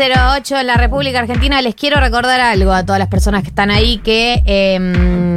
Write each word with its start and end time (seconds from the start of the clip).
1508 0.00 0.60
en 0.60 0.66
la 0.66 0.76
República 0.76 1.18
Argentina. 1.18 1.60
Les 1.60 1.74
quiero 1.74 2.00
recordar 2.00 2.40
algo 2.40 2.72
a 2.72 2.86
todas 2.86 2.98
las 2.98 3.08
personas 3.08 3.42
que 3.42 3.48
están 3.48 3.70
ahí, 3.70 3.98
que 3.98 4.42
eh, 4.46 5.29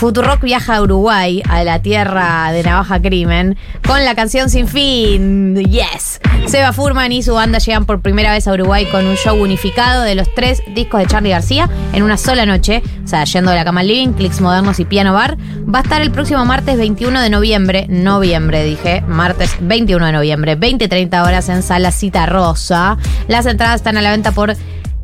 Futurock 0.00 0.40
viaja 0.40 0.76
a 0.76 0.80
Uruguay, 0.80 1.42
a 1.46 1.62
la 1.62 1.82
tierra 1.82 2.50
de 2.52 2.62
Navaja 2.62 3.02
Crimen, 3.02 3.58
con 3.86 4.02
la 4.02 4.14
canción 4.14 4.48
Sin 4.48 4.66
Fin. 4.66 5.56
Yes. 5.56 6.22
Seba 6.46 6.72
Furman 6.72 7.12
y 7.12 7.22
su 7.22 7.34
banda 7.34 7.58
llegan 7.58 7.84
por 7.84 8.00
primera 8.00 8.32
vez 8.32 8.48
a 8.48 8.54
Uruguay 8.54 8.86
con 8.86 9.06
un 9.06 9.16
show 9.16 9.36
unificado 9.36 10.02
de 10.02 10.14
los 10.14 10.34
tres 10.34 10.62
discos 10.74 11.00
de 11.00 11.06
Charlie 11.06 11.28
García 11.28 11.68
en 11.92 12.02
una 12.02 12.16
sola 12.16 12.46
noche. 12.46 12.82
O 13.04 13.08
sea, 13.08 13.24
yendo 13.24 13.50
de 13.50 13.58
la 13.58 13.64
cama 13.66 13.82
al 13.82 13.88
living, 13.88 14.14
clics 14.14 14.40
modernos 14.40 14.80
y 14.80 14.86
piano 14.86 15.12
bar. 15.12 15.36
Va 15.68 15.80
a 15.80 15.82
estar 15.82 16.00
el 16.00 16.10
próximo 16.10 16.46
martes 16.46 16.78
21 16.78 17.20
de 17.20 17.28
noviembre. 17.28 17.84
Noviembre, 17.90 18.64
dije. 18.64 19.02
Martes 19.02 19.54
21 19.60 20.06
de 20.06 20.12
noviembre. 20.12 20.58
20-30 20.58 21.26
horas 21.26 21.50
en 21.50 21.62
Sala 21.62 21.92
Cita 21.92 22.24
Rosa. 22.24 22.96
Las 23.28 23.44
entradas 23.44 23.76
están 23.76 23.98
a 23.98 24.00
la 24.00 24.12
venta 24.12 24.32
por 24.32 24.56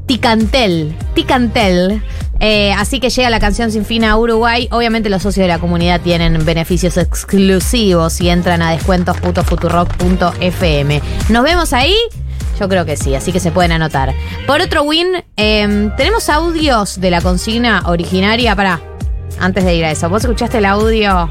Ticantel. 0.06 0.96
Ticantel. 1.14 2.02
Eh, 2.38 2.72
así 2.72 3.00
que 3.00 3.10
llega 3.10 3.30
la 3.30 3.40
canción 3.40 3.72
Sin 3.72 3.84
Fin 3.84 4.04
a 4.04 4.16
Uruguay. 4.16 4.68
Obviamente 4.70 5.08
los 5.08 5.22
socios 5.22 5.42
de 5.44 5.48
la 5.48 5.58
comunidad 5.58 6.00
tienen 6.00 6.44
beneficios 6.44 6.96
exclusivos 6.96 8.20
y 8.20 8.28
entran 8.28 8.62
a 8.62 8.70
descuentos.futurock.fm. 8.72 11.02
¿Nos 11.28 11.42
vemos 11.42 11.72
ahí? 11.72 11.96
Yo 12.60 12.68
creo 12.68 12.84
que 12.84 12.96
sí, 12.96 13.14
así 13.14 13.32
que 13.32 13.40
se 13.40 13.50
pueden 13.50 13.72
anotar. 13.72 14.14
Por 14.46 14.60
otro 14.60 14.82
win, 14.82 15.08
eh, 15.36 15.90
tenemos 15.96 16.28
audios 16.30 17.00
de 17.00 17.10
la 17.10 17.20
consigna 17.20 17.82
originaria. 17.86 18.54
Para, 18.56 18.80
antes 19.38 19.64
de 19.64 19.74
ir 19.74 19.84
a 19.84 19.90
eso, 19.90 20.08
¿vos 20.08 20.22
escuchaste 20.22 20.58
el 20.58 20.64
audio? 20.64 21.30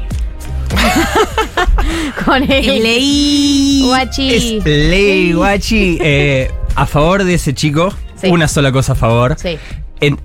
Con 2.24 2.50
el 2.50 2.82
Leí. 2.82 3.82
Guachi. 3.86 4.34
Es 4.34 4.64
ley, 4.64 5.32
guachi. 5.32 5.98
Eh, 6.00 6.50
a 6.74 6.86
favor 6.86 7.24
de 7.24 7.34
ese 7.34 7.54
chico, 7.54 7.92
Sí. 8.20 8.28
una 8.28 8.48
sola 8.48 8.72
cosa 8.72 8.92
a 8.92 8.96
favor. 8.96 9.36
Sí, 9.38 9.58
En- 10.00 10.18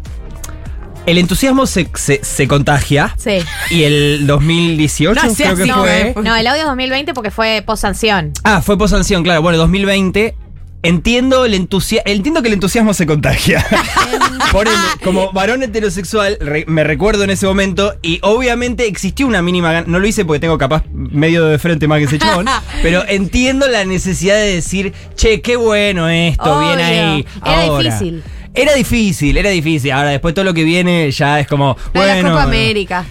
el 1.07 1.17
entusiasmo 1.17 1.65
se, 1.65 1.89
se- 1.95 2.23
se 2.23 2.47
contagia. 2.47 3.15
sí. 3.17 3.39
Y 3.71 3.83
el 3.83 4.27
2018 4.27 5.21
No 5.23 5.33
sea 5.33 5.53
creo 5.53 5.65
que 5.65 5.71
así, 5.71 5.81
fue. 5.81 6.13
no, 6.17 6.21
No, 6.21 6.35
el 6.35 6.45
audio 6.47 6.61
es 6.61 6.67
2020 6.67 7.13
porque 7.13 7.31
fue 7.31 7.63
post 7.65 7.81
sanción. 7.81 8.31
Ah, 8.43 8.61
fue 8.61 8.77
posanción, 8.77 9.23
claro. 9.23 9.41
Bueno, 9.41 9.57
2020. 9.57 10.35
Entiendo 10.83 11.45
el. 11.45 11.53
Entiendo 11.53 12.41
que 12.41 12.47
el 12.47 12.53
entusiasmo 12.55 12.93
se 12.93 13.05
contagia. 13.05 13.65
Por 14.51 14.67
ende, 14.67 14.79
como 15.03 15.31
varón 15.31 15.61
heterosexual, 15.63 16.37
re- 16.41 16.65
me 16.67 16.83
recuerdo 16.83 17.23
en 17.23 17.29
ese 17.29 17.45
momento. 17.45 17.93
Y 18.01 18.19
obviamente 18.23 18.87
existió 18.87 19.27
una 19.27 19.41
mínima 19.41 19.81
No 19.81 19.99
lo 19.99 20.07
hice 20.07 20.25
porque 20.25 20.39
tengo 20.39 20.57
capaz 20.57 20.83
medio 20.91 21.45
de 21.45 21.59
frente 21.59 21.87
más 21.87 21.99
que 21.99 22.05
ese 22.05 22.19
chabón. 22.19 22.47
pero 22.81 23.03
entiendo 23.07 23.67
la 23.67 23.85
necesidad 23.85 24.35
de 24.35 24.55
decir, 24.55 24.93
che, 25.15 25.41
qué 25.41 25.55
bueno 25.55 26.09
esto, 26.09 26.57
Obvio. 26.57 26.67
bien 26.75 26.79
ahí. 26.79 27.25
Era 27.45 27.61
ahora". 27.63 27.83
difícil. 27.95 28.23
Era 28.53 28.73
difícil, 28.73 29.37
era 29.37 29.49
difícil. 29.49 29.91
Ahora, 29.93 30.09
después 30.09 30.33
todo 30.33 30.43
lo 30.43 30.53
que 30.53 30.65
viene 30.65 31.09
ya 31.11 31.39
es 31.39 31.47
como. 31.47 31.77
Bueno, 31.93 32.21
la 32.23 32.29
Copa 32.31 32.43
América. 32.43 33.05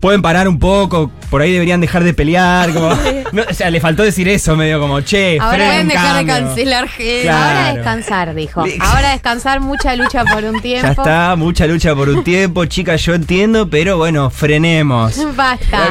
Pueden 0.00 0.22
parar 0.22 0.48
un 0.48 0.58
poco, 0.58 1.10
por 1.30 1.42
ahí 1.42 1.52
deberían 1.52 1.80
dejar 1.80 2.04
de 2.04 2.14
pelear. 2.14 2.72
Como, 2.72 2.88
no, 3.32 3.42
o 3.48 3.54
sea, 3.54 3.70
le 3.70 3.80
faltó 3.80 4.02
decir 4.02 4.28
eso, 4.28 4.56
medio 4.56 4.80
como, 4.80 5.00
che, 5.00 5.38
Ahora 5.40 5.66
Pueden 5.66 5.88
dejar 5.88 6.16
de 6.18 6.26
cambio". 6.26 6.46
cancelar 6.46 6.88
gente. 6.88 7.22
Claro. 7.22 7.58
Ahora 7.58 7.74
descansar, 7.74 8.34
dijo. 8.34 8.64
Ahora 8.80 9.10
descansar, 9.12 9.60
mucha 9.60 9.96
lucha 9.96 10.24
por 10.24 10.44
un 10.44 10.60
tiempo. 10.60 10.86
Ya 10.86 10.92
está, 10.92 11.36
mucha 11.36 11.66
lucha 11.66 11.94
por 11.94 12.08
un 12.08 12.24
tiempo, 12.24 12.64
chicas, 12.66 13.02
yo 13.02 13.14
entiendo, 13.14 13.68
pero 13.68 13.96
bueno, 13.98 14.30
frenemos. 14.30 15.16
Basta. 15.36 15.88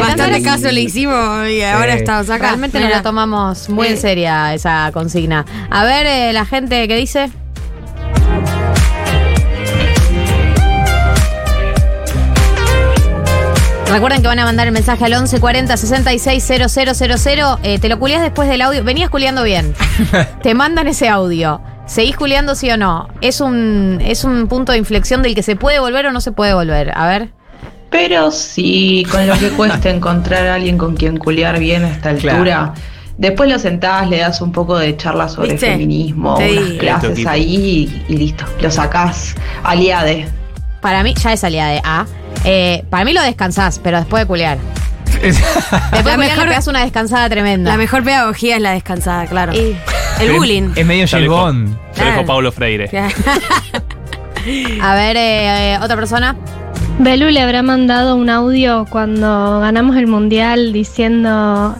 Bastante 0.00 0.42
caso 0.42 0.70
le 0.70 0.80
hicimos 0.82 1.48
y 1.48 1.62
ahora 1.62 1.92
Sí. 1.92 1.98
estamos 1.98 2.30
acá. 2.30 2.48
Realmente 2.48 2.78
nos 2.78 2.86
Mira. 2.86 2.98
lo 2.98 3.02
tomamos 3.02 3.68
muy 3.68 3.88
en 3.88 3.98
seria 3.98 4.54
esa 4.54 4.90
consigna. 4.92 5.44
A 5.70 5.84
ver, 5.84 6.06
eh, 6.06 6.32
la 6.32 6.44
gente 6.46 6.86
que 6.88 6.96
dice. 6.96 7.30
Recuerden 13.92 14.22
que 14.22 14.28
van 14.28 14.38
a 14.38 14.44
mandar 14.44 14.66
el 14.66 14.72
mensaje 14.72 15.04
al 15.04 15.10
1140 15.12 15.76
660000. 15.76 17.44
Eh, 17.62 17.78
te 17.78 17.88
lo 17.88 17.98
culiás 17.98 18.22
después 18.22 18.48
del 18.48 18.62
audio. 18.62 18.82
Venías 18.84 19.10
culiando 19.10 19.42
bien. 19.42 19.74
te 20.42 20.54
mandan 20.54 20.88
ese 20.88 21.08
audio. 21.08 21.60
¿Seguís 21.86 22.16
culiando 22.16 22.54
sí 22.54 22.70
o 22.70 22.76
no? 22.76 23.08
Es 23.20 23.40
un, 23.40 24.00
es 24.04 24.24
un 24.24 24.46
punto 24.48 24.72
de 24.72 24.78
inflexión 24.78 25.22
del 25.22 25.34
que 25.34 25.42
se 25.42 25.56
puede 25.56 25.78
volver 25.80 26.06
o 26.06 26.12
no 26.12 26.20
se 26.20 26.32
puede 26.32 26.54
volver. 26.54 26.92
A 26.96 27.06
ver. 27.08 27.30
Pero 27.90 28.30
sí, 28.30 29.04
con 29.10 29.26
lo 29.26 29.34
que 29.38 29.50
cuesta 29.50 29.90
encontrar 29.90 30.46
a 30.46 30.54
alguien 30.54 30.78
con 30.78 30.96
quien 30.96 31.18
culiar 31.18 31.58
bien 31.58 31.84
a 31.84 31.90
esta 31.90 32.14
Claro. 32.14 32.38
altura. 32.38 32.74
Después 33.18 33.50
lo 33.50 33.58
sentás, 33.58 34.08
le 34.08 34.18
das 34.18 34.40
un 34.40 34.52
poco 34.52 34.78
de 34.78 34.96
charla 34.96 35.28
sobre 35.28 35.52
¿Viste? 35.52 35.66
feminismo, 35.66 36.38
Sí. 36.38 36.56
unas 36.56 36.72
clases 36.78 37.26
ahí 37.26 37.92
y, 38.08 38.12
y 38.14 38.16
listo. 38.16 38.44
Lo 38.62 38.70
sacás 38.70 39.34
aliade. 39.62 40.26
Para 40.80 41.02
mí, 41.02 41.14
ya 41.22 41.32
es 41.34 41.40
salida 41.40 41.68
de 41.68 41.80
A. 41.84 42.06
Eh, 42.44 42.84
para 42.90 43.04
mí 43.04 43.12
lo 43.12 43.22
descansás, 43.22 43.78
pero 43.82 43.98
después 43.98 44.22
de 44.22 44.26
culiar. 44.26 44.58
Después 45.22 45.38
de 45.40 45.92
La 45.92 46.02
culiar 46.02 46.16
mejor- 46.18 46.48
le 46.48 46.66
una 46.66 46.80
descansada 46.80 47.28
tremenda. 47.28 47.70
La 47.70 47.76
mejor 47.76 48.02
pedagogía 48.02 48.56
es 48.56 48.62
la 48.62 48.72
descansada, 48.72 49.26
claro. 49.26 49.52
Y- 49.52 49.76
El 50.20 50.32
bullying. 50.32 50.70
Es 50.74 50.84
medio 50.86 51.04
lo 51.04 51.10
James 51.96 52.14
dijo- 52.16 52.26
Pablo 52.26 52.50
Freire. 52.52 52.90
a 54.80 54.94
ver, 54.94 55.16
eh, 55.16 55.74
eh, 55.74 55.78
otra 55.80 55.94
persona. 55.96 56.34
Belu 56.98 57.26
le 57.30 57.40
habrá 57.40 57.62
mandado 57.62 58.16
un 58.16 58.28
audio 58.28 58.84
cuando 58.90 59.60
ganamos 59.60 59.96
el 59.96 60.06
mundial 60.06 60.72
diciendo 60.72 61.74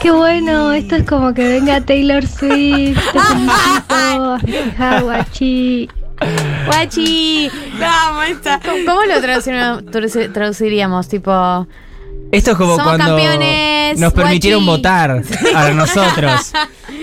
qué 0.00 0.10
bueno, 0.12 0.72
esto 0.72 0.96
es 0.96 1.04
como 1.04 1.34
que 1.34 1.46
venga 1.48 1.80
Taylor 1.80 2.24
Swift, 2.26 2.98
te 3.12 3.18
felicito, 3.20 4.38
festejar, 4.40 5.02
guachi". 5.02 5.88
Guachi. 6.66 7.50
Vamos, 7.78 8.24
esta. 8.28 8.60
¿Cómo, 8.60 8.76
cómo 8.86 9.02
lo 9.04 9.20
traduciríamos, 9.20 9.84
traduci- 9.84 10.32
traduciríamos? 10.32 11.08
Tipo. 11.08 11.66
Esto 12.30 12.52
es 12.52 12.56
como 12.56 12.76
Somos 12.76 12.84
cuando 12.96 13.04
campeones, 13.16 13.98
nos 13.98 14.12
permitieron 14.14 14.64
guachi. 14.64 14.78
votar 14.82 15.22
a 15.54 15.70
nosotros. 15.74 16.52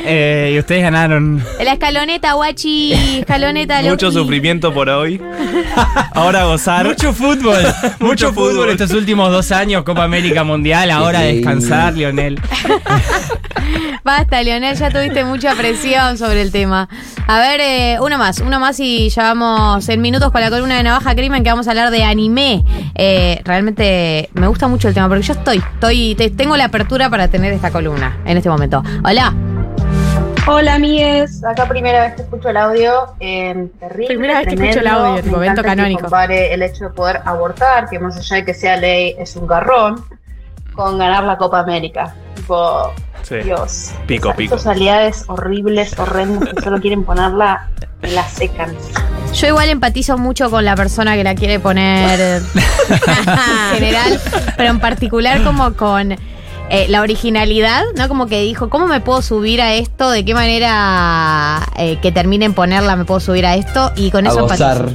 Eh, 0.06 0.52
y 0.56 0.60
ustedes 0.60 0.82
ganaron. 0.84 1.44
La 1.64 1.74
escaloneta, 1.74 2.34
guachi. 2.34 2.94
Escaloneta, 3.20 3.82
Mucho 3.84 4.08
Loki. 4.08 4.18
sufrimiento 4.18 4.74
por 4.74 4.90
hoy. 4.90 5.22
Ahora 6.14 6.46
gozar. 6.46 6.86
Mucho 6.86 7.14
fútbol. 7.14 7.58
Mucho 8.00 8.34
fútbol 8.34 8.52
fútbol. 8.54 8.70
estos 8.70 8.92
últimos 8.92 9.32
dos 9.32 9.52
años, 9.52 9.84
Copa 9.84 10.04
América 10.04 10.44
Mundial, 10.44 10.92
ahora 10.92 11.22
descansar, 11.22 11.94
Lionel. 11.94 12.40
Basta, 14.04 14.42
Leonel, 14.42 14.76
ya 14.76 14.90
tuviste 14.90 15.24
mucha 15.26 15.54
presión 15.56 16.18
sobre 16.18 16.42
el 16.42 16.52
tema. 16.52 16.88
A 17.28 17.40
ver, 17.40 17.60
eh, 17.62 17.98
uno 18.02 18.18
más, 18.18 18.40
uno 18.40 18.60
más 18.60 18.80
y 18.80 19.10
ya 19.10 19.24
vamos 19.34 19.88
en 19.90 20.02
minutos 20.02 20.32
con 20.32 20.42
la 20.42 20.50
columna 20.50 20.78
de 20.78 20.84
Navaja 20.84 21.14
Crimen 21.16 21.44
que 21.44 21.50
vamos 21.50 21.68
a 21.68 21.72
hablar 21.72 21.92
de 21.92 22.04
anime. 22.04 22.64
Eh, 22.96 23.42
realmente 23.44 24.30
me 24.34 24.48
gusta 24.48 24.68
mucho 24.68 24.88
el 24.88 24.94
tema 24.94 25.08
porque 25.10 25.24
yo 25.24 25.34
estoy, 25.34 25.58
estoy, 25.58 26.16
te- 26.16 26.30
tengo 26.32 26.58
la 26.58 26.66
apertura 26.66 27.10
para 27.10 27.28
tener 27.28 27.54
esta 27.54 27.70
columna 27.72 28.18
en 28.26 28.38
este 28.38 28.50
momento. 28.50 28.84
Hola. 29.04 29.34
Hola 30.52 30.76
amigues, 30.76 31.44
acá 31.46 31.68
primera 31.68 32.02
vez 32.06 32.16
que 32.16 32.22
escucho 32.24 32.50
el 32.50 32.58
audio, 32.58 33.14
eh, 33.20 33.68
terrible, 33.80 34.08
Primera 34.08 34.40
vez 34.40 34.48
que 34.48 34.56
escucho 34.56 34.80
el 34.80 34.88
audio, 34.88 35.22
tipo, 35.24 35.38
Me 35.38 35.46
evento 35.46 35.62
encanta 35.62 35.62
que 35.62 35.68
canónico. 35.78 36.02
compare 36.02 36.54
el 36.54 36.64
hecho 36.64 36.86
de 36.86 36.90
poder 36.90 37.22
abortar, 37.24 37.88
que 37.88 38.00
más 38.00 38.18
allá 38.18 38.38
de 38.38 38.46
que 38.46 38.54
sea 38.56 38.76
ley 38.78 39.16
es 39.20 39.36
un 39.36 39.46
garrón, 39.46 40.04
con 40.74 40.98
ganar 40.98 41.24
la 41.26 41.38
Copa 41.38 41.60
América. 41.60 42.16
Tipo, 42.36 42.92
Sí. 43.22 43.36
Dios. 43.44 43.92
Pico, 44.08 44.34
pico. 44.34 44.56
Esos 44.56 44.66
aliados 44.66 45.26
horribles, 45.28 45.98
horrendos, 46.00 46.50
que 46.50 46.62
solo 46.64 46.80
quieren 46.80 47.04
ponerla 47.04 47.68
en 48.02 48.16
la 48.16 48.24
secan. 48.28 48.74
Yo 49.34 49.48
igual 49.48 49.70
empatizo 49.70 50.18
mucho 50.18 50.50
con 50.50 50.66
la 50.66 50.76
persona 50.76 51.16
que 51.16 51.24
la 51.24 51.36
quiere 51.36 51.60
poner 51.60 52.20
en 52.42 53.76
general, 53.76 54.20
pero 54.58 54.70
en 54.72 54.80
particular 54.80 55.44
como 55.44 55.74
con 55.74 56.16
eh, 56.70 56.88
la 56.90 57.02
originalidad, 57.02 57.84
¿no? 57.96 58.08
Como 58.08 58.28
que 58.28 58.42
dijo, 58.42 58.70
¿cómo 58.70 58.88
me 58.88 59.02
puedo 59.02 59.22
subir 59.22 59.62
a 59.62 59.74
esto? 59.74 60.10
¿De 60.10 60.24
qué 60.24 60.34
manera 60.34 61.62
eh, 61.78 61.98
que 62.02 62.12
termine 62.12 62.46
en 62.46 62.54
ponerla 62.54 62.96
me 62.96 63.06
puedo 63.06 63.20
subir 63.20 63.46
a 63.46 63.56
esto? 63.56 63.92
Y 63.96 64.12
con 64.12 64.28
A 64.28 64.30
eso 64.30 64.42
gozar. 64.42 64.90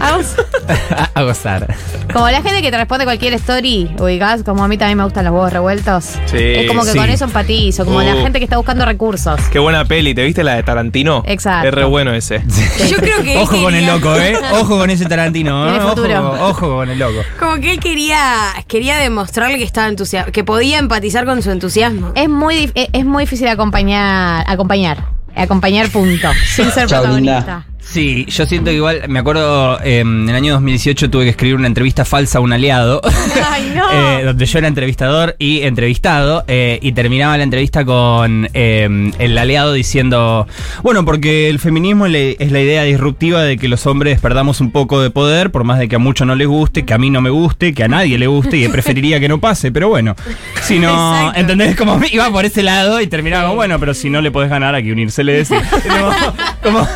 A 0.00 0.16
gozar. 0.16 0.46
A 1.14 1.22
gozar. 1.22 1.74
Como 2.12 2.28
la 2.28 2.42
gente 2.42 2.62
que 2.62 2.70
te 2.70 2.76
responde 2.76 3.04
cualquier 3.04 3.34
story, 3.34 3.90
ubicás, 3.98 4.42
como 4.42 4.64
a 4.64 4.68
mí 4.68 4.76
también 4.78 4.98
me 4.98 5.04
gustan 5.04 5.24
los 5.24 5.32
huevos 5.32 5.52
revueltos. 5.52 6.04
Sí. 6.26 6.36
es 6.38 6.66
como 6.68 6.82
que 6.84 6.92
sí. 6.92 6.98
con 6.98 7.08
eso 7.10 7.24
empatizo, 7.24 7.84
como 7.84 8.00
la 8.02 8.14
Uh. 8.16 8.22
gente 8.22 8.38
que 8.38 8.44
está 8.44 8.56
buscando 8.56 8.84
recursos. 8.84 9.40
Qué 9.52 9.58
buena 9.58 9.84
peli. 9.84 10.14
¿Te 10.14 10.24
viste 10.24 10.42
la 10.42 10.54
de 10.54 10.62
Tarantino? 10.62 11.22
Exacto. 11.26 11.68
Es 11.68 11.74
re 11.74 11.84
bueno 11.84 12.12
ese. 12.12 12.42
Yo 12.90 12.96
creo 12.96 13.22
que 13.22 13.36
Ojo 13.38 13.60
con 13.62 13.74
el 13.74 13.86
loco, 13.86 14.14
¿eh? 14.16 14.36
Ojo 14.54 14.78
con 14.78 14.90
ese 14.90 15.06
Tarantino, 15.06 15.68
¿eh? 15.74 15.78
Ojo, 15.80 15.94
ojo 16.40 16.68
con 16.76 16.88
el 16.90 16.98
loco. 16.98 17.20
Como 17.38 17.56
que 17.56 17.72
él 17.72 17.80
quería, 17.80 18.20
quería 18.66 18.96
demostrarle 18.98 19.58
que 19.58 19.64
estaba 19.64 19.88
entusiasmado, 19.88 20.32
que 20.32 20.44
podía 20.44 20.78
empatizar 20.78 21.24
con 21.24 21.42
su 21.42 21.50
entusiasmo. 21.50 22.12
Es 22.14 22.28
muy, 22.28 22.66
dif- 22.68 22.88
es 22.92 23.04
muy 23.04 23.24
difícil 23.24 23.48
acompañar, 23.48 24.44
acompañar, 24.48 25.04
acompañar 25.36 25.88
punto, 25.90 26.28
sin 26.54 26.70
ser 26.70 26.86
Chao, 26.88 27.00
protagonista. 27.02 27.66
Sí, 27.92 28.24
yo 28.28 28.46
siento 28.46 28.70
que 28.70 28.76
igual, 28.76 29.02
me 29.08 29.18
acuerdo, 29.18 29.80
eh, 29.82 29.98
en 29.98 30.28
el 30.28 30.34
año 30.36 30.52
2018 30.54 31.10
tuve 31.10 31.24
que 31.24 31.30
escribir 31.30 31.56
una 31.56 31.66
entrevista 31.66 32.04
falsa 32.04 32.38
a 32.38 32.40
un 32.40 32.52
aliado, 32.52 33.00
Ay, 33.50 33.72
no. 33.74 33.90
eh, 34.20 34.22
donde 34.24 34.46
yo 34.46 34.58
era 34.60 34.68
entrevistador 34.68 35.34
y 35.40 35.62
entrevistado, 35.62 36.44
eh, 36.46 36.78
y 36.82 36.92
terminaba 36.92 37.36
la 37.36 37.42
entrevista 37.42 37.84
con 37.84 38.48
eh, 38.54 39.10
el 39.18 39.36
aliado 39.36 39.72
diciendo, 39.72 40.46
bueno, 40.84 41.04
porque 41.04 41.48
el 41.50 41.58
feminismo 41.58 42.06
es 42.06 42.52
la 42.52 42.60
idea 42.60 42.84
disruptiva 42.84 43.42
de 43.42 43.58
que 43.58 43.66
los 43.66 43.84
hombres 43.86 44.20
perdamos 44.20 44.60
un 44.60 44.70
poco 44.70 45.00
de 45.02 45.10
poder, 45.10 45.50
por 45.50 45.64
más 45.64 45.80
de 45.80 45.88
que 45.88 45.96
a 45.96 45.98
muchos 45.98 46.28
no 46.28 46.36
les 46.36 46.46
guste, 46.46 46.84
que 46.84 46.94
a 46.94 46.98
mí 46.98 47.10
no 47.10 47.20
me 47.20 47.30
guste, 47.30 47.74
que 47.74 47.82
a 47.82 47.88
nadie 47.88 48.18
le 48.18 48.28
guste, 48.28 48.56
y 48.56 48.68
preferiría 48.68 49.18
que 49.18 49.28
no 49.28 49.40
pase, 49.40 49.72
pero 49.72 49.88
bueno, 49.88 50.14
si 50.62 50.78
no, 50.78 50.90
Exacto. 51.16 51.40
¿entendés? 51.40 51.74
Como 51.74 52.00
iba 52.12 52.30
por 52.30 52.44
ese 52.44 52.62
lado 52.62 53.00
y 53.00 53.08
terminaba 53.08 53.50
bueno, 53.50 53.80
pero 53.80 53.94
si 53.94 54.10
no 54.10 54.20
le 54.20 54.30
podés 54.30 54.48
ganar, 54.48 54.76
hay 54.76 54.84
que 54.84 54.92
unírseles. 54.92 55.50
Y- 55.50 55.54
como- 55.88 56.14
como- 56.62 56.88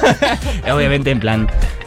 obviamente 0.86 1.10
en 1.10 1.20
plan, 1.20 1.40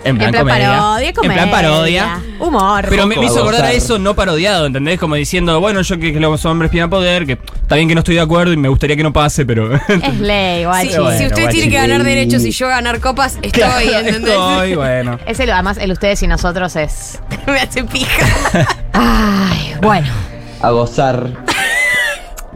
en 0.04 0.18
plan, 0.18 0.30
En 0.30 0.32
plan 0.34 0.34
comedia. 0.34 0.70
parodia, 0.78 1.14
comedia. 1.14 1.44
En 1.44 1.50
plan 1.50 1.52
parodia. 1.62 2.20
Humor. 2.40 2.86
Pero 2.90 3.08
me, 3.08 3.16
me 3.18 3.26
hizo 3.26 3.40
acordar 3.40 3.66
a 3.66 3.72
eso 3.72 4.00
no 4.00 4.16
parodiado, 4.16 4.66
¿entendés? 4.66 5.00
Como 5.00 5.16
diciendo, 5.16 5.60
bueno, 5.60 5.82
yo 5.82 5.98
que, 6.00 6.14
que 6.14 6.20
los 6.20 6.46
hombres 6.46 6.72
piden 6.72 6.90
poder, 6.90 7.26
que 7.26 7.34
está 7.34 7.76
bien 7.76 7.88
que 7.88 7.96
no 7.96 8.00
estoy 8.00 8.16
de 8.16 8.22
acuerdo 8.22 8.54
y 8.54 8.58
me 8.58 8.70
gustaría 8.70 8.96
que 8.96 9.04
no 9.04 9.12
pase, 9.14 9.46
pero. 9.46 9.74
Es 9.88 10.20
ley, 10.20 10.66
guachi. 10.66 10.90
Sí, 10.90 10.98
bueno, 11.00 11.18
si 11.18 11.26
usted 11.28 11.42
guachi. 11.44 11.58
tiene 11.58 11.72
que 11.72 11.78
ganar 11.78 12.04
derechos 12.04 12.44
y 12.46 12.52
yo 12.52 12.68
ganar 12.68 13.00
copas, 13.00 13.36
estoy, 13.42 13.52
Claro, 13.52 13.80
¿entendés? 14.08 14.34
estoy, 14.34 14.76
bueno. 14.76 15.20
Es 15.26 15.40
el, 15.40 15.50
además, 15.52 15.78
el 15.80 15.92
ustedes 15.92 16.22
y 16.24 16.28
nosotros 16.28 16.76
es. 16.76 17.20
Me 17.48 17.60
hace 17.60 17.84
pija. 17.84 18.68
Ay, 18.94 19.74
bueno. 19.82 20.08
A 20.62 20.70
gozar. 20.72 21.28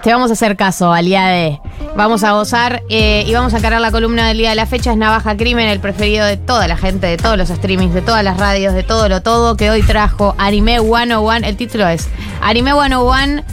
Te 0.02 0.12
vamos 0.12 0.32
a 0.32 0.34
hacer 0.34 0.56
caso, 0.56 0.92
Aliade. 0.92 1.60
Vamos 1.96 2.24
a 2.24 2.32
gozar 2.32 2.84
eh, 2.90 3.26
y 3.28 3.34
vamos 3.34 3.54
a 3.54 3.60
cargar 3.60 3.82
la 3.82 3.92
columna 3.92 4.28
del 4.28 4.38
día 4.38 4.50
de 4.50 4.56
la 4.56 4.66
fecha. 4.66 4.92
Es 4.92 4.98
Navaja 4.98 5.36
Crimen, 5.36 5.68
el 5.68 5.80
preferido 5.80 6.26
de 6.26 6.38
toda 6.38 6.68
la 6.68 6.78
gente, 6.78 7.08
de 7.08 7.18
todos 7.18 7.38
los 7.38 7.50
streamings, 7.50 7.94
de 7.94 8.02
todas 8.02 8.24
las 8.24 8.38
radios, 8.38 8.74
de 8.74 8.84
todo 8.84 9.10
lo 9.10 9.22
todo, 9.22 9.58
que 9.58 9.70
hoy 9.70 9.82
trajo 9.84 10.34
Anime 10.38 10.80
101. 10.80 11.46
El 11.46 11.58
título 11.58 11.88
es 11.88 12.08
Anime 12.42 12.72
101 12.72 13.44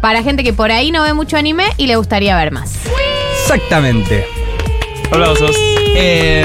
para 0.00 0.22
gente 0.22 0.44
que 0.44 0.52
por 0.52 0.70
ahí 0.70 0.92
no 0.92 1.02
ve 1.02 1.12
mucho 1.12 1.36
anime 1.36 1.64
y 1.76 1.86
le 1.86 1.96
gustaría 1.96 2.36
ver 2.36 2.52
más. 2.52 2.72
Exactamente. 3.42 4.47
Aplausos. 5.10 5.56
Eh, 5.96 6.44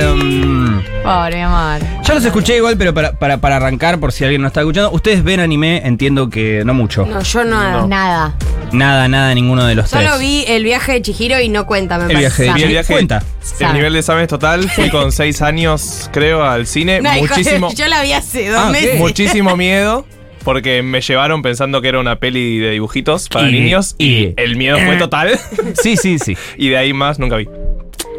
Pobre 1.04 1.36
mi 1.36 1.42
amor. 1.42 1.80
yo 2.08 2.14
los 2.14 2.24
escuché 2.26 2.58
igual, 2.58 2.78
pero 2.78 2.94
para, 2.94 3.12
para, 3.14 3.38
para 3.38 3.58
arrancar, 3.58 4.00
por 4.00 4.12
si 4.12 4.24
alguien 4.24 4.42
no 4.42 4.48
está 4.48 4.62
escuchando, 4.62 4.92
ustedes 4.92 5.24
ven 5.24 5.40
anime, 5.42 5.82
entiendo 5.86 6.30
que 6.30 6.64
no 6.66 6.74
mucho. 6.74 7.06
No, 7.06 7.22
yo 7.22 7.44
no. 7.44 7.88
Nada. 7.88 8.36
Nada, 8.72 9.08
nada, 9.08 9.36
ninguno 9.36 9.66
de 9.66 9.76
los 9.76 9.90
Solo 9.90 10.08
tres. 10.12 10.20
vi 10.20 10.46
el 10.48 10.64
viaje 10.64 10.94
de 10.94 11.02
Chihiro 11.02 11.40
y 11.40 11.50
no 11.50 11.66
cuenta, 11.68 11.98
me 11.98 12.06
el 12.06 12.14
parece. 12.14 12.20
viaje 12.22 12.44
de. 12.44 12.48
Vi 12.48 12.50
el 12.52 12.56
Chihiro. 12.56 12.70
viaje. 12.72 12.94
Cuenta. 12.94 13.24
Sabe. 13.42 13.66
El 13.66 13.74
nivel 13.74 13.94
de 13.94 14.00
examen 14.00 14.28
total, 14.28 14.70
fui 14.70 14.90
con 14.90 15.12
seis 15.12 15.42
años, 15.42 16.10
creo, 16.14 16.44
al 16.44 16.66
cine. 16.66 17.02
No, 17.02 17.14
hijo, 17.14 17.28
muchísimo, 17.28 17.72
yo 17.76 17.88
la 17.88 18.02
vi 18.02 18.14
hace 18.14 18.50
dos 18.50 18.62
Ah, 18.66 18.70
meses. 18.72 18.98
muchísimo 18.98 19.56
miedo. 19.58 20.06
Porque 20.44 20.82
me 20.84 21.00
llevaron 21.00 21.42
pensando 21.42 21.82
que 21.82 21.88
era 21.88 22.02
una 22.02 22.18
peli 22.18 22.58
de 22.60 22.72
dibujitos 22.72 23.30
para 23.30 23.48
Y- 23.50 23.54
niños. 23.54 23.96
y- 23.98 24.06
Y, 24.08 24.34
el 24.36 24.58
miedo 24.58 24.78
fue 24.86 24.98
total. 24.98 25.40
Sí, 25.82 25.96
sí, 25.96 26.20
sí. 26.20 26.36
y 26.58 26.68
de 26.68 26.76
ahí 26.78 26.92
más 26.92 27.18
nunca 27.18 27.38
vi. 27.38 27.48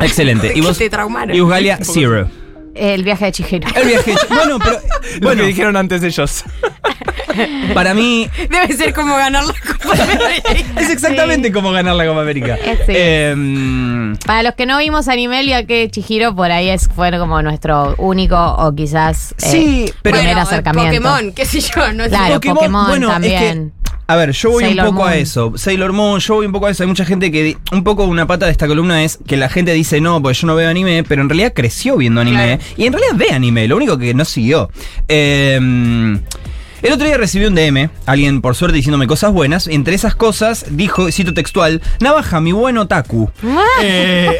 Excelente. 0.04 0.52
¿Y 0.56 0.60
vos? 0.60 0.78
te 0.78 0.88
traumaron. 0.90 1.34
Y 1.36 1.40
Usgalia, 1.40 1.78
Zero. 1.82 2.28
El 2.74 3.04
viaje 3.04 3.26
de 3.26 3.32
Chihiro. 3.32 3.68
El 3.76 3.86
viaje 3.86 4.10
de 4.12 4.16
Bueno, 4.34 4.58
pero. 4.58 4.78
Lo 5.14 5.20
Bueno, 5.20 5.42
que 5.42 5.46
dijeron 5.48 5.76
antes 5.76 6.02
ellos. 6.02 6.42
para 7.74 7.94
mí. 7.94 8.28
Debe 8.50 8.72
ser 8.76 8.92
como 8.92 9.14
ganar 9.16 9.44
la 9.44 9.52
Copa 9.52 10.02
América. 10.02 10.80
Es 10.80 10.90
exactamente 10.90 11.52
como 11.52 11.70
ganar 11.72 11.94
la 11.94 12.06
Copa 12.06 12.22
América. 12.22 12.56
Eh, 12.60 12.78
sí. 12.86 12.92
Em, 12.96 14.16
Para 14.26 14.42
los 14.42 14.54
que 14.54 14.66
no 14.66 14.78
vimos 14.78 15.06
anime, 15.08 15.40
el 15.40 15.46
viaje 15.46 15.66
de 15.66 15.90
Chihiro 15.90 16.34
por 16.34 16.50
ahí 16.50 16.68
es, 16.68 16.88
fue 16.94 17.16
como 17.18 17.40
nuestro 17.42 17.94
único 17.98 18.36
o 18.36 18.74
quizás 18.74 19.32
eh, 19.32 19.34
Sí, 19.38 19.84
pero- 20.02 20.16
primer 20.16 20.34
Bueno, 20.34 20.48
acercamiento. 20.48 21.02
Pokémon, 21.02 21.32
qué 21.32 21.44
sé 21.46 21.60
yo, 21.60 21.92
no 21.92 22.04
sé. 22.04 22.10
Claro, 22.10 22.40
Pokémon, 22.40 23.00
también. 23.02 23.72
A 24.06 24.16
ver, 24.16 24.32
yo 24.32 24.50
voy 24.50 24.64
Sailor 24.64 24.86
un 24.88 24.94
poco 24.94 25.06
a 25.06 25.16
eso. 25.16 25.52
Sailor 25.56 25.92
Moon, 25.92 26.20
yo 26.20 26.34
voy 26.34 26.46
un 26.46 26.52
poco 26.52 26.66
a 26.66 26.70
eso. 26.70 26.82
Hay 26.82 26.88
mucha 26.88 27.04
gente 27.04 27.32
que. 27.32 27.56
Un 27.72 27.84
poco 27.84 28.04
una 28.04 28.26
pata 28.26 28.46
de 28.46 28.52
esta 28.52 28.66
columna 28.66 29.02
es 29.02 29.18
que 29.26 29.36
la 29.36 29.48
gente 29.48 29.72
dice, 29.72 30.00
no, 30.00 30.20
pues 30.20 30.40
yo 30.40 30.46
no 30.46 30.54
veo 30.54 30.68
anime, 30.68 31.04
pero 31.04 31.22
en 31.22 31.28
realidad 31.28 31.52
creció 31.54 31.96
viendo 31.96 32.20
anime. 32.20 32.58
Claro. 32.58 32.62
Y 32.76 32.86
en 32.86 32.92
realidad 32.92 33.16
ve 33.16 33.34
anime, 33.34 33.66
lo 33.66 33.76
único 33.76 33.96
que 33.96 34.12
no 34.12 34.24
siguió. 34.24 34.70
Em, 35.08 36.20
el 36.84 36.92
otro 36.92 37.06
día 37.06 37.16
recibí 37.16 37.46
un 37.46 37.54
DM, 37.54 37.88
alguien 38.06 38.40
por 38.40 38.54
suerte 38.54 38.76
diciéndome 38.76 39.06
cosas 39.06 39.32
buenas. 39.32 39.66
Entre 39.66 39.94
esas 39.94 40.14
cosas 40.14 40.66
dijo, 40.70 41.10
cito 41.10 41.34
textual, 41.34 41.80
Navaja, 42.00 42.40
mi 42.40 42.52
buen 42.52 42.78
otaku. 42.78 43.30
Eh, 43.82 44.38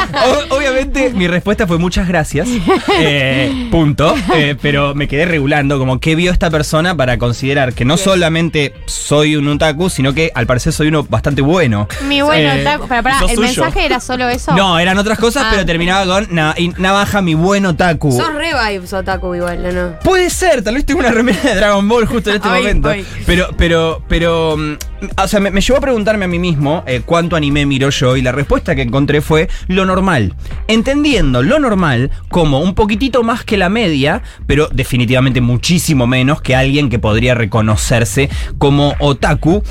obviamente 0.50 1.10
mi 1.10 1.26
respuesta 1.28 1.66
fue 1.66 1.78
muchas 1.78 2.08
gracias. 2.08 2.48
eh, 2.98 3.68
punto. 3.70 4.14
Eh, 4.34 4.56
pero 4.60 4.94
me 4.94 5.08
quedé 5.08 5.24
regulando 5.26 5.78
como 5.78 6.00
qué 6.00 6.14
vio 6.14 6.32
esta 6.32 6.50
persona 6.50 6.96
para 6.96 7.18
considerar 7.18 7.72
que 7.74 7.84
no 7.84 7.96
solamente 7.96 8.74
soy 8.86 9.36
un 9.36 9.48
otaku, 9.48 9.90
sino 9.90 10.14
que 10.14 10.30
al 10.34 10.46
parecer 10.46 10.72
soy 10.72 10.88
uno 10.88 11.02
bastante 11.04 11.42
bueno. 11.42 11.88
Mi 12.08 12.22
bueno, 12.22 12.52
Eh, 12.52 12.64
otaku- 12.64 12.86
pero 12.88 13.02
pará, 13.02 13.18
¿el 13.22 13.28
suyo. 13.34 13.40
mensaje 13.42 13.84
era 13.84 14.00
solo 14.00 14.28
eso? 14.28 14.52
No, 14.54 14.78
eran 14.78 14.98
otras 14.98 15.18
cosas, 15.18 15.44
Ah. 15.46 15.48
pero 15.52 15.66
terminaba 15.66 16.06
con 16.06 16.28
"Na- 16.34 16.54
y 16.56 16.68
Navaja, 16.68 17.20
mi 17.22 17.34
buen 17.34 17.66
otaku. 17.66 18.12
Sos 18.12 18.32
re 18.34 18.50
vibes 18.72 18.92
otaku 18.92 19.34
igual, 19.34 19.62
¿no? 19.62 19.72
no? 19.72 19.98
Puede 20.00 20.30
ser, 20.30 20.62
tal 20.62 20.74
vez 20.74 20.84
tengo 20.86 21.00
una 21.00 21.10
remera 21.10 21.40
de 21.42 21.54
Dragon 21.54 21.79
Ball 21.88 22.06
justo 22.06 22.30
en 22.30 22.36
este 22.36 22.48
momento. 22.48 22.90
Pero, 23.26 23.48
pero, 23.56 24.02
pero. 24.08 24.56
mm, 24.56 24.74
O 25.22 25.28
sea, 25.28 25.40
me, 25.40 25.50
me 25.50 25.60
llevó 25.60 25.78
a 25.78 25.80
preguntarme 25.80 26.24
a 26.26 26.28
mí 26.28 26.38
mismo 26.38 26.82
eh, 26.86 27.02
cuánto 27.04 27.36
anime 27.36 27.64
miro 27.66 27.90
yo 27.90 28.16
y 28.16 28.22
la 28.22 28.32
respuesta 28.32 28.74
que 28.74 28.82
encontré 28.82 29.20
fue 29.20 29.48
lo 29.68 29.84
normal. 29.86 30.34
Entendiendo 30.68 31.42
lo 31.42 31.58
normal 31.58 32.10
como 32.28 32.60
un 32.60 32.74
poquitito 32.74 33.22
más 33.22 33.44
que 33.44 33.56
la 33.56 33.68
media, 33.68 34.22
pero 34.46 34.68
definitivamente 34.72 35.40
muchísimo 35.40 36.06
menos 36.06 36.42
que 36.42 36.54
alguien 36.54 36.88
que 36.90 36.98
podría 36.98 37.34
reconocerse 37.34 38.28
como 38.58 38.94
otaku. 38.98 39.62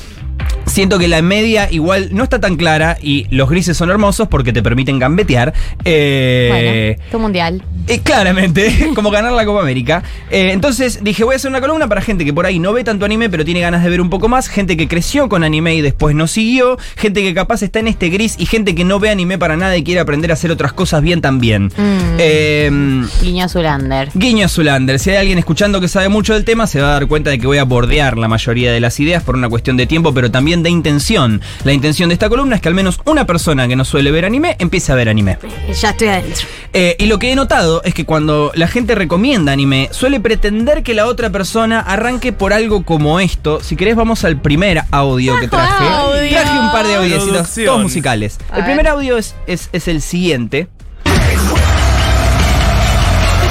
Siento 0.66 1.00
que 1.00 1.08
la 1.08 1.22
media 1.22 1.68
igual 1.72 2.10
no 2.12 2.24
está 2.24 2.40
tan 2.40 2.56
clara 2.56 2.98
y 3.02 3.26
los 3.32 3.50
grises 3.50 3.76
son 3.76 3.90
hermosos 3.90 4.28
porque 4.28 4.54
te 4.54 4.62
permiten 4.62 5.00
gambetear. 5.00 5.54
Eh, 5.84 6.96
Bueno, 6.98 7.10
tu 7.12 7.20
mundial. 7.20 7.64
eh, 7.88 8.00
claramente, 8.04 8.92
como 8.96 9.10
ganar 9.12 9.32
la 9.34 9.46
Copa 9.46 9.62
América. 9.62 10.04
Eh, 10.30 10.52
entonces 10.52 11.04
dije, 11.04 11.24
voy 11.24 11.34
a 11.34 11.36
hacer 11.38 11.50
una 11.50 11.60
columna 11.62 11.88
para 11.88 12.02
gente 12.02 12.24
que 12.24 12.34
por 12.34 12.46
ahí 12.46 12.60
no 12.60 12.72
ve 12.74 12.84
tanto 12.84 13.06
anime, 13.06 13.30
pero 13.30 13.44
tiene 13.46 13.62
ganas 13.62 13.84
de 13.84 13.90
ver 13.90 14.02
un 14.02 14.10
poco 14.10 14.28
más. 14.28 14.48
Gente 14.48 14.78
que 14.78 14.88
creció 14.88 15.28
con 15.28 15.44
anime 15.44 15.76
y 15.76 15.82
después 15.82 16.16
no 16.16 16.28
siguió. 16.28 16.78
Gente 16.96 17.22
que 17.24 17.34
capaz 17.34 17.62
está 17.64 17.80
en 17.80 17.88
este 17.88 18.10
gris 18.10 18.36
y 18.38 18.46
gente 18.46 18.76
que 18.76 18.84
no 18.84 19.00
ve 19.00 19.10
anime 19.10 19.38
para 19.38 19.58
nada 19.58 19.76
y 19.76 19.84
quiere 19.84 20.00
aprender 20.02 20.32
a 20.32 20.36
hacer 20.36 20.52
otras 20.52 20.74
cosas 20.74 21.02
bien 21.02 21.22
también. 21.22 21.66
Mm. 21.66 22.18
Eh, 22.20 23.06
Guiño 23.22 23.50
Zulander. 23.50 24.10
Guiño 24.14 24.48
Zulander. 24.48 25.00
Si 25.00 25.10
hay 25.10 25.18
alguien 25.18 25.38
escuchando 25.40 25.82
que 25.82 25.88
sabe 25.88 26.10
mucho 26.10 26.34
del 26.34 26.46
tema, 26.46 26.68
se 26.68 26.82
va 26.82 26.90
a 26.90 26.94
dar 26.94 27.08
cuenta 27.08 27.30
de 27.30 27.40
que 27.40 27.48
voy 27.48 27.58
a 27.58 27.64
bordear 27.64 28.18
la 28.18 28.28
mayoría 28.28 28.72
de 28.72 28.80
las 28.80 29.00
ideas 29.00 29.24
por 29.24 29.36
una 29.36 29.50
cuestión 29.50 29.78
de 29.78 29.88
tiempo, 29.88 30.14
pero 30.14 30.30
también 30.32 30.49
de 30.50 30.70
intención. 30.72 31.42
La 31.64 31.74
intención 31.74 32.10
de 32.10 32.14
esta 32.14 32.28
columna 32.28 32.56
es 32.56 32.62
que 32.62 32.68
al 32.70 32.74
menos 32.74 33.00
una 33.06 33.26
persona 33.26 33.68
que 33.68 33.76
no 33.76 33.86
suele 33.86 34.10
ver 34.12 34.26
anime 34.26 34.56
empiece 34.60 34.92
a 34.92 34.96
ver 34.96 35.08
anime. 35.10 35.38
Ya 35.80 35.92
estoy 35.92 36.08
adentro. 36.08 36.48
Eh, 36.74 36.96
y 36.98 37.06
lo 37.06 37.20
que 37.20 37.32
he 37.32 37.36
notado 37.36 37.82
es 37.84 37.94
que 37.94 38.06
cuando 38.06 38.52
la 38.56 38.68
gente 38.68 38.96
recomienda 38.96 39.52
anime, 39.52 39.90
suele 39.92 40.20
pretender 40.20 40.82
que 40.84 40.94
la 40.96 41.06
otra 41.06 41.30
persona 41.30 41.80
arranque 41.80 42.34
por 42.34 42.52
algo 42.54 42.84
como 42.84 43.20
esto. 43.20 43.62
Si 43.62 43.76
querés, 43.76 43.96
vamos 43.96 44.24
al 44.26 44.42
primer 44.42 44.82
audio 44.92 45.40
que 45.40 45.48
traje. 45.48 45.86
Audio. 45.88 46.30
Traje 46.32 46.60
un 46.60 46.72
par 46.72 46.88
de 46.88 46.96
audios, 46.96 47.24
Producción. 47.24 47.66
todos 47.68 47.82
musicales. 47.84 48.38
A 48.50 48.56
el 48.56 48.62
ver. 48.62 48.66
primer 48.66 48.88
audio 48.88 49.18
es, 49.18 49.36
es- 49.48 49.70
es 49.72 49.88
el 49.88 50.02
siguiente. 50.02 50.68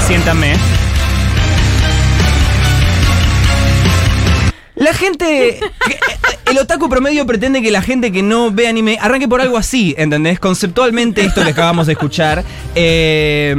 Siéntame. 0.07 0.55
La 4.79 4.93
gente. 4.95 5.59
que- 5.87 6.51
el 6.51 6.59
otaku 6.59 6.89
promedio 6.89 7.27
pretende 7.27 7.61
que 7.61 7.71
la 7.71 7.83
gente 7.83 8.11
que 8.11 8.23
no 8.23 8.51
ve 8.51 8.69
anime 8.69 8.99
arranque 9.01 9.29
por 9.29 9.41
algo 9.41 9.57
así, 9.59 9.95
¿entendés? 9.99 10.41
Conceptualmente, 10.41 11.23
esto 11.25 11.43
que 11.45 11.51
acabamos 11.51 11.87
de 11.87 11.93
escuchar. 11.95 12.45
eh, 12.75 13.55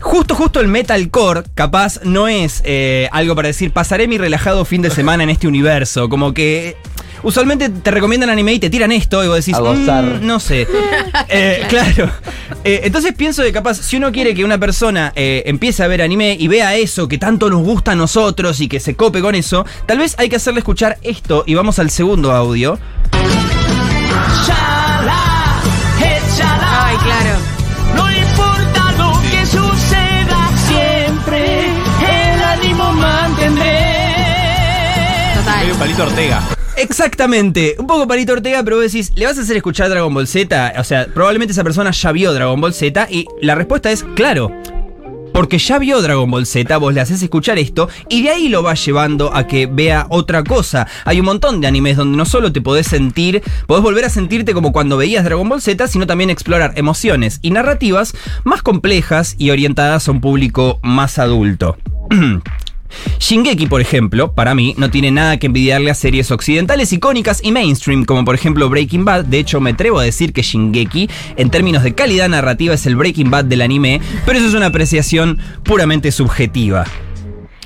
Justo, 0.00 0.34
justo 0.34 0.60
el 0.60 0.68
metalcore, 0.68 1.44
capaz, 1.54 2.00
no 2.04 2.28
es 2.28 2.60
eh, 2.66 3.08
algo 3.10 3.34
para 3.34 3.48
decir, 3.48 3.70
pasaré 3.72 4.06
mi 4.06 4.18
relajado 4.18 4.66
fin 4.66 4.82
de 4.82 4.90
semana 4.90 5.22
en 5.22 5.30
este 5.30 5.48
universo. 5.48 6.10
Como 6.10 6.34
que 6.34 6.76
usualmente 7.24 7.68
te 7.68 7.90
recomiendan 7.90 8.30
anime 8.30 8.52
y 8.54 8.58
te 8.60 8.70
tiran 8.70 8.92
esto 8.92 9.24
y 9.24 9.26
vos 9.28 9.36
decís, 9.36 9.54
A 9.54 9.60
gozar. 9.60 10.04
"Mm, 10.04 10.26
no 10.26 10.38
sé. 10.40 10.66
Eh, 11.28 11.64
claro. 11.68 12.10
Eh, 12.64 12.82
entonces 12.84 13.12
pienso 13.14 13.42
que 13.42 13.52
capaz, 13.52 13.78
si 13.78 13.96
uno 13.96 14.12
quiere 14.12 14.34
que 14.34 14.44
una 14.44 14.58
persona 14.58 15.12
eh, 15.16 15.42
empiece 15.46 15.82
a 15.82 15.86
ver 15.88 16.02
anime 16.02 16.36
y 16.38 16.48
vea 16.48 16.74
eso 16.76 17.08
que 17.08 17.18
tanto 17.18 17.48
nos 17.50 17.62
gusta 17.62 17.92
a 17.92 17.94
nosotros 17.96 18.60
y 18.60 18.68
que 18.68 18.78
se 18.80 18.94
cope 18.94 19.20
con 19.20 19.34
eso, 19.34 19.64
tal 19.86 19.98
vez 19.98 20.14
hay 20.18 20.28
que 20.28 20.36
hacerle 20.36 20.60
escuchar 20.60 20.98
esto 21.02 21.44
y 21.46 21.54
vamos 21.54 21.78
al 21.78 21.90
segundo 21.90 22.32
audio. 22.32 22.78
Ay, 26.76 26.96
claro. 26.98 27.38
No 27.96 28.10
importa 28.10 28.92
lo 28.98 29.20
que 29.22 29.46
suceda, 29.46 30.50
siempre 30.68 31.66
el 31.66 32.42
ánimo 32.42 32.92
mantendré. 32.92 33.78
Total. 35.36 35.68
Palito 35.78 36.02
Ortega. 36.02 36.42
Exactamente, 36.76 37.76
un 37.78 37.86
poco 37.86 38.06
Palito 38.08 38.32
Ortega, 38.32 38.62
pero 38.64 38.76
vos 38.76 38.84
decís, 38.92 39.12
¿le 39.14 39.26
vas 39.26 39.38
a 39.38 39.42
hacer 39.42 39.56
escuchar 39.56 39.88
Dragon 39.88 40.12
Ball 40.12 40.26
Z? 40.26 40.74
O 40.78 40.84
sea, 40.84 41.06
probablemente 41.06 41.52
esa 41.52 41.62
persona 41.62 41.92
ya 41.92 42.12
vio 42.12 42.32
Dragon 42.32 42.60
Ball 42.60 42.74
Z 42.74 43.06
y 43.10 43.26
la 43.40 43.54
respuesta 43.54 43.92
es 43.92 44.04
claro. 44.14 44.50
porque 45.32 45.58
ya 45.58 45.78
vio 45.78 46.00
Dragon 46.00 46.30
Ball 46.30 46.46
Z, 46.46 46.76
vos 46.78 46.94
le 46.94 47.00
haces 47.00 47.22
escuchar 47.22 47.58
esto 47.58 47.88
y 48.08 48.22
de 48.22 48.30
ahí 48.30 48.48
lo 48.48 48.62
vas 48.62 48.84
llevando 48.84 49.34
a 49.34 49.46
que 49.46 49.66
vea 49.66 50.06
otra 50.08 50.44
cosa. 50.44 50.86
Hay 51.04 51.18
un 51.20 51.26
montón 51.26 51.60
de 51.60 51.66
animes 51.66 51.96
donde 51.96 52.16
no 52.16 52.24
solo 52.24 52.52
te 52.52 52.60
podés 52.60 52.86
sentir, 52.86 53.42
podés 53.66 53.82
volver 53.82 54.04
a 54.04 54.10
sentirte 54.10 54.54
como 54.54 54.72
cuando 54.72 54.96
veías 54.96 55.24
Dragon 55.24 55.48
Ball 55.48 55.60
Z, 55.60 55.88
sino 55.88 56.06
también 56.06 56.30
explorar 56.30 56.72
emociones 56.76 57.40
y 57.42 57.50
narrativas 57.50 58.14
más 58.44 58.62
complejas 58.62 59.34
y 59.38 59.50
orientadas 59.50 60.06
a 60.06 60.12
un 60.12 60.20
público 60.20 60.78
más 60.82 61.18
adulto. 61.18 61.76
Shingeki, 63.18 63.66
por 63.66 63.80
ejemplo, 63.80 64.32
para 64.32 64.54
mí, 64.54 64.74
no 64.76 64.90
tiene 64.90 65.10
nada 65.10 65.38
que 65.38 65.46
envidiarle 65.46 65.90
a 65.90 65.94
series 65.94 66.30
occidentales 66.30 66.92
icónicas 66.92 67.40
y 67.42 67.52
mainstream, 67.52 68.04
como 68.04 68.24
por 68.24 68.34
ejemplo 68.34 68.68
Breaking 68.68 69.04
Bad. 69.04 69.24
De 69.24 69.38
hecho, 69.38 69.60
me 69.60 69.70
atrevo 69.70 69.98
a 69.98 70.04
decir 70.04 70.32
que 70.32 70.42
Shingeki, 70.42 71.08
en 71.36 71.50
términos 71.50 71.82
de 71.82 71.94
calidad 71.94 72.28
narrativa, 72.28 72.74
es 72.74 72.86
el 72.86 72.96
Breaking 72.96 73.30
Bad 73.30 73.46
del 73.46 73.62
anime, 73.62 74.00
pero 74.26 74.38
eso 74.38 74.48
es 74.48 74.54
una 74.54 74.66
apreciación 74.66 75.38
puramente 75.62 76.12
subjetiva. 76.12 76.84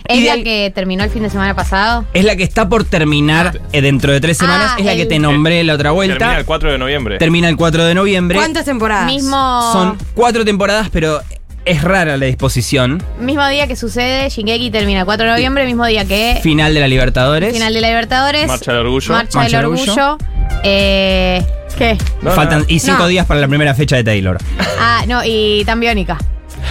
¿Es 0.09 0.25
la 0.25 0.43
que 0.43 0.73
terminó 0.75 1.05
el 1.05 1.11
fin 1.11 1.23
de 1.23 1.29
semana 1.29 1.55
pasado? 1.55 2.07
Es 2.15 2.25
la 2.25 2.35
que 2.35 2.43
está 2.43 2.67
por 2.67 2.85
terminar 2.85 3.61
eh, 3.73 3.83
dentro 3.83 4.11
de 4.11 4.21
tres 4.23 4.39
semanas, 4.39 4.73
Ah, 4.75 4.77
es 4.79 4.87
la 4.87 4.97
que 4.97 5.05
te 5.05 5.19
nombré 5.19 5.63
la 5.65 5.75
otra 5.75 5.91
vuelta. 5.91 6.17
Termina 6.19 6.39
el 6.39 6.47
4 6.47 6.73
de 6.73 6.79
noviembre. 6.79 7.19
Termina 7.19 7.49
el 7.51 7.57
4 7.57 7.85
de 7.85 7.95
noviembre. 7.95 8.39
¿Cuántas 8.39 8.65
temporadas? 8.65 9.05
Mismo, 9.05 9.71
Son 9.73 9.99
cuatro 10.15 10.47
temporadas, 10.47 10.89
pero 10.91 11.21
es 11.65 11.83
rara 11.83 12.17
la 12.17 12.27
disposición. 12.27 13.03
mismo 13.21 13.47
día 13.49 13.67
que 13.67 13.77
sucede, 13.77 14.29
Shingeki 14.31 14.71
termina 14.71 15.05
4 15.05 15.27
de 15.27 15.33
noviembre, 15.33 15.65
mismo 15.67 15.85
día 15.87 16.05
que 16.05 16.39
Final 16.43 16.75
de 16.75 16.81
la 16.81 16.89
Libertadores. 16.89 17.53
final 17.53 17.73
de 17.75 17.81
la 17.81 17.89
Libertadores. 17.89 18.47
Marcha 18.47 18.73
del 18.73 18.81
Orgullo. 18.87 19.13
Marcha, 19.13 19.39
Marcha 19.39 19.57
del 19.59 19.67
Orgullo. 19.67 20.19
Eh, 20.65 21.45
¿Qué? 21.77 21.97
No, 22.23 22.31
Faltan 22.33 22.61
no. 22.61 22.65
y 22.69 22.79
cinco 22.81 23.01
No. 23.01 23.07
días 23.09 23.27
para 23.27 23.41
la 23.41 23.49
primera 23.49 23.75
fecha 23.75 23.97
de 23.97 24.05
Taylor. 24.05 24.39
Ah, 24.81 25.05
no, 25.07 25.21
y 25.25 25.63
tan 25.65 25.79
biónica. 25.81 26.19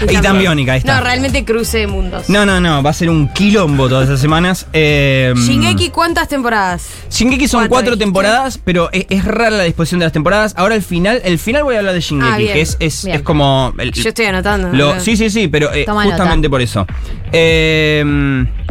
Y 0.10 0.18
tan 0.18 0.38
biónica, 0.40 0.74
ahí 0.74 0.80
está. 0.80 0.96
No, 0.98 1.04
realmente 1.04 1.44
cruce 1.46 1.80
de 1.80 1.88
mundos. 1.88 2.30
No, 2.30 2.46
no, 2.46 2.60
no, 2.60 2.84
va 2.84 2.90
a 2.90 2.94
ser 2.94 3.10
un 3.10 3.28
quilombo 3.34 3.88
todas 3.90 4.06
esas 4.10 4.20
semanas. 4.20 4.68
Eh, 4.74 5.34
Shingeki, 5.36 5.90
¿cuántas 5.90 6.28
temporadas? 6.28 6.88
Shingeki 7.10 7.48
son 7.48 7.68
Cuatro, 7.68 7.98
temporadas, 7.98 8.60
pero 8.64 8.90
es, 8.92 9.06
es 9.10 9.26
rara 9.26 9.50
la 9.52 9.64
disposición 9.64 10.00
de 10.00 10.06
las 10.06 10.14
temporadas. 10.14 10.54
Ahora 10.58 10.76
el 10.76 10.82
final, 10.84 11.22
el 11.24 11.40
final 11.40 11.64
voy 11.64 11.76
a 11.76 11.80
hablar 11.80 11.94
de 11.94 12.02
Shingeki, 12.02 12.32
Ah, 12.34 12.38
bien, 12.38 12.54
que 12.54 12.62
es, 12.62 12.78
es, 12.80 13.06
es 13.06 13.22
como. 13.22 13.74
el- 13.78 13.92
Yo 13.92 14.10
estoy 14.10 14.26
anotando. 14.26 15.00
sí, 15.00 15.18
sí, 15.18 15.30
sí, 15.30 15.48
pero 15.48 15.74
eh, 15.74 15.86
justamente 15.88 16.48
nota. 16.48 16.50
por 16.50 16.62
eso. 16.62 16.86
Eh, 17.32 18.04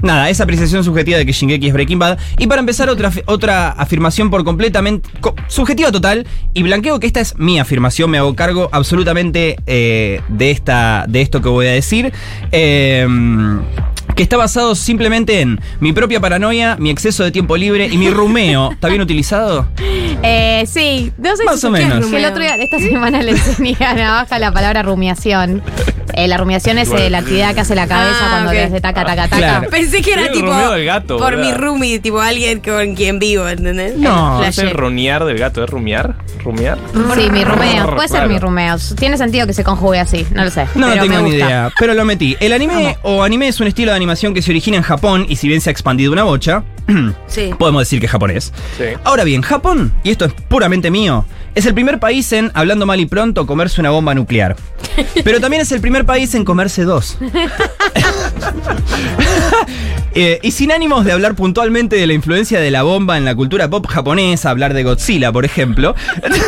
nada, 0.02 0.28
esa 0.30 0.44
apreciación 0.44 0.82
subjetiva 0.84 1.18
de 1.18 1.26
que 1.26 1.32
Shingeki 1.32 1.68
es 1.68 1.72
Breaking 1.72 1.98
Bad. 1.98 2.18
Y 2.38 2.46
para 2.46 2.60
empezar, 2.60 2.88
otra, 2.88 3.10
otra 3.26 3.68
afirmación 3.70 4.30
por 4.30 4.44
completamente. 4.44 5.08
co- 5.20 5.34
subjetiva 5.48 5.90
total. 5.92 6.26
Y 6.54 6.62
blanqueo 6.62 6.98
que 7.00 7.06
esta 7.06 7.20
es 7.20 7.36
mi 7.38 7.58
afirmación, 7.58 8.10
me 8.10 8.18
hago 8.18 8.34
cargo 8.34 8.68
absolutamente 8.72 9.56
eh, 9.66 10.20
de, 10.28 10.50
esta, 10.50 11.04
de 11.08 11.15
esto 11.20 11.42
que 11.42 11.48
voy 11.48 11.66
a 11.66 11.72
decir. 11.72 12.12
Eh, 12.52 13.06
que 14.16 14.22
está 14.22 14.36
basado 14.36 14.74
simplemente 14.74 15.40
en 15.42 15.60
mi 15.80 15.92
propia 15.92 16.18
paranoia, 16.20 16.76
mi 16.78 16.90
exceso 16.90 17.22
de 17.22 17.30
tiempo 17.30 17.56
libre 17.56 17.86
y 17.86 17.96
mi 17.98 18.10
rumeo. 18.10 18.72
¿Está 18.72 18.88
bien 18.88 19.00
utilizado? 19.02 19.68
Eh, 20.22 20.64
sí, 20.66 21.12
no 21.18 21.36
sé 21.36 21.44
Más 21.44 21.60
si 21.60 21.66
o 21.66 21.72
¿qué 21.72 21.82
es 21.82 21.88
menos. 21.88 22.04
rumeo? 22.04 22.18
El 22.18 22.24
otro 22.24 22.42
día, 22.42 22.56
esta 22.56 22.78
semana 22.78 23.22
le 23.22 23.32
enseñé 23.32 23.76
a 23.86 23.94
Navaja 23.94 24.38
la 24.38 24.50
palabra 24.52 24.82
rumiación. 24.82 25.62
Eh, 26.14 26.28
la 26.28 26.38
rumiación 26.38 26.78
es 26.78 26.90
eh, 26.92 27.10
la 27.10 27.18
actividad 27.18 27.52
que 27.54 27.60
hace 27.60 27.74
la 27.74 27.86
cabeza 27.86 28.16
Ah, 28.22 28.28
cuando 28.30 28.48
ok. 28.50 28.54
le 28.54 28.62
hace 28.64 28.80
taca, 28.80 29.04
taca, 29.04 29.24
taca. 29.28 29.36
Claro. 29.36 29.70
Pensé 29.70 30.00
que 30.00 30.12
era 30.14 30.30
tipo. 30.32 30.46
rumeo 30.46 30.70
del 30.72 30.86
gato, 30.86 31.18
por 31.18 31.36
¿verdad? 31.36 31.44
mi 31.50 31.52
roomie, 31.54 31.98
tipo 31.98 32.20
alguien 32.20 32.60
con 32.60 32.94
quien 32.94 33.18
vivo, 33.18 33.46
¿entendés? 33.46 33.98
No, 33.98 34.42
El 34.42 34.48
¿Es 34.48 34.56
el 34.58 34.70
ronear 34.70 35.26
del 35.26 35.36
gato? 35.36 35.62
¿Es 35.62 35.68
rumiar? 35.68 36.14
¿Rumiar? 36.42 36.78
Sí, 37.16 37.28
mi 37.30 37.44
rumeo. 37.44 37.94
Puede 37.96 38.08
ser 38.08 38.18
Claro. 38.20 38.32
mi 38.32 38.38
rumeo. 38.38 38.76
Tiene 38.98 39.18
sentido 39.18 39.46
que 39.46 39.52
se 39.52 39.62
conjugue 39.62 39.98
así, 39.98 40.26
no 40.32 40.44
lo 40.44 40.50
sé. 40.50 40.66
No, 40.74 40.86
no 40.86 40.92
pero 40.94 41.02
tengo 41.02 41.16
me 41.16 41.22
ni 41.24 41.30
gusta. 41.32 41.46
idea, 41.46 41.70
pero 41.78 41.92
lo 41.92 42.04
metí. 42.06 42.34
El 42.40 42.52
anime 42.54 42.96
o 43.02 43.22
anime 43.22 43.48
es 43.48 43.60
un 43.60 43.66
estilo 43.66 43.90
de 43.90 43.96
animación 44.06 44.34
que 44.34 44.42
se 44.42 44.50
origina 44.52 44.76
en 44.76 44.82
Japón 44.84 45.26
y 45.28 45.34
si 45.36 45.48
bien 45.48 45.60
se 45.60 45.68
ha 45.70 45.72
expandido 45.72 46.12
una 46.12 46.22
bocha, 46.22 46.62
Sí. 47.26 47.50
podemos 47.58 47.82
decir 47.82 47.98
que 48.00 48.06
es 48.06 48.12
japonés. 48.12 48.52
Sí. 48.78 48.84
Ahora 49.04 49.24
bien, 49.24 49.42
Japón, 49.42 49.92
y 50.04 50.10
esto 50.10 50.24
es 50.24 50.32
puramente 50.32 50.90
mío, 50.90 51.24
es 51.56 51.66
el 51.66 51.74
primer 51.74 51.98
país 51.98 52.32
en, 52.32 52.52
hablando 52.54 52.86
mal 52.86 53.00
y 53.00 53.06
pronto, 53.06 53.46
comerse 53.46 53.80
una 53.80 53.90
bomba 53.90 54.14
nuclear. 54.14 54.54
Pero 55.24 55.40
también 55.40 55.62
es 55.62 55.72
el 55.72 55.80
primer 55.80 56.06
país 56.06 56.34
en 56.36 56.44
comerse 56.44 56.84
dos. 56.84 57.18
Eh, 60.18 60.38
y 60.42 60.52
sin 60.52 60.72
ánimos 60.72 61.04
de 61.04 61.12
hablar 61.12 61.34
puntualmente 61.34 61.94
de 61.96 62.06
la 62.06 62.14
influencia 62.14 62.58
de 62.58 62.70
la 62.70 62.84
bomba 62.84 63.18
en 63.18 63.26
la 63.26 63.34
cultura 63.34 63.68
pop 63.68 63.86
japonesa, 63.86 64.48
hablar 64.48 64.72
de 64.72 64.82
Godzilla, 64.82 65.30
por 65.30 65.44
ejemplo, 65.44 65.94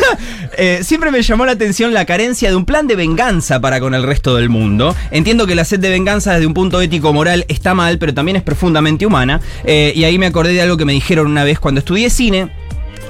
eh, 0.57 0.79
siempre 0.81 1.11
me 1.11 1.21
llamó 1.21 1.45
la 1.45 1.51
atención 1.51 1.93
la 1.93 2.05
carencia 2.05 2.49
de 2.49 2.55
un 2.55 2.65
plan 2.65 2.87
de 2.87 2.95
venganza 2.95 3.61
para 3.61 3.79
con 3.79 3.93
el 3.93 4.01
resto 4.01 4.35
del 4.35 4.49
mundo. 4.49 4.95
Entiendo 5.11 5.45
que 5.45 5.53
la 5.53 5.65
sed 5.65 5.79
de 5.79 5.89
venganza 5.89 6.33
desde 6.33 6.47
un 6.47 6.55
punto 6.55 6.81
ético-moral 6.81 7.45
está 7.47 7.75
mal, 7.75 7.99
pero 7.99 8.11
también 8.11 8.37
es 8.37 8.41
profundamente 8.41 9.05
humana. 9.05 9.39
Eh, 9.63 9.93
y 9.95 10.03
ahí 10.03 10.17
me 10.17 10.25
acordé 10.25 10.53
de 10.53 10.63
algo 10.63 10.75
que 10.75 10.85
me 10.85 10.93
dijeron 10.93 11.27
una 11.27 11.43
vez 11.43 11.59
cuando 11.59 11.77
estudié 11.77 12.09
cine. 12.09 12.49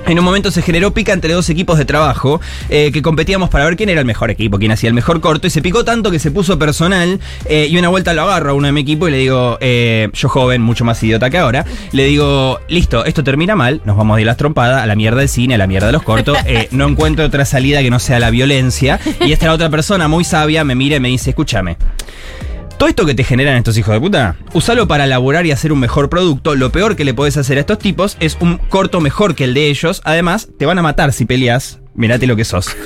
En 0.07 0.17
un 0.17 0.25
momento 0.25 0.49
se 0.49 0.61
generó 0.61 0.91
pica 0.93 1.13
entre 1.13 1.33
dos 1.33 1.49
equipos 1.49 1.77
de 1.77 1.85
trabajo 1.85 2.41
eh, 2.69 2.91
que 2.91 3.01
competíamos 3.01 3.49
para 3.49 3.65
ver 3.65 3.75
quién 3.75 3.89
era 3.89 3.99
el 3.99 4.07
mejor 4.07 4.31
equipo, 4.31 4.57
quién 4.57 4.71
hacía 4.71 4.87
el 4.87 4.93
mejor 4.93 5.21
corto 5.21 5.45
y 5.45 5.49
se 5.49 5.61
picó 5.61 5.85
tanto 5.85 6.09
que 6.09 6.17
se 6.17 6.31
puso 6.31 6.57
personal 6.57 7.19
eh, 7.45 7.67
y 7.69 7.77
una 7.77 7.89
vuelta 7.89 8.13
lo 8.13 8.23
agarro 8.23 8.51
a 8.51 8.53
uno 8.53 8.65
de 8.65 8.71
mi 8.71 8.81
equipo 8.81 9.07
y 9.07 9.11
le 9.11 9.17
digo, 9.17 9.57
eh, 9.61 10.09
yo 10.13 10.29
joven, 10.29 10.61
mucho 10.61 10.83
más 10.83 11.01
idiota 11.03 11.29
que 11.29 11.37
ahora, 11.37 11.65
le 11.91 12.05
digo, 12.05 12.59
listo, 12.67 13.05
esto 13.05 13.23
termina 13.23 13.55
mal, 13.55 13.81
nos 13.85 13.97
vamos 13.97 14.17
a 14.17 14.21
las 14.21 14.37
trompadas, 14.37 14.81
a 14.81 14.85
la 14.87 14.95
mierda 14.95 15.19
del 15.19 15.29
cine, 15.29 15.55
a 15.55 15.57
la 15.57 15.67
mierda 15.67 15.87
de 15.87 15.93
los 15.93 16.03
cortos, 16.03 16.37
no 16.71 16.87
encuentro 16.87 17.25
otra 17.25 17.45
salida 17.45 17.81
que 17.81 17.89
no 17.89 17.99
sea 17.99 18.19
la 18.19 18.31
violencia 18.31 18.99
y 19.21 19.31
esta 19.31 19.51
otra 19.53 19.69
persona 19.69 20.07
muy 20.07 20.23
sabia 20.23 20.63
me 20.63 20.75
mira 20.75 20.97
y 20.97 20.99
me 20.99 21.09
dice, 21.09 21.29
escúchame. 21.31 21.77
Todo 22.79 22.87
esto 22.87 23.05
que 23.05 23.13
te 23.13 23.25
generan 23.25 23.57
estos 23.57 23.77
hijos 23.77 23.93
de 23.93 23.99
puta, 23.99 24.37
usalo 24.53 24.87
para 24.87 25.03
elaborar 25.03 25.45
y 25.45 25.51
hacer 25.51 25.73
un 25.73 25.81
mejor 25.81 26.09
producto. 26.09 26.55
Lo 26.55 26.71
peor 26.71 26.95
que 26.95 27.03
le 27.03 27.13
podés 27.13 27.35
hacer 27.35 27.57
a 27.57 27.59
estos 27.59 27.77
tipos 27.77 28.15
es 28.21 28.37
un 28.39 28.57
corto 28.57 29.01
mejor 29.01 29.35
que 29.35 29.43
el 29.43 29.53
de 29.53 29.67
ellos. 29.67 30.01
Además, 30.05 30.47
te 30.57 30.65
van 30.65 30.79
a 30.79 30.81
matar 30.81 31.11
si 31.11 31.25
peleas. 31.25 31.81
Mirate 31.93 32.25
lo 32.25 32.37
que 32.37 32.45
sos. 32.45 32.73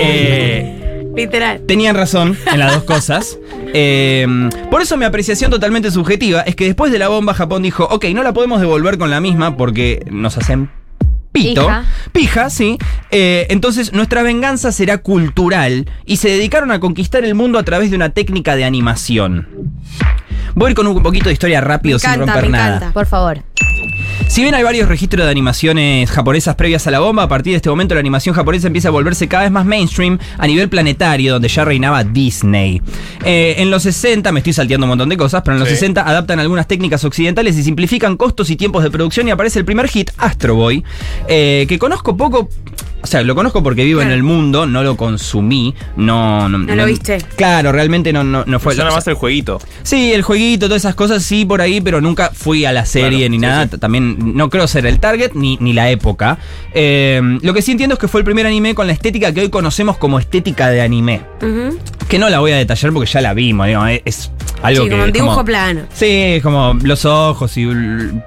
Eh, 0.00 1.04
Literal. 1.14 1.60
tenían 1.66 1.94
razón 1.94 2.36
en 2.52 2.58
las 2.58 2.74
dos 2.74 2.82
cosas. 2.82 3.38
Eh, 3.74 4.26
por 4.70 4.82
eso 4.82 4.96
mi 4.96 5.04
apreciación 5.04 5.50
totalmente 5.50 5.90
subjetiva 5.90 6.40
es 6.40 6.56
que 6.56 6.64
después 6.64 6.90
de 6.90 6.98
la 6.98 7.08
bomba 7.08 7.34
Japón 7.34 7.62
dijo, 7.62 7.84
ok, 7.84 8.06
no 8.14 8.22
la 8.24 8.32
podemos 8.32 8.60
devolver 8.60 8.98
con 8.98 9.10
la 9.10 9.20
misma 9.20 9.56
porque 9.56 10.04
nos 10.10 10.36
hacen 10.38 10.70
pito. 11.32 11.62
Pija. 11.62 11.84
Pija, 12.12 12.50
sí. 12.50 12.78
Eh, 13.10 13.46
entonces 13.50 13.92
nuestra 13.92 14.22
venganza 14.22 14.72
será 14.72 14.98
cultural 14.98 15.90
y 16.04 16.16
se 16.16 16.28
dedicaron 16.28 16.70
a 16.70 16.80
conquistar 16.80 17.24
el 17.24 17.34
mundo 17.34 17.58
a 17.58 17.62
través 17.64 17.90
de 17.90 17.96
una 17.96 18.10
técnica 18.10 18.56
de 18.56 18.64
animación. 18.64 19.48
Voy 20.54 20.68
a 20.68 20.70
ir 20.70 20.76
con 20.76 20.86
un 20.86 21.02
poquito 21.02 21.26
de 21.28 21.32
historia 21.32 21.60
rápido 21.60 21.96
Me 21.96 22.00
sin 22.00 22.10
encanta, 22.10 22.32
romper 22.32 22.50
me 22.50 22.56
nada. 22.58 22.76
encanta. 22.76 22.92
Por 22.94 23.06
favor. 23.06 23.42
Si 24.28 24.42
bien 24.42 24.54
hay 24.54 24.62
varios 24.62 24.88
registros 24.88 25.24
de 25.24 25.30
animaciones 25.30 26.10
japonesas 26.10 26.54
previas 26.54 26.86
a 26.86 26.90
la 26.90 26.98
bomba, 27.00 27.22
a 27.22 27.28
partir 27.28 27.52
de 27.52 27.56
este 27.56 27.70
momento 27.70 27.94
la 27.94 28.00
animación 28.00 28.34
japonesa 28.34 28.66
empieza 28.66 28.88
a 28.88 28.90
volverse 28.90 29.26
cada 29.26 29.44
vez 29.44 29.52
más 29.52 29.64
mainstream 29.64 30.18
a 30.36 30.46
nivel 30.46 30.68
planetario, 30.68 31.32
donde 31.32 31.48
ya 31.48 31.64
reinaba 31.64 32.04
Disney. 32.04 32.82
Eh, 33.24 33.54
en 33.58 33.70
los 33.70 33.84
60, 33.84 34.30
me 34.32 34.40
estoy 34.40 34.52
salteando 34.52 34.84
un 34.84 34.90
montón 34.90 35.08
de 35.08 35.16
cosas, 35.16 35.42
pero 35.42 35.54
en 35.54 35.60
los 35.60 35.68
Sí. 35.68 35.76
60 35.76 36.02
adaptan 36.06 36.40
algunas 36.40 36.66
técnicas 36.66 37.02
occidentales 37.04 37.56
y 37.56 37.62
simplifican 37.62 38.16
costos 38.18 38.50
y 38.50 38.56
tiempos 38.56 38.82
de 38.84 38.90
producción 38.90 39.28
y 39.28 39.30
aparece 39.30 39.60
el 39.60 39.64
primer 39.64 39.88
hit, 39.88 40.10
Astro 40.18 40.54
Boy, 40.56 40.84
eh, 41.26 41.64
que 41.68 41.78
conozco 41.78 42.16
poco... 42.16 42.48
O 43.00 43.06
sea, 43.06 43.22
lo 43.22 43.34
conozco 43.34 43.62
porque 43.62 43.84
vivo 43.84 44.02
en 44.02 44.10
el 44.10 44.22
mundo, 44.22 44.66
no 44.66 44.82
lo 44.82 44.96
consumí, 44.96 45.74
no... 45.96 46.48
No, 46.48 46.58
No 46.58 46.74
lo 46.74 46.84
viste. 46.84 47.18
Claro, 47.36 47.70
realmente 47.70 48.12
no, 48.12 48.24
no, 48.24 48.44
no 48.44 48.58
fue... 48.58 48.74
Suena 48.74 48.88
o 48.88 48.92
sea, 48.92 48.98
más 48.98 49.06
el 49.06 49.14
jueguito. 49.14 49.60
Sí, 49.84 50.12
el 50.12 50.22
jueguito, 50.22 50.66
todas 50.66 50.82
esas 50.82 50.94
cosas, 50.96 51.22
sí, 51.22 51.44
por 51.44 51.60
ahí, 51.60 51.80
pero 51.80 52.00
nunca 52.00 52.30
fui 52.34 52.64
a 52.64 52.72
la 52.72 52.84
serie 52.84 53.18
Claro, 53.20 53.30
ni 53.30 53.36
sí, 53.36 53.40
nada. 53.40 53.68
sí. 53.70 53.78
También 53.78 54.36
no 54.36 54.50
creo 54.50 54.66
ser 54.66 54.84
el 54.86 54.98
target 54.98 55.32
ni, 55.34 55.56
ni 55.60 55.72
la 55.72 55.90
época. 55.90 56.38
Eh, 56.74 57.20
lo 57.42 57.54
que 57.54 57.62
sí 57.62 57.70
entiendo 57.72 57.94
es 57.94 58.00
que 58.00 58.08
fue 58.08 58.20
el 58.20 58.24
primer 58.24 58.46
anime 58.46 58.74
con 58.74 58.86
la 58.88 58.92
estética 58.92 59.32
que 59.32 59.42
hoy 59.42 59.48
conocemos 59.48 59.96
como 59.96 60.18
estética 60.18 60.68
de 60.68 60.80
anime. 60.80 61.22
Que 62.08 62.18
no 62.18 62.28
la 62.28 62.40
voy 62.40 62.52
a 62.52 62.56
detallar 62.56 62.92
porque 62.92 63.08
ya 63.10 63.20
la 63.20 63.32
vimos, 63.34 63.66
digamos, 63.66 63.90
es 64.04 64.30
algo 64.62 64.82
Sí, 64.84 64.88
que. 64.88 64.90
como 64.94 65.04
un 65.04 65.12
dibujo 65.12 65.32
como- 65.32 65.44
plano. 65.44 65.80
Sí, 65.94 66.40
como 66.42 66.74
los 66.82 67.04
ojos 67.04 67.56
y. 67.56 67.66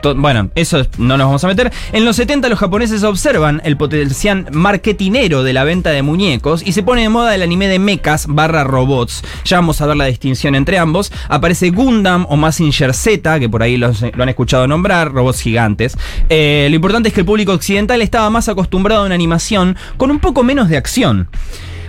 to- 0.02 0.16
bueno, 0.16 0.50
eso 0.56 0.86
no 0.98 1.18
nos 1.18 1.28
vamos 1.28 1.44
a 1.44 1.48
meter. 1.48 1.72
En 1.92 2.06
los 2.06 2.16
70 2.16 2.48
los 2.50 2.60
japoneses 2.60 3.04
observan 3.04 3.62
el 3.66 3.78
potencial 3.78 4.48
marketinero 4.52 5.44
de 5.44 5.54
la 5.54 5.64
venta 5.64 5.90
de 5.92 6.02
muñecos 6.02 6.64
y 6.66 6.72
se 6.72 6.84
pone 6.84 7.02
de 7.02 7.10
moda 7.10 7.36
el 7.36 7.42
anime 7.42 7.68
de 7.68 7.80
mechas 7.80 8.26
barra 8.28 8.64
robots. 8.64 9.24
Ya 9.46 9.58
vamos 9.58 9.82
a 9.82 9.86
ver 9.86 9.98
la 9.98 10.06
distinción 10.06 10.56
entre 10.56 10.78
ambos. 10.78 11.12
Aparece 11.28 11.70
Gundam 11.70 12.26
o 12.30 12.38
Mazinger 12.38 12.94
Z, 12.94 13.40
que 13.40 13.50
por 13.50 13.64
ahí 13.64 13.78
los- 13.78 14.02
lo 14.02 14.24
han 14.24 14.30
escuchado 14.30 14.68
nombrar, 14.68 15.12
robots 15.12 15.42
gigantes. 15.42 15.98
Eh, 16.30 16.68
lo 16.70 16.76
importante 16.76 17.10
es 17.10 17.14
que 17.14 17.22
el 17.22 17.26
público 17.26 17.52
occidental 17.54 18.02
estaba 18.02 18.30
más 18.30 18.48
acostumbrado 18.50 19.04
a 19.04 19.06
una 19.06 19.16
animación 19.16 19.76
con 19.98 20.12
un 20.12 20.20
poco 20.20 20.44
menos 20.44 20.70
de 20.70 20.78
acción. 20.78 21.28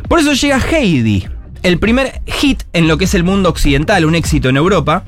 Por 0.09 0.19
eso 0.19 0.33
llega 0.33 0.59
Heidi, 0.59 1.27
el 1.63 1.79
primer 1.79 2.21
hit 2.27 2.63
en 2.73 2.89
lo 2.89 2.99
que 2.99 3.05
es 3.05 3.15
el 3.15 3.25
mundo 3.25 3.49
occidental, 3.49 4.05
un 4.05 4.15
éxito 4.15 4.49
en 4.49 4.57
Europa. 4.57 5.05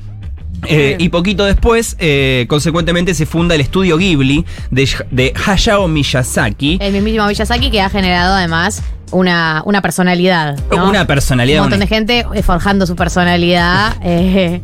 Eh, 0.67 0.95
y 0.99 1.09
poquito 1.09 1.45
después, 1.45 1.95
eh, 1.99 2.45
consecuentemente, 2.49 3.13
se 3.13 3.25
funda 3.25 3.53
el 3.53 3.61
estudio 3.61 3.97
Ghibli 3.97 4.45
de, 4.71 4.89
de 5.11 5.33
Hayao 5.45 5.87
Miyazaki. 5.87 6.79
El 6.81 6.93
mismísimo 6.93 7.27
Miyazaki 7.27 7.69
que 7.69 7.81
ha 7.81 7.89
generado 7.89 8.33
además 8.33 8.81
una, 9.11 9.61
una 9.65 9.81
personalidad. 9.81 10.57
¿no? 10.71 10.89
Una 10.89 11.05
personalidad. 11.05 11.59
Un 11.59 11.65
montón 11.65 11.79
de 11.79 11.87
gente 11.87 12.25
eh, 12.33 12.43
forjando 12.43 12.85
su 12.85 12.95
personalidad. 12.95 13.95
eh, 14.03 14.61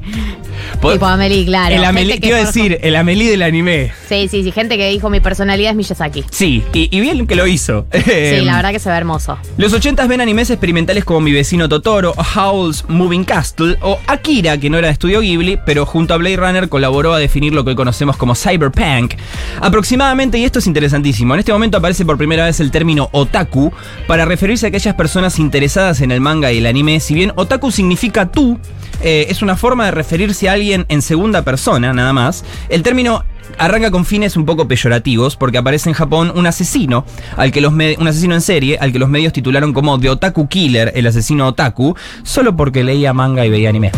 tipo 0.82 1.06
Amelie, 1.06 1.46
claro. 1.46 1.76
el 1.76 1.84
Amelie, 1.84 2.20
forjó- 2.20 2.36
decir, 2.46 2.80
el 2.82 2.96
Amelie 2.96 3.30
del 3.30 3.42
anime. 3.44 3.92
Sí, 4.08 4.28
sí, 4.30 4.44
sí. 4.44 4.52
Gente 4.52 4.78
que 4.78 4.90
dijo 4.90 5.10
mi 5.10 5.20
personalidad 5.20 5.72
es 5.72 5.76
Miyazaki. 5.78 6.24
Sí, 6.32 6.64
y, 6.74 6.96
y 6.96 7.00
bien 7.02 7.28
que 7.28 7.36
lo 7.36 7.48
hizo. 7.48 7.86
Sí, 7.94 8.42
la 8.42 8.56
verdad 8.58 8.72
que 8.72 8.80
se 8.80 8.90
ve 8.90 8.96
hermoso. 8.98 9.38
Los 9.58 9.74
80 9.74 10.06
ven 10.08 10.22
animes 10.22 10.50
experimentales 10.50 11.06
como 11.06 11.22
Mi 11.22 11.32
vecino 11.32 11.70
Totoro, 11.70 12.14
Howl's 12.36 12.86
Moving 12.88 13.24
Castle 13.24 13.78
o 13.82 14.00
Akira, 14.08 14.58
que 14.58 14.70
no 14.70 14.78
era 14.78 14.88
de 14.88 14.94
estudio 14.94 15.22
Ghibli, 15.22 15.60
pero 15.66 15.86
junto 15.86 16.14
a 16.14 16.18
Blade 16.18 16.38
Runner 16.38 16.70
colaboró 16.70 17.14
a 17.14 17.20
definir 17.20 17.54
lo 17.54 17.64
que 17.64 17.72
hoy 17.72 17.76
conocemos 17.76 18.18
como 18.18 18.36
cyberpunk. 18.36 19.14
Aproximadamente, 19.62 20.38
y 20.38 20.44
esto 20.44 20.60
es 20.60 20.68
interesantísimo, 20.68 21.34
en 21.34 21.40
este 21.40 21.54
momento 21.54 21.78
aparece 21.78 22.06
por 22.06 22.18
primera 22.18 22.46
vez 22.46 22.60
el 22.60 22.72
término 22.72 23.10
otaku 23.12 23.72
para 24.08 24.26
referirse 24.26 24.66
a 24.66 24.70
aquellas 24.70 24.96
personas 24.96 25.40
interesadas 25.40 26.02
en 26.02 26.12
el 26.12 26.20
manga 26.22 26.52
y 26.52 26.58
el 26.58 26.66
anime. 26.66 27.00
Si 27.00 27.14
bien 27.14 27.32
otaku 27.36 27.72
significa 27.72 28.32
tú, 28.32 28.60
eh, 29.04 29.28
es 29.30 29.42
una 29.42 29.56
forma 29.56 29.86
de 29.86 29.92
referirse 29.92 30.50
a 30.50 30.51
alguien 30.52 30.86
en 30.90 31.02
segunda 31.02 31.44
persona, 31.44 31.94
nada 31.94 32.14
más. 32.14 32.44
El 32.70 32.84
término 32.84 33.24
arranca 33.58 33.92
con 33.92 34.06
fines 34.06 34.38
un 34.38 34.46
poco 34.46 34.68
peyorativos 34.68 35.36
porque 35.36 35.58
aparece 35.58 35.90
en 35.90 35.94
Japón 35.94 36.32
un 36.36 36.48
asesino 36.48 37.06
al 37.38 37.52
que 37.52 37.62
los 37.62 37.74
un 37.74 38.08
asesino 38.08 38.36
en 38.36 38.42
serie 38.42 38.78
al 38.80 38.92
que 38.92 39.00
los 39.00 39.10
medios 39.10 39.34
titularon 39.34 39.74
como 39.74 40.00
The 40.00 40.10
Otaku 40.10 40.48
Killer, 40.48 40.92
el 40.96 41.08
asesino 41.08 41.48
otaku, 41.48 41.96
solo 42.24 42.56
porque 42.56 42.84
leía 42.84 43.14
manga 43.14 43.46
y 43.46 43.50
veía 43.50 43.70
anime. 43.70 43.92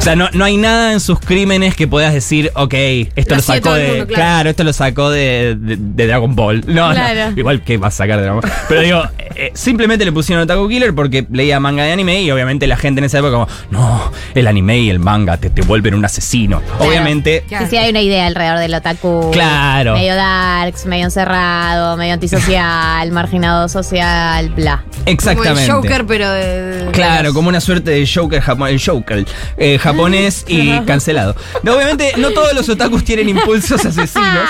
O 0.00 0.02
sea, 0.02 0.16
no, 0.16 0.30
no 0.32 0.46
hay 0.46 0.56
nada 0.56 0.94
en 0.94 1.00
sus 1.00 1.20
crímenes 1.20 1.76
que 1.76 1.86
puedas 1.86 2.14
decir, 2.14 2.50
ok, 2.54 2.72
esto 3.16 3.34
Lo 3.34 3.42
sacó 3.42 3.74
de. 3.74 3.86
mundo, 3.88 4.06
claro. 4.06 4.14
claro. 4.14 4.50
esto 4.50 4.64
lo 4.64 4.72
sacó 4.72 5.10
de, 5.10 5.56
de- 5.60 5.76
de 5.78 6.06
Dragon 6.06 6.34
Ball. 6.34 6.64
No, 6.66 6.90
Claro. 6.92 7.32
no. 7.32 7.38
Igual 7.38 7.60
que 7.62 7.76
va 7.76 7.88
a 7.88 7.90
sacar 7.90 8.16
de 8.16 8.22
Dragon 8.22 8.40
Ball. 8.40 8.50
Pero 8.66 8.80
digo, 8.80 9.02
eh, 9.36 9.50
simplemente 9.54 10.06
le 10.06 10.12
pusieron 10.12 10.42
Otaku 10.44 10.68
Killer 10.68 10.94
porque 10.94 11.26
leía 11.30 11.60
manga 11.60 11.84
de 11.84 11.92
anime 11.92 12.22
y 12.22 12.30
obviamente 12.30 12.66
la 12.66 12.78
gente 12.78 13.00
en 13.00 13.04
esa 13.04 13.18
época 13.18 13.32
como, 13.32 13.48
no, 13.70 14.10
el 14.34 14.46
anime 14.46 14.78
y 14.78 14.88
el 14.88 15.00
manga 15.00 15.36
te, 15.36 15.50
te 15.50 15.60
vuelven 15.60 15.92
un 15.94 16.02
asesino. 16.02 16.62
Obviamente. 16.78 17.44
Claro. 17.46 17.66
Sí, 17.66 17.72
sí, 17.72 17.76
hay 17.76 17.90
una 17.90 18.00
idea 18.00 18.26
alrededor 18.26 18.58
del 18.58 18.72
otaku. 18.74 19.30
Claro. 19.32 19.92
Medio 19.92 20.14
darks, 20.16 20.86
medio 20.86 21.04
encerrado, 21.04 21.98
medio 21.98 22.14
antisocial, 22.14 23.10
marginado 23.12 23.68
social, 23.68 24.48
bla. 24.48 24.82
Exactamente. 25.04 25.66
Como 25.66 25.78
el 25.80 25.82
Joker, 25.88 26.06
pero 26.06 26.30
de. 26.30 26.62
de- 26.86 26.90
Claro, 26.92 27.34
como 27.34 27.50
una 27.50 27.60
suerte 27.60 27.90
de 27.90 28.08
Joker, 28.12 28.42
el 28.68 28.80
Joker 28.82 29.26
eh, 29.58 29.78
japonés 29.92 30.44
y 30.48 30.80
cancelado. 30.80 31.36
No, 31.62 31.74
obviamente 31.74 32.12
no 32.16 32.30
todos 32.30 32.54
los 32.54 32.68
otakus 32.68 33.04
tienen 33.04 33.28
impulsos 33.28 33.84
asesinos. 33.84 34.48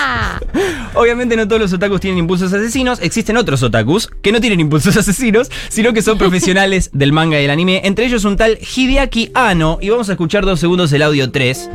Obviamente 0.94 1.36
no 1.36 1.46
todos 1.46 1.60
los 1.60 1.72
otakus 1.72 2.00
tienen 2.00 2.18
impulsos 2.18 2.52
asesinos. 2.52 3.00
Existen 3.00 3.36
otros 3.36 3.62
otakus 3.62 4.08
que 4.22 4.32
no 4.32 4.40
tienen 4.40 4.60
impulsos 4.60 4.96
asesinos, 4.96 5.50
sino 5.68 5.92
que 5.92 6.02
son 6.02 6.18
profesionales 6.18 6.90
del 6.92 7.12
manga 7.12 7.38
y 7.38 7.42
del 7.42 7.50
anime. 7.50 7.82
Entre 7.84 8.06
ellos 8.06 8.24
un 8.24 8.36
tal 8.36 8.58
Hideaki 8.58 9.30
Anno. 9.34 9.78
Y 9.80 9.90
vamos 9.90 10.08
a 10.08 10.12
escuchar 10.12 10.44
dos 10.44 10.60
segundos 10.60 10.92
el 10.92 11.02
audio 11.02 11.30
3. 11.30 11.70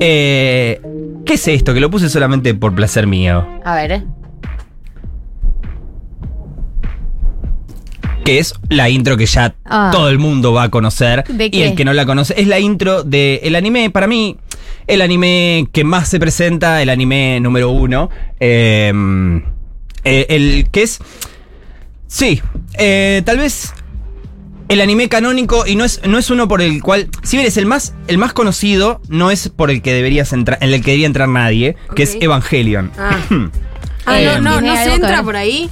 Eh, 0.00 0.80
¿Qué 1.24 1.34
es 1.34 1.48
esto? 1.48 1.74
Que 1.74 1.80
lo 1.80 1.90
puse 1.90 2.08
solamente 2.08 2.54
por 2.54 2.74
placer 2.74 3.06
mío. 3.06 3.46
A 3.64 3.74
ver, 3.74 4.04
que 8.24 8.38
es 8.38 8.54
la 8.68 8.88
intro 8.88 9.16
que 9.16 9.26
ya 9.26 9.54
Ah. 9.64 9.90
todo 9.92 10.08
el 10.08 10.18
mundo 10.18 10.52
va 10.52 10.64
a 10.64 10.68
conocer. 10.70 11.24
¿De 11.28 11.46
Y 11.46 11.50
qué? 11.50 11.66
el 11.68 11.74
que 11.74 11.84
no 11.84 11.92
la 11.92 12.04
conoce 12.06 12.34
es 12.36 12.46
la 12.46 12.58
intro 12.58 13.02
del 13.02 13.54
anime, 13.56 13.90
para 13.90 14.06
mí, 14.06 14.36
el 14.86 15.02
anime 15.02 15.68
que 15.72 15.84
más 15.84 16.08
se 16.08 16.18
presenta, 16.20 16.82
el 16.82 16.90
anime 16.90 17.40
número 17.40 17.70
uno. 17.70 18.10
eh, 18.40 18.92
eh, 20.04 20.26
el 20.30 20.68
que 20.70 20.82
es. 20.82 20.98
Sí, 22.06 22.40
eh, 22.78 23.22
tal 23.24 23.38
vez. 23.38 23.72
El 24.68 24.80
anime 24.80 25.08
canónico, 25.08 25.66
y 25.66 25.74
no 25.74 25.84
es, 25.84 26.00
no 26.06 26.16
es 26.16 26.30
uno 26.30 26.46
por 26.46 26.62
el 26.62 26.80
cual. 26.80 27.08
Si 27.24 27.36
bien 27.36 27.48
es 27.48 27.56
el 27.56 27.66
más, 27.66 27.92
el 28.06 28.18
más 28.18 28.32
conocido, 28.32 29.00
no 29.08 29.32
es 29.32 29.48
por 29.48 29.68
el 29.70 29.82
que 29.82 29.92
deberías 29.92 30.32
entrar, 30.32 30.58
en 30.60 30.68
el 30.72 30.80
que 30.80 30.92
debería 30.92 31.06
entrar 31.08 31.28
nadie, 31.28 31.74
que 31.96 32.04
es. 32.04 32.16
Evangelion. 32.20 32.92
Ah, 32.96 33.18
Ah, 34.06 34.20
Eh, 34.20 34.24
no, 34.40 34.40
no, 34.40 34.58
¿tiene 34.60 34.68
no 34.76 34.84
se 34.84 34.94
entra 34.94 35.22
por 35.22 35.36
ahí. 35.36 35.68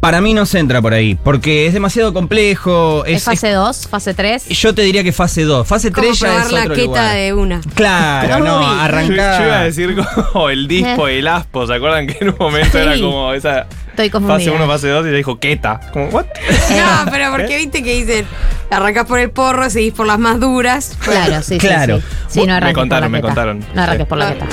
Para 0.00 0.20
mí 0.20 0.32
no 0.32 0.46
se 0.46 0.60
entra 0.60 0.80
por 0.80 0.94
ahí, 0.94 1.16
porque 1.16 1.66
es 1.66 1.72
demasiado 1.72 2.12
complejo. 2.14 3.04
¿Es, 3.04 3.16
Es, 3.18 3.24
fase 3.24 3.50
2, 3.50 3.88
fase 3.88 4.14
3? 4.14 4.48
Yo 4.48 4.72
te 4.74 4.82
diría 4.82 5.02
que 5.02 5.10
fase 5.12 5.42
2. 5.42 5.66
Fase 5.66 5.90
Como 5.90 6.06
3 6.06 6.20
ya 6.20 6.42
es 6.42 6.52
la 6.52 6.60
otro 6.62 6.74
queta 6.74 6.84
lugar. 6.86 7.16
de 7.16 7.32
una. 7.32 7.60
Claro, 7.74 8.38
no, 8.38 8.58
arrancar. 8.80 9.40
yo 9.40 9.46
iba 9.46 9.58
a 9.60 9.64
decir 9.64 9.96
como 10.32 10.50
el 10.50 10.68
dispo 10.68 11.08
y 11.08 11.14
el 11.18 11.26
aspo. 11.26 11.66
¿Se 11.66 11.74
acuerdan 11.74 12.06
que 12.06 12.16
en 12.20 12.28
un 12.30 12.36
momento 12.38 12.70
Sí. 12.72 12.78
era 12.78 12.94
como 13.00 13.32
esa 13.32 13.66
Estoy 13.90 14.10
confundida. 14.10 14.38
fase 14.38 14.50
1, 14.52 14.66
fase 14.68 14.88
2 14.88 15.04
y 15.04 15.08
ella 15.08 15.16
dijo 15.16 15.40
queta? 15.40 15.80
Como, 15.92 16.06
¿what? 16.10 16.26
No, 16.70 17.10
pero 17.10 17.32
porque 17.32 17.56
viste 17.56 17.82
que 17.82 17.94
dicen, 17.94 18.24
arrancás 18.70 19.04
por 19.06 19.18
el 19.18 19.30
porro, 19.30 19.68
seguís 19.68 19.92
por 19.94 20.06
las 20.06 20.20
más 20.20 20.38
duras. 20.38 20.96
Claro, 21.00 21.42
sí, 21.42 21.58
Claro. 21.58 21.98
sí. 21.98 22.04
Sí, 22.28 22.40
Sí, 22.42 22.46
no 22.46 22.60
Me 22.60 22.72
contaron, 22.72 22.88
por 22.88 23.00
la 23.00 23.08
me 23.08 23.18
queta. 23.18 23.26
contaron. 23.28 23.64
No 23.74 23.82
arranques 23.82 24.06
por 24.06 24.18
la 24.18 24.32
queta. 24.34 24.46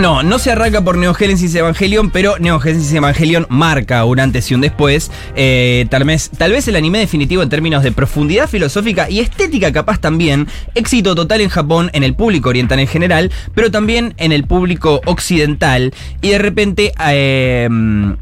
No, 0.00 0.22
no 0.22 0.38
se 0.38 0.50
arranca 0.50 0.82
por 0.82 0.96
Neogénesis 0.96 1.54
Evangelion, 1.54 2.08
pero 2.08 2.38
Neogénesis 2.38 2.90
Evangelion 2.94 3.46
marca 3.50 4.02
un 4.06 4.18
antes 4.18 4.50
y 4.50 4.54
un 4.54 4.62
después. 4.62 5.10
Eh, 5.36 5.86
tal, 5.90 6.04
vez, 6.04 6.30
tal 6.30 6.52
vez 6.52 6.66
el 6.68 6.76
anime 6.76 7.00
definitivo 7.00 7.42
en 7.42 7.50
términos 7.50 7.82
de 7.82 7.92
profundidad 7.92 8.48
filosófica 8.48 9.10
y 9.10 9.20
estética 9.20 9.74
capaz 9.74 10.00
también. 10.00 10.48
Éxito 10.74 11.14
total 11.14 11.42
en 11.42 11.50
Japón, 11.50 11.90
en 11.92 12.02
el 12.02 12.14
público 12.14 12.48
oriental 12.48 12.78
en 12.78 12.86
general, 12.86 13.30
pero 13.54 13.70
también 13.70 14.14
en 14.16 14.32
el 14.32 14.44
público 14.44 15.02
occidental. 15.04 15.92
Y 16.22 16.30
de 16.30 16.38
repente, 16.38 16.92
eh, 17.10 17.68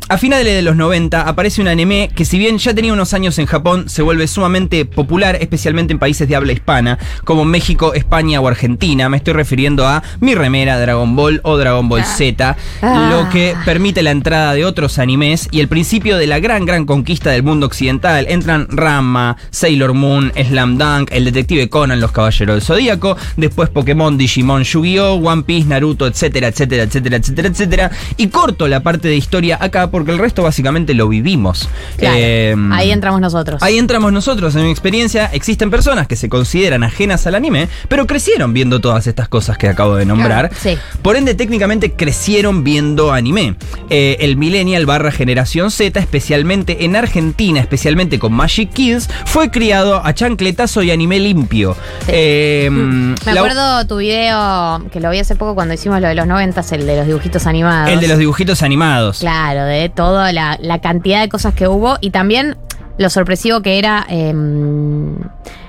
a 0.08 0.18
finales 0.18 0.52
de 0.52 0.62
los 0.62 0.74
90, 0.74 1.28
aparece 1.28 1.60
un 1.60 1.68
anime 1.68 2.10
que 2.12 2.24
si 2.24 2.38
bien 2.38 2.58
ya 2.58 2.74
tenía 2.74 2.92
unos 2.92 3.14
años 3.14 3.38
en 3.38 3.46
Japón, 3.46 3.88
se 3.88 4.02
vuelve 4.02 4.26
sumamente 4.26 4.84
popular, 4.84 5.38
especialmente 5.40 5.92
en 5.92 6.00
países 6.00 6.28
de 6.28 6.34
habla 6.34 6.52
hispana, 6.52 6.98
como 7.22 7.44
México, 7.44 7.94
España 7.94 8.40
o 8.40 8.48
Argentina. 8.48 9.08
Me 9.08 9.18
estoy 9.18 9.34
refiriendo 9.34 9.86
a 9.86 10.02
Mi 10.18 10.34
Remera, 10.34 10.76
Dragon 10.80 11.14
Ball 11.14 11.40
o 11.44 11.56
Dragon 11.56 11.67
Ball 11.72 12.04
Z, 12.04 12.56
Ah. 12.82 13.08
lo 13.10 13.28
que 13.30 13.54
permite 13.64 14.02
la 14.02 14.10
entrada 14.10 14.54
de 14.54 14.64
otros 14.64 14.98
animes 14.98 15.48
y 15.50 15.60
el 15.60 15.68
principio 15.68 16.16
de 16.18 16.26
la 16.26 16.38
gran, 16.40 16.64
gran 16.64 16.84
conquista 16.86 17.30
del 17.30 17.42
mundo 17.42 17.66
occidental. 17.66 18.26
Entran 18.28 18.66
Ranma, 18.70 19.36
Sailor 19.50 19.94
Moon, 19.94 20.32
Slam 20.34 20.78
Dunk, 20.78 21.10
El 21.12 21.24
Detective 21.24 21.68
Conan, 21.68 22.00
Los 22.00 22.12
Caballeros 22.12 22.54
del 22.56 22.62
Zodíaco, 22.62 23.16
después 23.36 23.68
Pokémon, 23.70 24.16
Digimon, 24.18 24.62
Yu-Gi-Oh!, 24.64 25.14
One 25.16 25.42
Piece, 25.42 25.66
Naruto, 25.68 26.06
etcétera, 26.06 26.48
etcétera, 26.48 26.84
etcétera, 26.84 27.16
etcétera, 27.16 27.48
etcétera. 27.48 27.90
Y 28.16 28.28
corto 28.28 28.68
la 28.68 28.80
parte 28.80 29.08
de 29.08 29.16
historia 29.16 29.58
acá 29.60 29.90
porque 29.90 30.10
el 30.12 30.18
resto 30.18 30.42
básicamente 30.42 30.94
lo 30.94 31.08
vivimos. 31.08 31.68
Claro, 31.96 32.16
Eh, 32.18 32.56
ahí 32.72 32.90
entramos 32.90 33.20
nosotros. 33.20 33.62
Ahí 33.62 33.78
entramos 33.78 34.12
nosotros. 34.12 34.54
En 34.56 34.64
mi 34.64 34.70
experiencia, 34.70 35.26
existen 35.32 35.70
personas 35.70 36.06
que 36.06 36.16
se 36.16 36.28
consideran 36.28 36.82
ajenas 36.84 37.26
al 37.26 37.34
anime, 37.34 37.68
pero 37.88 38.06
crecieron 38.06 38.52
viendo 38.52 38.80
todas 38.80 39.06
estas 39.06 39.28
cosas 39.28 39.58
que 39.58 39.68
acabo 39.68 39.96
de 39.96 40.04
nombrar. 40.06 40.50
Sí. 40.60 40.76
Por 41.02 41.16
ende, 41.16 41.34
técnicamente 41.34 41.57
crecieron 41.96 42.64
viendo 42.64 43.12
anime. 43.12 43.56
Eh, 43.90 44.16
el 44.20 44.36
Millennial 44.36 44.86
barra 44.86 45.10
Generación 45.10 45.70
Z, 45.70 45.98
especialmente 46.00 46.84
en 46.84 46.96
Argentina, 46.96 47.60
especialmente 47.60 48.18
con 48.18 48.32
Magic 48.32 48.72
Kids, 48.72 49.08
fue 49.26 49.50
criado 49.50 50.00
a 50.04 50.14
chancletazo 50.14 50.82
y 50.82 50.90
anime 50.90 51.18
limpio. 51.20 51.74
Sí. 52.06 52.12
Eh, 52.14 52.68
Me 52.70 53.14
la- 53.32 53.40
acuerdo 53.40 53.86
tu 53.86 53.96
video 53.98 54.84
que 54.92 55.00
lo 55.00 55.10
vi 55.10 55.18
hace 55.18 55.36
poco 55.36 55.54
cuando 55.54 55.74
hicimos 55.74 56.00
lo 56.00 56.08
de 56.08 56.14
los 56.14 56.26
noventas, 56.26 56.70
el 56.72 56.86
de 56.86 56.96
los 56.96 57.06
dibujitos 57.06 57.46
animados. 57.46 57.90
El 57.90 58.00
de 58.00 58.08
los 58.08 58.18
dibujitos 58.18 58.62
animados. 58.62 59.18
Claro, 59.20 59.64
de 59.64 59.88
toda 59.88 60.32
la, 60.32 60.58
la 60.60 60.80
cantidad 60.80 61.20
de 61.20 61.28
cosas 61.28 61.54
que 61.54 61.66
hubo 61.68 61.96
y 62.00 62.10
también 62.10 62.56
lo 62.98 63.10
sorpresivo 63.10 63.62
que 63.62 63.78
era, 63.78 64.04
em, 64.08 65.14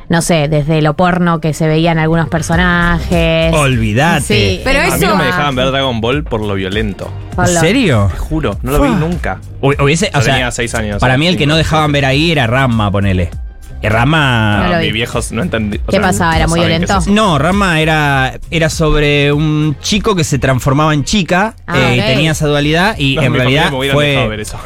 no 0.09 0.21
sé, 0.21 0.47
desde 0.49 0.81
lo 0.81 0.95
porno 0.95 1.39
que 1.39 1.53
se 1.53 1.67
veían 1.67 1.99
algunos 1.99 2.27
personajes. 2.29 3.53
Olvídate. 3.53 4.21
Sí, 4.21 4.61
Pero 4.63 4.79
a 4.81 4.83
mí 4.83 4.89
eso- 4.95 5.07
no 5.07 5.15
me 5.15 5.25
dejaban 5.25 5.55
ver 5.55 5.71
Dragon 5.71 6.01
Ball 6.01 6.23
por 6.23 6.41
lo 6.41 6.55
violento. 6.55 7.09
¿En 7.37 7.47
serio? 7.47 8.09
Te 8.11 8.17
juro, 8.17 8.57
no 8.63 8.71
lo 8.73 8.81
vi 8.81 8.89
nunca. 8.89 9.39
Hubiese, 9.61 10.11
o 10.13 10.21
sea, 10.21 10.33
tenía 10.33 10.51
seis 10.51 10.75
años. 10.75 10.99
Para 10.99 11.17
mí 11.17 11.27
el 11.27 11.37
que 11.37 11.45
no 11.47 11.55
dejaban 11.55 11.91
ver 11.91 12.05
ahí 12.05 12.31
era 12.31 12.47
Rama, 12.47 12.91
ponele. 12.91 13.29
Eh, 13.81 13.89
Rama. 13.89 14.63
No 14.63 14.69
lo 14.73 14.79
vi. 14.79 14.85
mis 14.85 14.93
viejos 14.93 15.31
no 15.31 15.41
entendí. 15.41 15.77
o 15.77 15.85
¿Qué 15.85 15.91
sea, 15.97 16.01
pasaba? 16.01 16.35
¿Era 16.35 16.45
no 16.45 16.49
muy 16.49 16.59
saben 16.59 16.71
qué 16.73 16.77
violento? 16.79 16.97
es 16.99 17.03
eso. 17.05 17.11
No, 17.15 17.37
Rama 17.39 17.79
era, 17.79 18.39
era 18.51 18.69
sobre 18.69 19.31
un 19.31 19.77
chico 19.81 20.15
que 20.15 20.23
se 20.25 20.37
transformaba 20.39 20.93
en 20.93 21.03
chica 21.05 21.55
Ah, 21.65 21.77
eh, 21.77 21.95
y 21.95 21.99
ok. 21.99 22.05
tenía 22.05 22.31
esa 22.31 22.47
dualidad 22.47 22.97
y 22.97 23.15
No, 23.15 23.21
en 23.23 23.31
mi 23.31 23.37
realidad 23.37 23.69
familia 23.69 23.93
me 23.93 23.95
hubieran 23.95 23.97
dejado 24.09 24.25
fue 24.25 24.29
ver 24.29 24.39
eso. 24.41 24.57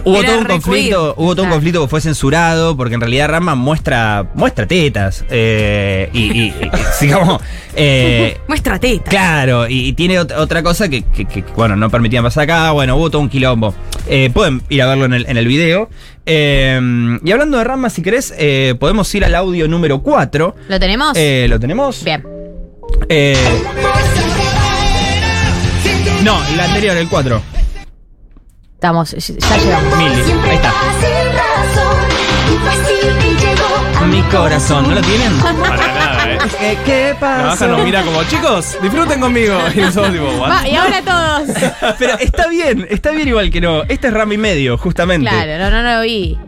hubo 0.04 0.16
Era 0.18 0.28
todo 0.28 0.38
un 0.38 0.44
re 0.46 0.52
conflicto, 0.54 1.14
hubo 1.16 1.34
todo 1.34 1.42
un 1.42 1.48
Claro. 1.48 1.54
conflicto 1.54 1.82
que 1.82 1.88
fue 1.88 2.00
censurado 2.00 2.76
porque 2.76 2.94
en 2.94 3.00
realidad 3.00 3.28
Rama 3.28 3.54
muestra 3.54 4.26
muestra 4.34 4.66
tetas 4.66 5.24
eh, 5.30 6.10
y, 6.12 6.18
y- 6.20 6.54
eh, 7.76 8.36
Muestra 8.48 8.78
teta. 8.78 9.10
Claro, 9.10 9.68
y, 9.68 9.88
y 9.88 9.92
tiene 9.92 10.20
ot- 10.20 10.34
otra 10.36 10.62
cosa 10.62 10.88
que, 10.88 11.02
que- 11.02 11.24
que, 11.26 11.44
bueno, 11.56 11.76
no 11.76 11.90
permitían 11.90 12.24
pasar 12.24 12.44
acá. 12.44 12.70
Bueno, 12.72 12.96
hubo 12.96 13.10
todo 13.10 13.22
un 13.22 13.28
quilombo. 13.28 13.74
Eh, 14.08 14.30
pueden 14.32 14.62
ir 14.68 14.82
a 14.82 14.86
verlo 14.86 15.04
en 15.04 15.14
el, 15.14 15.26
en 15.28 15.36
el 15.36 15.46
video. 15.46 15.88
Eh, 16.26 16.80
y 17.24 17.30
hablando 17.32 17.58
de 17.58 17.64
Rama, 17.64 17.90
si 17.90 18.02
querés, 18.02 18.32
eh, 18.38 18.74
podemos 18.78 19.12
ir 19.14 19.24
al 19.24 19.34
audio 19.34 19.68
número 19.68 20.02
4. 20.02 20.56
¿Lo 20.68 20.80
tenemos? 20.80 21.12
Eh, 21.16 21.46
¿Lo 21.48 21.58
tenemos? 21.58 22.04
Bien. 22.04 22.24
Eh, 23.08 23.36
no, 26.22 26.38
el 26.52 26.60
anterior, 26.60 26.96
el 26.96 27.08
4. 27.08 27.42
Estamos, 28.74 29.10
ya 29.12 29.56
llegamos. 29.56 29.96
Mili, 29.98 30.20
ahí 30.48 30.56
está. 30.56 30.72
Mi 34.06 34.22
corazón. 34.22 34.88
¿No 34.88 34.94
lo 34.94 35.00
tienen? 35.00 35.32
¿Qué, 36.58 36.78
qué 36.84 37.16
La 37.20 37.42
baja 37.44 37.66
nos 37.66 37.84
mira 37.84 38.02
como, 38.02 38.22
chicos, 38.24 38.76
disfruten 38.82 39.20
conmigo. 39.20 39.58
Y 39.74 39.80
nosotros 39.80 40.12
tipo, 40.12 40.24
"What?". 40.40 40.50
Va, 40.50 40.68
y 40.68 40.74
ahora 40.74 41.02
todos. 41.02 41.56
Pero 41.98 42.18
está 42.18 42.48
bien, 42.48 42.86
está 42.90 43.10
bien 43.10 43.28
igual 43.28 43.50
que 43.50 43.60
no. 43.60 43.82
Este 43.84 44.08
es 44.08 44.12
Rama 44.14 44.34
y 44.34 44.38
medio, 44.38 44.78
justamente. 44.78 45.28
Claro, 45.28 45.58
no, 45.58 45.70
no, 45.70 45.82
no 45.82 45.96
lo 45.96 46.02
vi. 46.02 46.38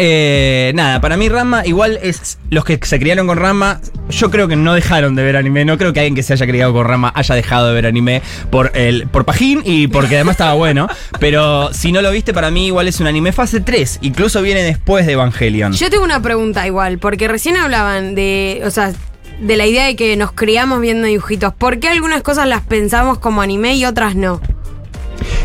Eh, 0.00 0.70
nada, 0.76 1.00
para 1.00 1.16
mí 1.16 1.28
Rama 1.28 1.66
igual 1.66 1.98
es 2.00 2.38
los 2.50 2.64
que 2.64 2.78
se 2.82 2.98
criaron 3.00 3.26
con 3.26 3.36
Rama. 3.36 3.80
Yo 4.10 4.30
creo 4.30 4.46
que 4.46 4.54
no 4.54 4.74
dejaron 4.74 5.16
de 5.16 5.24
ver 5.24 5.36
anime. 5.36 5.64
No 5.64 5.76
creo 5.76 5.92
que 5.92 6.00
alguien 6.00 6.14
que 6.14 6.22
se 6.22 6.34
haya 6.34 6.46
criado 6.46 6.72
con 6.72 6.86
Rama 6.86 7.10
haya 7.16 7.34
dejado 7.34 7.68
de 7.68 7.74
ver 7.74 7.86
anime 7.86 8.22
por 8.50 8.70
el 8.74 9.08
por 9.08 9.24
pajín 9.24 9.60
y 9.64 9.88
porque 9.88 10.14
además 10.16 10.34
estaba 10.34 10.54
bueno. 10.54 10.88
Pero 11.20 11.72
si 11.72 11.90
no 11.90 12.00
lo 12.00 12.10
viste, 12.12 12.32
para 12.32 12.50
mí 12.50 12.66
igual 12.66 12.86
es 12.86 13.00
un 13.00 13.08
anime 13.08 13.32
fase 13.32 13.60
3. 13.60 13.98
Incluso 14.02 14.40
viene 14.40 14.62
después 14.62 15.04
de 15.04 15.12
Evangelion. 15.14 15.72
Yo 15.72 15.90
tengo 15.90 16.04
una 16.04 16.22
pregunta 16.22 16.64
igual, 16.66 16.98
porque 16.98 17.26
recién 17.26 17.56
hablaban 17.56 18.14
de, 18.14 18.62
o 18.64 18.70
sea, 18.70 18.92
de 19.40 19.56
la 19.56 19.66
idea 19.66 19.86
de 19.86 19.96
que 19.96 20.16
nos 20.16 20.32
criamos 20.32 20.80
viendo 20.80 21.06
dibujitos. 21.06 21.52
¿Por 21.54 21.78
qué 21.80 21.88
algunas 21.88 22.22
cosas 22.22 22.46
las 22.48 22.62
pensamos 22.62 23.18
como 23.18 23.40
anime 23.42 23.74
y 23.74 23.84
otras 23.84 24.14
no? 24.14 24.40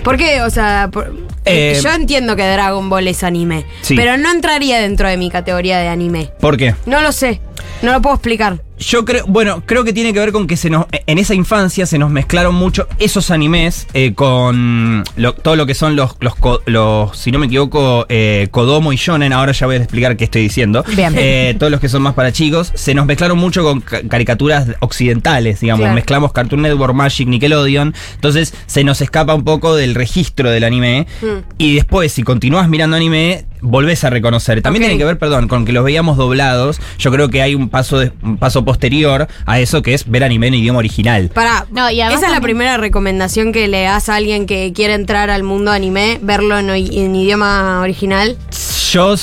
¿Por 0.03 0.17
qué? 0.17 0.41
O 0.41 0.49
sea, 0.49 0.89
por- 0.91 1.13
Eh, 1.45 1.77
yo 1.83 1.91
entiendo 1.91 2.35
que 2.37 2.43
Dragon 2.47 2.89
Ball 2.89 3.07
es 3.07 3.23
anime, 3.23 3.65
Sí. 3.81 3.95
pero 3.95 4.15
no 4.17 4.31
entraría 4.31 4.79
dentro 4.79 5.07
de 5.09 5.17
mi 5.17 5.29
categoría 5.29 5.77
de 5.79 5.89
anime. 5.89 6.29
¿Por 6.39 6.55
qué? 6.57 6.73
No 6.85 7.01
lo 7.01 7.11
sé, 7.11 7.41
no 7.81 7.91
lo 7.91 8.01
puedo 8.01 8.15
explicar. 8.15 8.61
Yo 8.87 9.05
creo, 9.05 9.25
bueno, 9.27 9.63
creo 9.65 9.83
que 9.83 9.93
tiene 9.93 10.13
que 10.13 10.19
ver 10.19 10.31
con 10.31 10.47
que 10.47 10.57
se 10.57 10.69
nos, 10.69 10.85
en 10.91 11.17
esa 11.17 11.33
infancia 11.33 11.85
se 11.85 11.97
nos 11.97 12.09
mezclaron 12.11 12.53
mucho 12.55 12.87
esos 12.99 13.31
animes 13.31 13.87
eh, 13.93 14.13
con 14.13 15.03
lo- 15.15 15.33
todo 15.33 15.55
lo 15.55 15.65
que 15.65 15.73
son 15.73 15.95
los, 15.95 16.15
los, 16.65 17.17
si 17.17 17.31
no 17.31 17.39
me 17.39 17.45
equivoco, 17.45 18.05
eh, 18.09 18.47
Kodomo 18.51 18.91
y 18.93 18.95
Shonen. 18.97 19.31
Ahora 19.33 19.51
ya 19.53 19.65
voy 19.65 19.75
a 19.75 19.79
explicar 19.79 20.17
qué 20.17 20.25
estoy 20.25 20.41
diciendo. 20.43 20.83
Bien. 20.95 21.13
Eh, 21.17 21.55
todos 21.57 21.71
los 21.71 21.79
que 21.79 21.89
son 21.89 22.01
más 22.01 22.13
para 22.13 22.31
chicos. 22.31 22.71
Se 22.75 22.93
nos 22.93 23.05
mezclaron 23.05 23.37
mucho 23.37 23.63
con 23.63 23.81
ca- 23.81 24.01
caricaturas 24.07 24.67
occidentales, 24.79 25.59
digamos. 25.61 25.81
Claro. 25.81 25.95
Mezclamos 25.95 26.31
Cartoon 26.33 26.61
Network, 26.61 26.93
Magic, 26.93 27.27
Nickelodeon. 27.27 27.93
Entonces 28.15 28.53
se 28.65 28.83
nos 28.83 29.01
escapa 29.01 29.33
un 29.33 29.43
poco 29.43 29.75
del 29.75 29.95
registro 29.95 30.49
del 30.51 30.63
anime. 30.63 31.07
Hmm. 31.21 31.39
Y 31.57 31.75
después, 31.75 32.11
si 32.11 32.23
continúas 32.23 32.67
mirando 32.69 32.95
anime, 32.97 33.45
volvés 33.63 34.03
a 34.03 34.09
reconocer. 34.09 34.61
También 34.61 34.83
tiene 34.83 34.97
que 34.97 35.05
ver, 35.05 35.17
perdón, 35.17 35.47
con 35.47 35.65
que 35.65 35.71
los 35.71 35.83
veíamos 35.83 36.17
doblados. 36.17 36.79
Yo 36.99 37.11
creo 37.11 37.29
que 37.29 37.41
hay 37.41 37.55
un 37.55 37.69
paso, 37.69 37.97
de- 37.97 38.11
un 38.21 38.37
paso 38.37 38.63
posterior 38.63 39.27
a 39.45 39.59
eso 39.59 39.81
que 39.81 39.93
es 39.93 40.07
ver 40.09 40.23
anime 40.23 40.47
en 40.47 40.53
idioma 40.55 40.79
original. 40.79 41.29
Para, 41.33 41.65
No, 41.71 41.89
y 41.89 42.01
además 42.01 42.21
esa 42.21 42.27
es 42.27 42.33
la 42.35 42.41
primera 42.41 42.77
recomendación 42.77 43.51
que 43.53 43.67
le 43.67 43.81
das 43.83 44.09
a 44.09 44.15
alguien 44.15 44.45
que 44.45 44.71
quiere 44.73 44.93
entrar 44.93 45.29
al 45.29 45.43
mundo 45.43 45.71
anime, 45.71 46.19
verlo 46.21 46.59
en, 46.59 46.69
en 46.69 47.15
idioma 47.15 47.79
original. 47.81 48.37
Yo, 48.91 49.15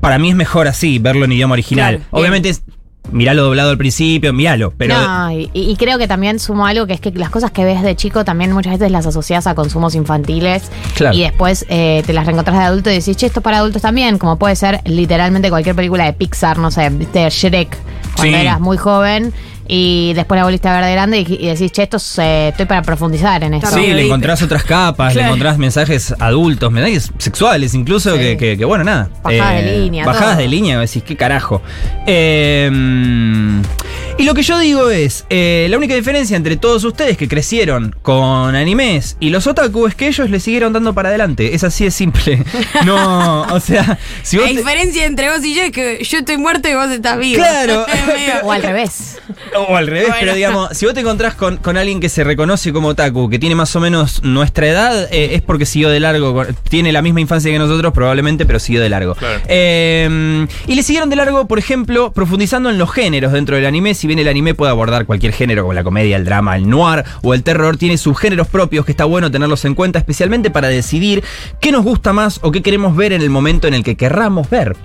para 0.00 0.18
mí 0.18 0.30
es 0.30 0.36
mejor 0.36 0.68
así, 0.68 0.98
verlo 0.98 1.24
en 1.24 1.32
idioma 1.32 1.54
original. 1.54 1.96
Claro, 1.98 2.08
Obviamente 2.10 2.50
es. 2.50 2.62
Miralo 3.10 3.44
doblado 3.44 3.70
al 3.70 3.78
principio, 3.78 4.32
míralo. 4.32 4.72
Pero 4.76 4.94
no, 4.98 5.30
y, 5.32 5.50
y 5.54 5.76
creo 5.76 5.98
que 5.98 6.06
también 6.06 6.38
sumo 6.38 6.66
algo 6.66 6.86
que 6.86 6.92
es 6.92 7.00
que 7.00 7.10
las 7.12 7.30
cosas 7.30 7.50
que 7.50 7.64
ves 7.64 7.82
de 7.82 7.96
chico 7.96 8.24
también 8.24 8.52
muchas 8.52 8.74
veces 8.74 8.90
las 8.92 9.06
asocias 9.06 9.46
a 9.46 9.54
consumos 9.54 9.94
infantiles 9.94 10.64
Claro. 10.94 11.16
y 11.16 11.22
después 11.22 11.64
eh, 11.68 12.02
te 12.06 12.12
las 12.12 12.26
reencontrás 12.26 12.58
de 12.58 12.64
adulto 12.64 12.90
y 12.90 12.94
decís, 12.94 13.16
che, 13.16 13.26
esto 13.26 13.40
es 13.40 13.44
para 13.44 13.58
adultos 13.58 13.82
también, 13.82 14.18
como 14.18 14.36
puede 14.38 14.56
ser 14.56 14.80
literalmente 14.84 15.48
cualquier 15.50 15.74
película 15.74 16.04
de 16.04 16.12
Pixar, 16.12 16.58
no 16.58 16.70
sé, 16.70 16.88
viste 16.90 17.28
Shrek, 17.30 17.76
cuando 18.16 18.36
Sí. 18.36 18.42
eras 18.42 18.60
muy 18.60 18.76
joven 18.76 19.32
y 19.68 20.12
después 20.14 20.38
la 20.38 20.44
volviste 20.44 20.66
a 20.68 20.72
ver 20.74 20.84
de 20.84 20.92
grande 20.92 21.18
y, 21.20 21.36
y 21.40 21.46
decís, 21.46 21.70
che, 21.70 21.82
esto 21.84 21.98
es, 21.98 22.18
eh, 22.18 22.48
estoy 22.48 22.66
para 22.66 22.82
profundizar 22.82 23.44
en 23.44 23.54
esto. 23.54 23.68
Sí, 23.70 23.86
le 23.92 24.06
encontrás 24.06 24.42
otras 24.42 24.64
capas, 24.64 25.14
le 25.14 25.22
encontrás 25.22 25.58
mensajes 25.58 26.14
adultos, 26.18 26.72
mensajes 26.72 27.12
sexuales 27.18 27.74
incluso, 27.74 28.12
Sí. 28.14 28.18
que, 28.18 28.36
que- 28.36 28.56
que, 28.58 28.64
bueno, 28.64 28.82
nada. 28.84 29.10
Eh, 29.30 29.38
Bajadas 29.38 29.62
de 29.64 29.78
línea, 29.78 30.04
Bajadas 30.06 30.30
todo. 30.32 30.42
de 30.42 30.48
línea, 30.48 30.78
decís, 30.80 31.02
qué 31.04 31.16
carajo. 31.16 31.62
Eh, 32.06 32.70
y 34.18 34.24
lo 34.24 34.34
que 34.34 34.42
yo 34.42 34.58
digo 34.58 34.90
es, 34.90 35.24
eh, 35.30 35.66
la 35.70 35.76
única 35.76 35.94
diferencia 35.94 36.36
entre 36.36 36.56
todos 36.56 36.82
ustedes 36.84 37.16
que 37.16 37.28
crecieron 37.28 37.94
con 38.02 38.56
animes 38.56 39.16
y 39.20 39.30
los 39.30 39.46
otaku 39.46 39.86
es 39.86 39.94
que 39.94 40.08
ellos 40.08 40.28
le 40.30 40.40
siguieron 40.40 40.72
dando 40.72 40.92
para 40.94 41.10
adelante. 41.10 41.54
Es 41.54 41.62
así 41.64 41.84
de 41.84 41.90
simple. 41.90 42.42
No, 42.84 43.42
o 43.42 43.60
sea, 43.60 43.98
si 44.22 44.36
La 44.36 44.42
vos... 44.42 44.50
te- 44.52 44.56
diferencia 44.58 45.04
entre 45.04 45.30
vos 45.30 45.44
y 45.44 45.54
yo 45.54 45.62
es 45.62 45.72
que 45.72 46.02
yo 46.04 46.18
estoy 46.18 46.36
muerto 46.38 46.68
y 46.68 46.74
vos 46.74 46.90
estás 46.90 47.18
vivo. 47.18 47.36
Claro. 47.42 47.84
O 48.44 48.52
al 48.52 48.62
revés. 48.62 49.18
O 49.62 49.76
al 49.76 49.86
revés, 49.86 50.08
Bueno. 50.08 50.16
pero 50.20 50.34
digamos, 50.34 50.68
si 50.76 50.84
vos 50.86 50.94
te 50.94 51.00
encontrás 51.00 51.34
con, 51.34 51.56
con 51.58 51.76
alguien 51.76 52.00
que 52.00 52.08
se 52.08 52.24
reconoce 52.24 52.72
como 52.72 52.88
otaku, 52.88 53.28
que 53.28 53.38
tiene 53.38 53.54
más 53.54 53.74
o 53.76 53.80
menos 53.80 54.22
nuestra 54.22 54.66
edad, 54.66 55.08
eh, 55.12 55.30
es 55.34 55.42
porque 55.42 55.66
siguió 55.66 55.88
de 55.90 56.00
largo, 56.00 56.44
tiene 56.68 56.92
la 56.92 57.02
misma 57.02 57.20
infancia 57.20 57.50
que 57.50 57.58
nosotros 57.58 57.92
probablemente, 57.92 58.46
pero 58.46 58.58
siguió 58.58 58.80
de 58.80 58.88
largo. 58.88 59.14
Claro. 59.14 59.40
Eh, 59.48 60.46
y 60.66 60.74
le 60.74 60.82
siguieron 60.82 61.10
de 61.10 61.16
largo, 61.16 61.46
por 61.46 61.58
ejemplo, 61.58 62.12
profundizando 62.12 62.70
en 62.70 62.78
los 62.78 62.90
géneros 62.92 63.32
dentro 63.32 63.56
del 63.56 63.66
anime, 63.66 63.94
si 63.94 64.06
bien 64.06 64.18
el 64.18 64.28
anime 64.28 64.54
puede 64.54 64.70
abordar 64.70 65.06
cualquier 65.06 65.32
género, 65.32 65.62
como 65.62 65.72
la 65.74 65.84
comedia, 65.84 66.16
el 66.16 66.24
drama, 66.24 66.56
el 66.56 66.68
noir 66.68 67.04
o 67.22 67.34
el 67.34 67.42
terror, 67.42 67.76
tiene 67.76 67.98
subgéneros 67.98 68.46
propios 68.48 68.84
que 68.84 68.92
está 68.92 69.04
bueno 69.04 69.30
tenerlos 69.30 69.64
en 69.64 69.74
cuenta, 69.74 69.98
especialmente 69.98 70.50
para 70.50 70.68
decidir 70.68 71.22
qué 71.60 71.72
nos 71.72 71.84
gusta 71.84 72.12
más 72.12 72.38
o 72.42 72.50
qué 72.52 72.62
queremos 72.62 72.96
ver 72.96 73.12
en 73.12 73.22
el 73.22 73.30
momento 73.30 73.66
en 73.68 73.74
el 73.74 73.82
que 73.82 73.96
querramos 73.96 74.48
ver. 74.50 74.76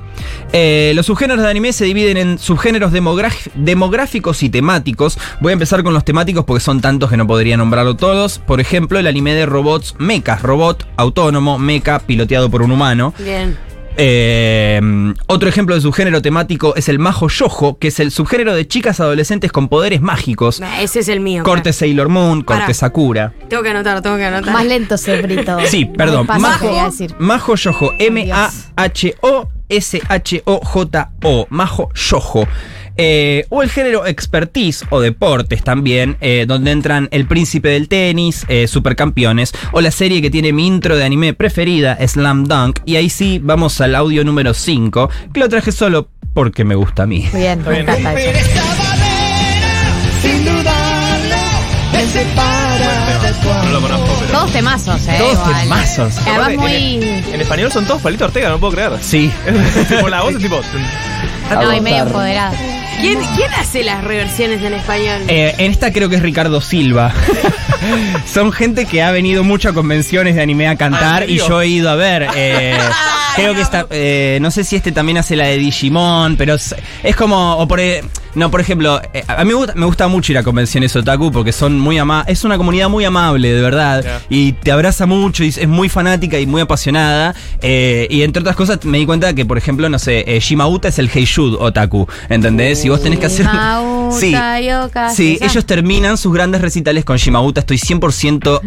Eh, 0.52 0.94
los 0.96 1.06
subgéneros 1.08 1.44
de 1.44 1.50
anime 1.50 1.74
se 1.74 1.86
dividen 1.86 2.18
en 2.18 2.38
subgéneros 2.38 2.92
demográficos 2.92 4.44
y 4.44 4.50
temáticos. 4.50 5.18
Voy 5.40 5.52
a 5.52 5.54
empezar 5.54 5.84
con 5.84 5.94
los 5.94 6.06
temáticos 6.06 6.46
porque 6.46 6.62
son 6.62 6.82
tantos 6.82 7.10
que 7.10 7.18
no 7.18 7.28
podría 7.28 7.58
nombrarlo 7.58 7.96
todos. 7.96 8.40
Por 8.40 8.60
ejemplo, 8.60 9.00
el 9.00 9.08
anime 9.08 9.34
de 9.34 9.46
robots 9.46 9.96
mechas, 10.00 10.42
robot 10.42 10.88
autónomo, 10.98 11.58
mecha 11.60 12.00
piloteado 12.00 12.50
por 12.50 12.62
un 12.62 12.72
humano. 12.72 13.14
Bien. 13.20 13.58
Eh, 13.96 14.82
otro 15.28 15.48
ejemplo 15.50 15.76
de 15.76 15.82
subgénero 15.82 16.22
temático 16.22 16.76
es 16.76 16.90
el 16.90 17.00
majo 17.00 17.28
yojo, 17.28 17.78
que 17.78 17.90
es 17.90 18.00
el 18.00 18.12
subgénero 18.12 18.56
de 18.56 18.68
chicas 18.68 19.00
adolescentes 19.00 19.52
con 19.52 19.68
poderes 19.68 20.02
mágicos. 20.02 20.60
Nah, 20.60 20.82
Ese 20.82 21.00
es 21.00 21.08
el 21.10 21.20
mío. 21.20 21.44
Corte 21.44 21.74
Sailor 21.74 22.10
Moon, 22.10 22.42
corte 22.42 22.62
Pará. 22.64 22.74
Sakura. 22.74 23.34
Tengo 23.50 23.62
que 23.62 23.70
anotar, 23.70 24.02
tengo 24.02 24.18
que 24.18 24.26
anotar. 24.26 24.54
Más 24.54 24.66
lento 24.66 24.98
Cebrito. 24.98 25.58
Sí, 25.66 25.86
perdón. 25.86 26.28
Majo. 26.40 26.72
Majo 27.20 27.56
Yojo. 27.56 27.92
M-A-H-O 28.00 29.50
S-H-O-J-O. 29.78 31.48
Majo 31.50 31.90
Yojo. 31.94 32.48
Eh, 32.96 33.46
o 33.50 33.64
el 33.64 33.72
género 33.72 34.06
expertise 34.06 34.86
o 34.92 35.00
deportes 35.02 35.64
también, 35.64 36.16
eh, 36.22 36.46
donde 36.48 36.72
entran 36.72 37.08
El 37.12 37.26
Príncipe 37.26 37.70
del 37.70 37.88
Tenis, 37.88 38.46
eh, 38.48 38.68
Supercampeones, 38.68 39.54
o 39.72 39.82
la 39.82 39.90
serie 39.90 40.22
que 40.22 40.30
tiene 40.30 40.54
mi 40.54 40.68
intro 40.68 40.96
de 40.96 41.04
anime 41.04 41.34
preferida, 41.34 41.98
Slam 42.08 42.46
Dunk. 42.46 42.82
Y 42.86 42.98
ahí 42.98 43.10
sí, 43.10 43.40
vamos 43.42 43.82
al 43.82 43.96
audio 43.96 44.24
número 44.24 44.54
5, 44.54 45.10
que 45.34 45.40
lo 45.40 45.50
traje 45.50 45.72
solo 45.72 46.10
porque 46.34 46.64
me 46.64 46.76
gusta 46.76 47.04
a 47.04 47.08
mí. 47.08 47.28
Bien, 47.34 47.64
bien. 47.68 47.88
Sin 50.22 50.46
dudarlo, 50.46 51.36
No 53.64 53.70
lo 53.72 53.82
conozco, 53.82 54.08
pero. 54.20 54.32
Todos 54.40 54.52
temazos, 54.52 55.08
eh. 55.08 55.16
Todos 55.18 55.34
igual. 55.34 55.62
temazos. 55.64 56.18
Además 56.20 56.38
Aparte, 56.38 56.58
muy... 56.58 56.74
En, 56.74 57.04
en 57.34 57.42
español 57.42 57.72
son 57.72 57.86
todos 57.86 58.02
Palito 58.02 58.26
Ortega, 58.26 58.50
no 58.50 58.60
puedo 58.60 58.74
creer. 58.74 58.92
Sí. 59.02 59.32
Por 60.02 60.10
la 60.10 60.22
voz 60.24 60.36
es 60.36 60.42
tipo. 60.42 60.60
No, 61.54 61.74
y 61.74 61.82
medio 61.82 62.04
empoderado. 62.04 62.56
¿Quién, 63.02 63.20
quién 63.36 63.54
hace 63.54 63.84
las 63.84 64.04
reversiones 64.04 64.62
en 64.64 64.74
español? 64.74 65.22
Eh, 65.28 65.54
en 65.58 65.72
esta 65.72 65.92
creo 65.92 66.10
que 66.10 66.16
es 66.16 66.22
Ricardo 66.22 66.62
Silva. 66.62 67.12
Son 68.32 68.52
gente 68.52 68.86
que 68.86 69.02
ha 69.04 69.12
venido 69.12 69.44
mucho 69.44 69.70
a 69.70 69.74
convenciones 69.74 70.36
de 70.36 70.42
anime 70.42 70.68
a 70.68 70.76
cantar 70.78 71.24
¿en 71.24 71.30
y 71.30 71.34
serio? 71.34 71.48
yo 71.48 71.62
he 71.62 71.68
ido 71.68 71.90
a 71.90 71.96
ver. 71.96 72.28
eh, 72.36 72.78
creo 73.36 73.54
que 73.56 73.62
está. 73.62 73.86
eh, 73.90 74.38
no 74.42 74.52
sé 74.52 74.64
si 74.64 74.76
este 74.78 74.92
también 74.92 75.18
hace 75.18 75.36
la 75.36 75.48
de 75.48 75.58
Digimon, 75.58 76.38
pero 76.38 76.56
es, 76.56 76.74
es 77.04 77.16
como. 77.16 77.58
O 77.58 77.68
por, 77.68 77.80
eh, 77.80 78.04
no, 78.36 78.50
por 78.52 78.62
ejemplo, 78.62 79.02
eh, 79.14 79.24
a 79.28 79.44
mí 79.44 79.50
me 79.50 79.54
gusta, 79.56 79.74
me 79.76 79.86
gusta 79.86 80.08
mucho 80.08 80.32
ir 80.32 80.38
a 80.38 80.44
convenciones 80.44 80.96
otaku 80.96 81.32
porque 81.32 81.52
son 81.52 81.80
muy 81.80 81.98
ama 81.98 82.24
Es 82.28 82.44
una 82.44 82.58
comunidad 82.58 82.90
muy 82.90 83.06
amable, 83.06 83.52
de 83.54 83.62
verdad. 83.62 84.04
Y 84.30 84.54
te 84.54 84.72
abraza 84.72 85.06
mucho 85.06 85.44
y 85.44 85.50
es 85.50 85.68
muy 85.68 85.90
fanática 85.90 86.40
y 86.40 86.46
muy 86.46 86.62
apasionada. 86.62 87.36
eh, 87.62 88.08
y 88.10 88.24
entre 88.24 88.42
otras 88.42 88.56
cosas 88.56 88.84
me 88.86 88.98
di 88.98 89.06
cuenta 89.06 89.34
que, 89.34 89.46
por 89.46 89.58
ejemplo, 89.58 89.88
no 89.90 90.00
sé, 90.00 90.24
eh, 90.28 90.40
Shimauta 90.40 90.88
es 90.88 91.00
el 91.00 91.10
Heishud 91.14 91.56
otaku. 91.60 92.08
¿Entendés? 92.30 92.80
Si 92.82 92.90
vos 92.90 93.02
tenés 93.02 93.20
que 93.20 93.28
hacer. 93.28 93.46
Shimauta, 93.46 94.20
Sí. 94.20 94.36
Yoka, 94.68 95.10
Sí, 95.10 95.38
ellos 95.42 95.66
terminan 95.66 96.18
sus 96.18 96.34
grandes 96.34 96.62
recitales 96.62 97.04
con 97.06 97.18
Shimauta. 97.18 97.62
Estoy 97.62 97.78
100% 97.78 98.62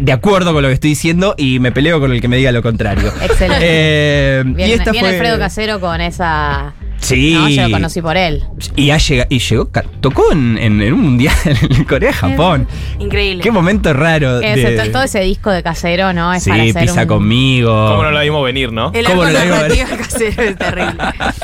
de 0.00 0.12
acuerdo 0.12 0.52
con 0.52 0.62
lo 0.62 0.68
que 0.68 0.74
estoy 0.74 0.90
diciendo 0.90 1.34
y 1.36 1.58
me 1.58 1.72
peleo 1.72 2.00
con 2.00 2.12
el 2.12 2.20
que 2.20 2.28
me 2.28 2.36
diga 2.36 2.52
lo 2.52 2.62
contrario. 2.62 3.12
Excelente. 3.22 3.58
Eh, 3.62 4.42
Bien, 4.46 4.68
y 4.68 4.72
esta 4.72 4.90
bien 4.92 5.04
fue. 5.04 5.14
Alfredo 5.14 5.38
Casero 5.38 5.80
con 5.80 6.00
esa. 6.00 6.74
Sí. 7.02 7.34
No, 7.34 7.48
yo 7.48 7.62
lo 7.62 7.70
conocí 7.72 8.00
por 8.00 8.16
él. 8.16 8.44
Y, 8.76 8.90
ha 8.90 8.96
llega- 8.98 9.26
y 9.28 9.38
llegó, 9.40 9.68
tocó 10.00 10.32
en, 10.32 10.56
en- 10.56 10.80
en 10.80 10.92
un 10.94 11.00
mundial 11.00 11.34
en 11.44 11.84
Corea, 11.84 12.12
Japón. 12.12 12.66
Increíble. 12.98 13.42
Qué 13.42 13.50
momento 13.50 13.92
raro. 13.92 14.40
Ese- 14.40 14.70
de- 14.70 14.88
todo 14.90 15.02
ese 15.02 15.20
disco 15.20 15.50
de 15.50 15.62
Casero, 15.62 16.12
¿no? 16.12 16.32
Es 16.32 16.44
sí, 16.44 16.50
para 16.50 16.62
hacer 16.62 16.82
pisa 16.82 17.02
un- 17.02 17.08
conmigo. 17.08 17.88
¿Cómo 17.90 18.04
no 18.04 18.10
la 18.12 18.22
vimos 18.22 18.44
venir, 18.44 18.72
no? 18.72 18.90
El 18.94 19.04
¿Cómo 19.06 19.24
no 19.24 19.30
la 19.30 19.40
ver? 19.40 19.48
narrativo 19.50 19.86
casero 19.98 20.42
es 20.42 20.56
terrible. 20.56 20.94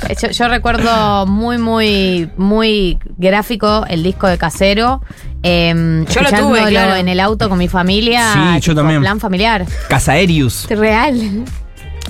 Eh, 0.09 0.15
Yo, 0.23 0.31
yo 0.31 0.49
recuerdo 0.49 1.27
muy, 1.27 1.59
muy, 1.59 2.29
muy 2.37 2.99
gráfico 3.19 3.85
el 3.89 4.03
disco 4.03 4.27
de 4.29 4.39
Casero. 4.39 5.03
Eh, 5.43 6.05
Yo 6.13 6.21
lo 6.23 6.31
tuve, 6.31 6.69
claro. 6.69 6.95
en 6.97 7.09
el 7.09 7.21
auto 7.21 7.49
con 7.49 7.59
mi 7.59 7.69
familia. 7.69 8.33
Sí, 8.33 8.61
yo 8.61 8.75
también. 8.75 9.01
Plan 9.01 9.21
familiar. 9.21 9.67
Casaerius. 9.89 10.67
Real. 10.69 11.45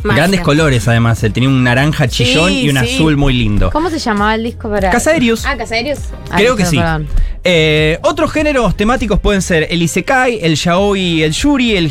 Magia. 0.04 0.22
Grandes 0.22 0.40
colores, 0.40 0.86
además. 0.88 1.22
Él 1.24 1.32
tenía 1.32 1.48
un 1.48 1.62
naranja 1.62 2.08
chillón 2.08 2.50
Sí, 2.50 2.62
y 2.62 2.70
un 2.70 2.78
sí. 2.78 2.94
azul 2.94 3.16
muy 3.16 3.32
lindo. 3.34 3.70
¿Cómo 3.70 3.90
se 3.90 3.98
llamaba 3.98 4.34
el 4.34 4.42
disco 4.44 4.70
para.? 4.70 4.90
Casaerius. 4.90 5.44
Ah, 5.46 5.56
Casaerius. 5.56 5.98
Ah, 6.30 6.36
Creo 6.36 6.56
que 6.56 6.62
listo, 6.64 6.98
sí. 6.98 7.06
Eh, 7.44 7.98
otros 8.02 8.32
géneros 8.32 8.76
temáticos 8.76 9.20
pueden 9.20 9.42
ser 9.42 9.68
el 9.70 9.80
isekai, 9.82 10.38
el 10.42 10.56
yaoi, 10.56 11.22
el 11.22 11.32
yuri, 11.32 11.76
el 11.76 11.88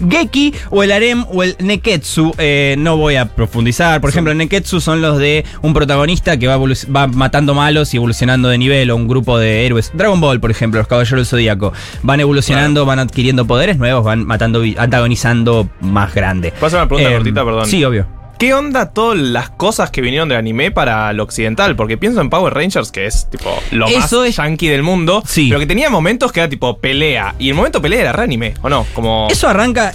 hidaigeki 0.00 0.54
o 0.70 0.82
el 0.82 0.92
harem 0.92 1.24
o 1.32 1.42
el 1.42 1.56
neketsu. 1.60 2.32
Eh, 2.38 2.74
no 2.78 2.96
voy 2.96 3.16
a 3.16 3.26
profundizar. 3.26 4.00
Por 4.00 4.10
ejemplo, 4.10 4.32
el 4.32 4.38
neketsu 4.38 4.80
son 4.80 5.00
los 5.00 5.18
de 5.18 5.44
un 5.62 5.74
protagonista 5.74 6.36
que 6.38 6.46
va, 6.46 6.56
va 6.56 7.06
matando 7.06 7.54
malos 7.54 7.92
y 7.94 7.96
evolucionando 7.96 8.48
de 8.48 8.58
nivel 8.58 8.90
o 8.90 8.96
un 8.96 9.08
grupo 9.08 9.38
de 9.38 9.66
héroes. 9.66 9.90
Dragon 9.94 10.20
Ball, 10.20 10.40
por 10.40 10.50
ejemplo, 10.50 10.78
los 10.80 10.88
caballeros 10.88 11.18
del 11.18 11.26
zodíaco. 11.26 11.72
Van 12.02 12.20
evolucionando, 12.20 12.84
van 12.86 12.98
adquiriendo 12.98 13.46
poderes 13.46 13.78
nuevos, 13.78 14.04
van 14.04 14.26
matando, 14.26 14.62
antagonizando 14.76 15.68
más 15.80 16.14
grande. 16.14 16.52
¿Puedo 16.52 16.66
hacer 16.66 16.78
una 16.80 16.88
pregunta 16.88 17.10
Eh, 17.10 17.14
cortita, 17.14 17.44
perdón? 17.44 17.66
Sí, 17.66 17.84
obvio. 17.84 18.06
¿Qué 18.38 18.52
onda 18.52 18.90
todas 18.90 19.18
las 19.18 19.50
cosas 19.50 19.90
que 19.90 20.00
vinieron 20.00 20.28
del 20.28 20.38
anime 20.38 20.70
para 20.70 21.12
lo 21.12 21.22
occidental? 21.22 21.76
Porque 21.76 21.96
pienso 21.96 22.20
en 22.20 22.30
Power 22.30 22.52
Rangers, 22.52 22.90
que 22.90 23.06
es 23.06 23.28
tipo 23.30 23.50
lo 23.70 23.86
Eso 23.86 24.20
más 24.20 24.28
es- 24.28 24.36
yankee 24.36 24.68
del 24.68 24.82
mundo. 24.82 25.22
Sí. 25.26 25.46
Pero 25.48 25.60
que 25.60 25.66
tenía 25.66 25.88
momentos 25.88 26.32
que 26.32 26.40
era 26.40 26.48
tipo 26.48 26.78
pelea. 26.78 27.34
Y 27.38 27.48
el 27.48 27.54
momento 27.54 27.80
pelea 27.80 28.00
era 28.00 28.12
re 28.12 28.24
anime, 28.24 28.54
¿o 28.62 28.68
no? 28.68 28.86
Como. 28.94 29.28
Eso 29.30 29.48
arranca. 29.48 29.92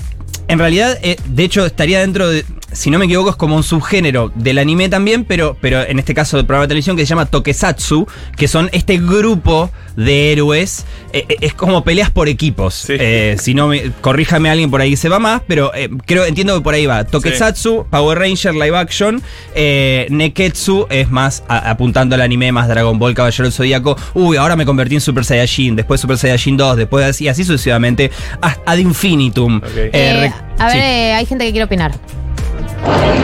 En 0.48 0.58
realidad, 0.58 0.98
eh, 1.04 1.18
de 1.26 1.44
hecho, 1.44 1.66
estaría 1.66 2.00
dentro 2.00 2.28
de. 2.30 2.44
Si 2.72 2.90
no 2.92 3.00
me 3.00 3.06
equivoco, 3.06 3.32
es 3.32 3.36
como 3.36 3.56
un 3.56 3.64
subgénero 3.64 4.32
del 4.36 4.58
anime 4.60 4.90
también, 4.90 5.26
pero, 5.26 5.58
pero 5.60 5.82
en 5.82 5.98
este 6.00 6.14
caso 6.14 6.38
del 6.38 6.46
programa 6.46 6.66
de 6.66 6.70
televisión 6.70 6.96
que 6.96 7.04
se 7.04 7.10
llama 7.10 7.26
Tokusatsu, 7.26 8.08
que 8.38 8.48
son 8.48 8.70
este 8.74 8.98
grupo 9.00 9.72
de 9.96 10.32
héroes. 10.32 10.86
eh, 11.12 11.26
eh, 11.28 11.36
es 11.42 11.54
como 11.56 11.84
peleas 11.84 12.12
por 12.12 12.30
equipos. 12.30 12.76
Sí. 12.76 12.94
Eh, 13.00 13.36
si 13.40 13.54
no, 13.56 13.68
me, 13.68 13.92
corríjame 14.02 14.50
alguien 14.52 14.70
por 14.70 14.82
ahí 14.82 14.92
que 14.92 14.98
se 14.98 15.10
va 15.10 15.18
más, 15.20 15.42
pero 15.48 15.74
eh, 15.74 15.90
creo, 16.06 16.26
entiendo 16.26 16.56
que 16.56 16.62
por 16.62 16.74
ahí 16.76 16.86
va. 16.86 17.04
Tokusatsu, 17.06 17.88
Power 17.90 18.20
Ranger, 18.20 18.54
live 18.54 18.78
action. 18.78 19.22
eh, 19.56 20.06
Neketsu 20.12 20.86
es 20.92 21.10
más 21.10 21.44
a- 21.48 21.72
apuntando 21.72 22.14
al 22.16 22.22
anime, 22.22 22.52
más 22.52 22.68
Dragon 22.68 23.00
Ball, 23.00 23.16
Caballero 23.16 23.46
del 23.46 23.54
Zodíaco. 23.54 23.98
Uy, 24.14 24.38
ahora 24.38 24.56
me 24.56 24.66
convertí 24.66 24.94
en 24.96 25.02
Super 25.02 25.26
Saiyajin, 25.26 25.76
después 25.76 26.00
Super 26.00 26.18
Saiyajin 26.20 26.56
2, 26.56 26.78
después 26.78 27.04
así, 27.06 27.28
así 27.28 27.44
sucesivamente, 27.44 28.12
a- 28.42 28.58
ad 28.66 28.78
infinitum. 28.78 29.60
Eh, 29.76 29.90
Eh, 29.92 30.32
a 30.60 30.66
ver, 30.68 30.74
sí. 30.74 30.78
eh, 30.80 31.14
hay 31.14 31.26
gente 31.26 31.46
que 31.46 31.52
quiere 31.52 31.66
opinar. 31.66 31.92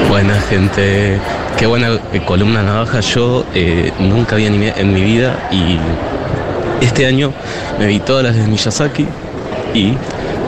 Buena 0.09 0.35
gente, 0.49 1.19
qué 1.57 1.65
buena 1.65 1.97
columna 2.25 2.63
navaja. 2.63 2.99
Yo 2.99 3.45
eh, 3.53 3.91
nunca 3.99 4.35
vi 4.35 4.45
anime 4.45 4.73
en 4.77 4.93
mi 4.93 5.01
vida 5.01 5.47
y 5.51 5.77
este 6.81 7.05
año 7.05 7.33
me 7.79 7.87
vi 7.87 7.99
todas 7.99 8.23
las 8.23 8.35
de 8.35 8.43
Miyazaki 8.47 9.07
y 9.73 9.93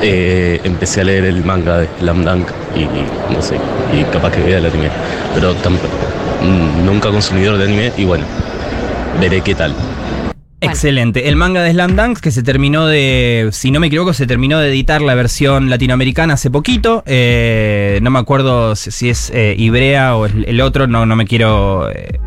eh, 0.01 0.61
empecé 0.63 1.01
a 1.01 1.03
leer 1.05 1.25
el 1.25 1.43
manga 1.43 1.79
de 1.79 1.89
Slam 1.99 2.23
Dunk 2.23 2.47
y, 2.75 2.81
y 2.81 3.33
no 3.33 3.41
sé, 3.41 3.55
y 3.93 4.03
capaz 4.05 4.31
que 4.31 4.41
vea 4.41 4.57
el 4.59 4.65
anime. 4.65 4.89
Pero 5.33 5.53
tampoco, 5.55 5.95
nunca 6.85 7.09
consumidor 7.09 7.57
de 7.57 7.65
anime 7.65 7.91
y 7.97 8.05
bueno, 8.05 8.25
veré 9.19 9.41
qué 9.41 9.55
tal. 9.55 9.73
Excelente. 10.59 11.29
El 11.29 11.35
manga 11.35 11.61
de 11.61 11.71
Slam 11.71 11.95
Dunk 11.95 12.19
que 12.19 12.31
se 12.31 12.41
terminó 12.43 12.87
de, 12.87 13.49
si 13.51 13.71
no 13.71 13.79
me 13.79 13.87
equivoco, 13.87 14.13
se 14.13 14.25
terminó 14.25 14.59
de 14.59 14.69
editar 14.69 15.01
la 15.01 15.13
versión 15.15 15.69
latinoamericana 15.69 16.33
hace 16.33 16.49
poquito. 16.49 17.03
Eh, 17.05 17.99
no 18.01 18.09
me 18.09 18.19
acuerdo 18.19 18.75
si, 18.75 19.09
es 19.09 19.29
eh, 19.33 19.55
Ibrea 19.57 20.15
o 20.15 20.25
el 20.25 20.61
otro, 20.61 20.87
no, 20.87 21.05
no 21.05 21.15
me 21.15 21.25
quiero... 21.25 21.89
eh, 21.91 22.19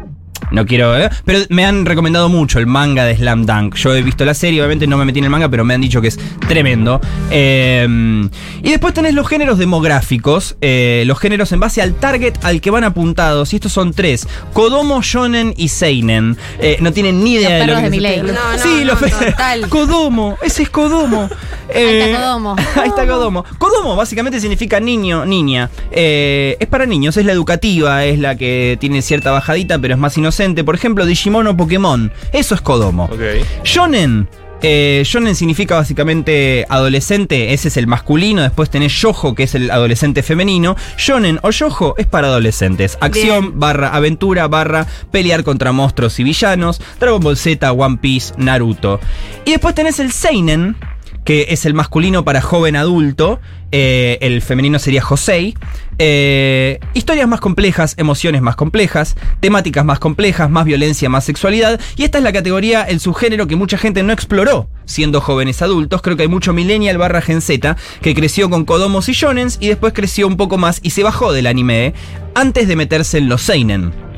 no 0.53 0.67
quiero, 0.67 0.97
eh, 0.99 1.09
pero 1.25 1.41
me 1.49 1.65
han 1.65 1.85
recomendado 1.87 2.29
mucho 2.29 2.59
el 2.59 2.67
manga 2.67 3.05
de 3.05 3.17
Slam 3.17 3.47
Dunk. 3.47 3.75
Yo 3.77 3.95
he 3.95 4.03
visto 4.03 4.25
la 4.25 4.35
serie, 4.35 4.61
obviamente 4.61 4.87
no 4.87 4.97
me 4.97 5.05
metí 5.05 5.19
en 5.19 5.25
el 5.27 5.31
manga, 5.31 5.49
pero 5.49 5.65
me 5.65 5.75
han 5.75 5.81
dicho 5.81 6.01
que 6.01 6.09
es 6.09 6.19
tremendo. 6.49 7.01
Eh, 7.31 8.29
y 8.63 8.71
después 8.71 8.93
tenés 8.95 9.15
los 9.15 9.27
géneros 9.29 9.59
demográficos, 9.59 10.57
eh, 10.61 11.05
los 11.07 11.19
géneros 11.19 11.53
en 11.53 11.61
base 11.61 11.83
al 11.83 11.95
target 11.95 12.35
al 12.43 12.61
que 12.61 12.71
van 12.71 12.85
apuntados. 12.85 13.53
Y 13.53 13.57
estos 13.57 13.73
son 13.73 13.93
tres: 13.93 14.27
Kodomo, 14.53 15.03
Shonen 15.03 15.55
y 15.57 15.69
Seinen. 15.69 16.37
Eh, 16.61 16.77
no 16.81 16.93
tienen 16.93 17.23
ni 17.25 17.35
idea 17.35 17.59
Los 17.59 17.67
de 17.67 17.73
lo 17.73 17.75
que 17.77 17.83
de 17.83 17.87
se- 17.87 17.91
Milei. 17.91 18.23
No, 18.23 18.33
no, 18.33 18.59
sí, 18.59 18.69
no, 18.81 18.85
los 18.85 19.01
total. 19.01 19.69
Kodomo, 19.69 20.37
ese 20.43 20.63
es 20.65 20.71
Kodomo. 20.71 21.29
Ahí 21.73 21.83
Eh, 21.83 22.01
está 22.11 22.21
Kodomo. 22.21 22.57
Ahí 22.77 22.89
está 22.89 23.07
Kodomo. 23.07 23.45
Kodomo 23.59 23.97
básicamente 23.97 24.41
significa 24.41 24.81
niño, 24.81 25.25
niña. 25.25 25.71
Eh, 25.93 26.57
es 26.61 26.67
para 26.69 26.85
niños, 26.87 27.17
es 27.17 27.25
la 27.25 27.33
educativa, 27.33 28.05
es 28.05 28.19
la 28.19 28.37
que 28.37 28.77
tiene 28.81 29.03
cierta 29.03 29.31
bajadita, 29.31 29.79
pero 29.79 29.95
es 29.95 30.01
más 30.01 30.17
inocente. 30.19 30.40
Por 30.41 30.75
ejemplo, 30.75 31.05
Digimon 31.05 31.47
o 31.49 31.57
Pokémon. 31.57 32.11
Eso 32.33 32.55
es 32.55 32.63
Kodomo. 32.63 33.05
Ok. 33.05 33.21
Shonen. 33.63 34.27
Eh, 34.63 35.03
shonen 35.05 35.35
significa 35.35 35.77
básicamente 35.77 36.67
adolescente, 36.69 37.53
ese 37.53 37.69
es 37.69 37.77
el 37.77 37.87
masculino. 37.87 38.43
Después 38.43 38.71
tenés 38.71 38.93
Yojo, 39.01 39.35
que 39.35 39.43
es 39.43 39.55
el 39.55 39.71
adolescente 39.71 40.23
femenino. 40.23 40.77
Shonen 40.97 41.41
o 41.43 41.51
Yojo 41.51 41.95
es 41.99 42.07
para 42.07 42.29
adolescentes. 42.29 42.97
Acción, 43.01 43.41
Bien. 43.49 43.61
barra 43.61 43.89
aventura, 43.89 44.49
barra 44.49 44.87
pelear 45.11 45.45
contra 45.45 45.73
monstruos 45.73 46.19
y 46.21 46.25
villanos. 46.25 46.81
Dragon 46.99 47.21
Ball 47.21 47.37
Z, 47.37 47.71
One 47.73 47.99
Piece, 47.99 48.35
Naruto. 48.39 48.99
Y 49.45 49.51
después 49.51 49.75
tenés 49.75 49.99
el 49.99 50.11
Seinen, 50.11 50.77
que 51.25 51.47
es 51.51 51.67
el 51.67 51.75
masculino 51.75 52.25
para 52.25 52.41
joven 52.41 52.77
adulto. 52.77 53.41
Eh, 53.73 54.19
el 54.21 54.43
femenino 54.43 54.79
sería 54.79 55.03
Josei. 55.03 55.55
Eh, 55.99 56.81
historias 56.95 57.29
más 57.29 57.41
complejas, 57.41 57.95
emociones 57.99 58.41
más 58.41 58.57
complejas, 58.57 59.17
temáticas 59.41 59.85
más 59.85 59.99
complejas, 59.99 60.49
más 60.49 60.65
violencia, 60.65 61.09
más 61.09 61.25
sexualidad. 61.25 61.81
Y 61.97 62.05
esta 62.05 62.19
es 62.19 62.25
la 62.25 62.33
categoría, 62.33 62.83
el 62.83 63.01
subgénero 63.01 63.47
que 63.47 63.57
mucha 63.57 63.77
gente 63.79 64.03
no 64.03 64.13
exploró 64.13 64.69
siendo 64.87 65.21
jóvenes 65.21 65.63
adultos. 65.63 66.03
Creo 66.03 66.17
que 66.17 66.23
hay 66.23 66.29
mucho 66.29 66.53
millennial 66.53 66.99
barra 66.99 67.21
Gen 67.21 67.41
Z 67.41 67.77
que 68.01 68.15
creció 68.15 68.51
con 68.51 68.65
Kodomos 68.65 69.09
y 69.09 69.13
Shonens 69.13 69.59
y 69.61 69.69
después 69.69 69.93
creció 69.93 70.27
un 70.27 70.37
poco 70.37 70.59
más 70.59 70.81
y 70.83 70.91
se 70.91 71.03
bajó 71.03 71.33
del 71.33 71.47
anime 71.47 71.95
antes 72.35 72.67
de 72.67 72.77
meterse 72.77 73.19
en 73.19 73.29
los 73.29 73.43
Seinen. 73.43 74.10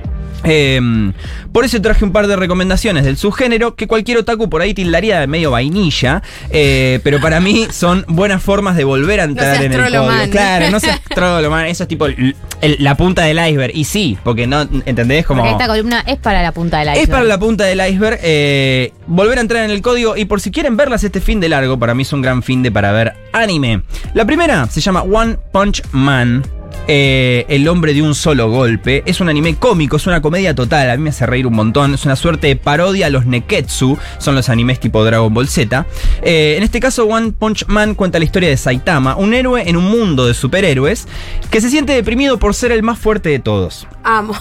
Em, 0.45 1.13
por 1.53 1.65
eso 1.65 1.81
traje 1.81 2.05
un 2.05 2.13
par 2.13 2.27
de 2.27 2.37
recomendaciones 2.37 3.05
del 3.05 3.17
subgénero 3.17 3.75
que 3.77 3.87
cualquier 3.87 4.19
otaku 4.19 4.49
por 4.51 4.61
ahí 4.63 4.75
tildaría 4.75 5.21
de 5.21 5.27
medio 5.27 5.51
vainilla, 5.51 6.23
eh, 6.51 7.01
pero 7.05 7.21
para 7.21 7.41
mí 7.41 7.67
son 7.73 8.05
buenas 8.09 8.43
formas 8.43 8.77
de 8.77 8.85
volver 8.85 9.21
a 9.21 9.25
entrar 9.25 9.57
en 9.67 9.73
el 9.73 9.79
man. 10.07 10.31
Claro, 10.31 10.71
no 10.71 10.81
seas 10.81 11.01
trolo, 11.15 11.51
man. 11.51 11.67
Eso 11.67 11.85
es 11.85 11.89
tipo 11.89 12.07
el- 12.07 12.35
el- 12.61 12.77
la 12.81 12.97
punta 12.97 13.23
del 13.23 13.39
iceberg. 13.39 13.73
Y 13.75 13.85
sí, 13.85 14.19
porque 14.25 14.47
no, 14.47 14.63
¿entendés? 14.87 15.27
Como... 15.27 15.43
Porque 15.43 15.53
esta 15.53 15.67
columna 15.69 16.01
es 16.07 16.19
para 16.19 16.43
la 16.43 16.53
punta 16.53 16.79
del 16.79 16.89
iceberg. 16.89 17.03
Es 17.05 17.09
para 17.09 17.25
la 17.25 17.39
punta 17.39 17.65
del 17.65 17.81
iceberg. 17.89 18.19
eh, 18.23 18.93
volver 19.07 19.39
a 19.39 19.41
entrar 19.43 19.65
en 19.65 19.71
el 19.71 19.83
código. 19.83 20.17
Y 20.17 20.25
por 20.25 20.41
si 20.41 20.51
quieren 20.51 20.77
verlas 20.77 21.05
este 21.05 21.21
fin 21.21 21.39
de 21.41 21.49
largo, 21.49 21.79
para 21.79 21.95
mí 21.95 22.03
es 22.03 22.13
un 22.13 22.23
gran 22.23 22.43
fin 22.43 22.63
de 22.63 22.73
para 22.73 22.91
ver 22.93 23.13
anime. 23.33 23.83
La 24.15 24.25
primera 24.25 24.67
se 24.67 24.81
llama 24.81 25.03
One 25.03 25.37
Punch 25.53 25.83
Man. 25.93 26.43
Eh, 26.89 27.47
el 27.49 27.69
hombre 27.69 27.95
de 27.95 28.03
un 28.03 28.15
solo 28.15 28.51
golpe. 28.51 29.03
Es 29.07 29.21
un 29.21 29.29
anime 29.29 29.57
cómico, 29.57 29.97
es 29.97 30.07
una 30.07 30.21
comedia 30.21 30.55
total. 30.55 30.91
A 30.91 30.97
mí 30.97 31.03
me 31.03 31.11
hace 31.11 31.27
reír 31.27 31.47
un 31.47 31.55
montón. 31.55 31.95
Es 31.95 32.05
una 32.05 32.17
suerte 32.17 32.49
de 32.49 32.57
parodia 32.57 33.07
a 33.07 33.11
los 33.11 33.27
Neketsu. 33.27 33.99
Son 34.19 34.35
los 34.35 34.49
animes 34.49 34.81
tipo 34.81 35.05
Dragon 35.05 35.33
Ball 35.33 35.49
Z. 35.49 35.87
Eh, 36.23 36.55
en 36.57 36.63
este 36.63 36.81
caso, 36.81 37.07
One 37.07 37.33
Punch 37.33 37.67
Man 37.67 37.95
cuenta 37.95 38.19
la 38.19 38.25
historia 38.25 38.49
de 38.49 38.57
Saitama, 38.57 39.17
un 39.17 39.35
héroe 39.35 39.69
en 39.69 39.77
un 39.77 39.85
mundo 39.85 40.27
de 40.27 40.35
superhéroes 40.35 41.07
que 41.51 41.61
se 41.61 41.71
siente 41.71 41.93
deprimido 41.93 42.39
por 42.39 42.55
ser 42.55 42.73
el 42.73 42.83
más 42.83 42.99
fuerte 42.99 43.29
de 43.29 43.39
todos. 43.39 43.87
Amo. 44.05 44.35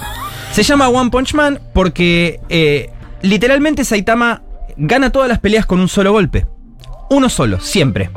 Se 0.51 0.63
llama 0.63 0.89
One 0.89 1.11
Punch 1.11 1.33
Man 1.33 1.59
porque 1.73 2.39
eh, 2.49 2.89
literalmente 3.21 3.85
Saitama 3.85 4.41
gana 4.77 5.11
todas 5.11 5.29
las 5.29 5.39
peleas 5.39 5.65
con 5.65 5.79
un 5.79 5.87
solo 5.87 6.11
golpe. 6.11 6.45
Uno 7.09 7.29
solo, 7.29 7.59
siempre. 7.59 8.09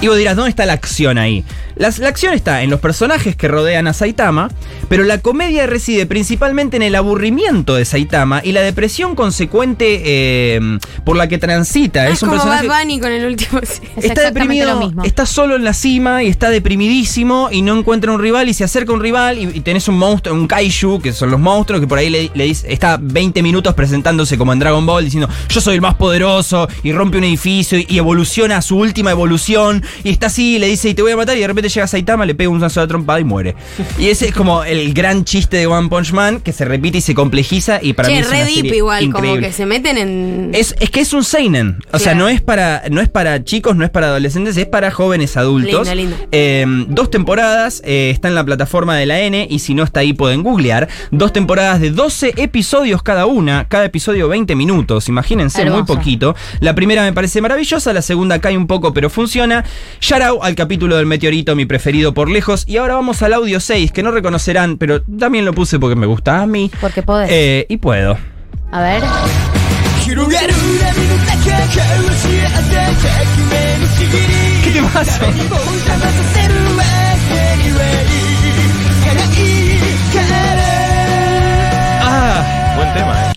Y 0.00 0.06
vos 0.06 0.16
dirás, 0.16 0.36
¿dónde 0.36 0.50
está 0.50 0.64
la 0.64 0.74
acción 0.74 1.18
ahí? 1.18 1.44
Las- 1.74 1.98
la 1.98 2.08
acción 2.08 2.32
está 2.32 2.62
en 2.62 2.70
los 2.70 2.78
personajes 2.78 3.34
que 3.34 3.48
rodean 3.48 3.88
a 3.88 3.92
Saitama, 3.92 4.48
pero 4.88 5.02
la 5.02 5.18
comedia 5.18 5.66
reside 5.66 6.06
principalmente 6.06 6.76
en 6.76 6.82
el 6.84 6.94
aburrimiento 6.94 7.74
de 7.74 7.84
Saitama 7.84 8.40
y 8.44 8.52
la 8.52 8.60
depresión 8.62 9.16
consecuente 9.16 10.02
eh, 10.04 10.78
por 11.04 11.16
la 11.16 11.26
que 11.28 11.38
transita. 11.38 12.06
Es, 12.06 12.14
es 12.14 12.22
un 12.22 12.28
como 12.30 12.40
personaje... 12.42 12.68
Bad 12.68 12.78
Bunny 12.82 13.00
con 13.00 13.10
el 13.12 13.26
último. 13.26 13.60
sí. 13.64 13.80
Es 13.96 14.04
Está 14.04 14.22
deprimido, 14.22 14.72
lo 14.74 14.86
mismo. 14.86 15.02
está 15.04 15.26
solo 15.26 15.56
en 15.56 15.64
la 15.64 15.72
cima 15.72 16.22
y 16.22 16.28
está 16.28 16.50
deprimidísimo 16.50 17.48
y 17.50 17.62
no 17.62 17.76
encuentra 17.76 18.12
un 18.12 18.20
rival 18.20 18.48
y 18.48 18.54
se 18.54 18.62
acerca 18.62 18.92
a 18.92 18.94
un 18.94 19.00
rival 19.02 19.38
y, 19.38 19.42
y 19.56 19.60
tenés 19.60 19.88
un 19.88 19.98
monstruo, 19.98 20.34
un 20.36 20.46
kaiju, 20.46 21.00
que 21.00 21.12
son 21.12 21.30
los 21.32 21.40
monstruos, 21.40 21.80
que 21.80 21.88
por 21.88 21.98
ahí 21.98 22.08
le, 22.10 22.30
le 22.34 22.44
dice, 22.44 22.72
está 22.72 22.98
20 23.00 23.42
minutos 23.42 23.74
presentándose 23.74 24.38
como 24.38 24.52
en 24.52 24.60
Dragon 24.60 24.86
Ball 24.86 25.04
diciendo 25.04 25.28
yo 25.48 25.60
soy 25.60 25.74
el 25.74 25.80
más 25.80 25.94
poderoso 25.96 26.68
y 26.84 26.92
rompe 26.92 27.18
un 27.18 27.24
edificio 27.24 27.78
y, 27.78 27.86
y 27.88 27.98
evoluciona 27.98 28.58
a 28.58 28.62
su 28.62 28.76
última 28.78 29.10
evolución 29.10 29.82
y 30.04 30.10
está 30.10 30.26
así 30.26 30.56
y 30.56 30.58
le 30.58 30.66
dice 30.66 30.88
y 30.88 30.94
te 30.94 31.02
voy 31.02 31.12
a 31.12 31.16
matar 31.16 31.36
y 31.36 31.40
de 31.40 31.46
repente 31.46 31.68
llega 31.68 31.86
Saitama, 31.86 32.24
le 32.26 32.34
pega 32.34 32.50
una 32.50 32.68
sola 32.68 32.86
trompada 32.86 33.20
y 33.20 33.24
muere. 33.24 33.54
Y 33.98 34.08
ese 34.08 34.28
es 34.28 34.34
como 34.34 34.64
el 34.64 34.92
gran 34.94 35.24
chiste 35.24 35.56
de 35.56 35.66
One 35.66 35.88
Punch 35.88 36.12
Man 36.12 36.40
que 36.40 36.52
se 36.52 36.64
repite 36.64 36.98
y 36.98 37.00
se 37.00 37.14
complejiza 37.14 37.78
y 37.82 37.92
para 37.92 38.08
mí 38.08 38.16
es 38.18 38.26
una 38.28 38.38
re 38.38 38.44
deep 38.44 38.54
serie 38.56 38.76
igual, 38.76 39.04
como 39.10 39.18
increíble. 39.24 39.46
que 39.48 39.52
se 39.52 39.66
meten 39.66 39.98
en. 39.98 40.50
Es, 40.54 40.74
es 40.80 40.90
que 40.90 41.00
es 41.00 41.12
un 41.12 41.24
seinen. 41.24 41.78
O 41.92 41.98
sea, 41.98 42.12
Claro. 42.12 42.18
no 42.20 42.28
es 42.28 42.40
para 42.40 42.82
no 42.90 43.00
es 43.00 43.08
para 43.08 43.44
chicos, 43.44 43.76
no 43.76 43.84
es 43.84 43.90
para 43.90 44.06
adolescentes, 44.08 44.56
es 44.56 44.66
para 44.66 44.90
jóvenes 44.90 45.36
adultos. 45.36 45.88
Lindo, 45.88 45.94
lindo. 45.94 46.16
Eh, 46.32 46.64
dos 46.88 47.10
temporadas, 47.10 47.82
eh, 47.84 48.10
está 48.14 48.28
en 48.28 48.34
la 48.34 48.44
plataforma 48.44 48.96
de 48.96 49.06
la 49.06 49.20
N 49.20 49.46
y 49.50 49.58
si 49.58 49.74
no 49.74 49.82
está 49.82 50.00
ahí 50.00 50.12
pueden 50.12 50.42
googlear. 50.42 50.88
Dos 51.10 51.32
temporadas 51.32 51.80
de 51.80 51.90
12 51.90 52.34
episodios 52.36 53.02
cada 53.02 53.26
una, 53.26 53.68
cada 53.68 53.84
episodio 53.84 54.28
20 54.28 54.54
minutos, 54.54 55.08
imagínense, 55.08 55.64
muy 55.70 55.82
poquito. 55.84 56.34
La 56.60 56.74
primera 56.74 57.02
me 57.02 57.12
parece 57.12 57.40
maravillosa, 57.40 57.92
la 57.92 58.02
segunda 58.02 58.40
cae 58.40 58.56
un 58.56 58.66
poco 58.66 58.92
pero 58.94 59.10
funciona. 59.10 59.64
Shout 60.00 60.22
out 60.22 60.38
al 60.42 60.54
capítulo 60.54 60.96
del 60.96 61.06
meteorito, 61.06 61.56
mi 61.56 61.66
preferido 61.66 62.14
por 62.14 62.30
lejos. 62.30 62.64
Y 62.66 62.76
ahora 62.76 62.94
vamos 62.94 63.22
al 63.22 63.32
audio 63.32 63.60
6, 63.60 63.92
que 63.92 64.02
no 64.02 64.10
reconocerán, 64.10 64.78
pero 64.78 65.02
también 65.02 65.44
lo 65.44 65.52
puse 65.52 65.78
porque 65.78 65.96
me 65.96 66.06
gusta 66.06 66.40
a 66.42 66.46
mí. 66.46 66.70
Porque 66.80 67.02
podés. 67.02 67.30
Eh, 67.30 67.66
y 67.68 67.76
puedo. 67.78 68.16
A 68.70 68.82
ver. 68.82 69.02
¿Qué 74.64 74.82
pasa? 74.94 75.20
Ah, 82.02 82.74
buen 82.76 82.94
tema, 82.94 83.24
eh 83.26 83.27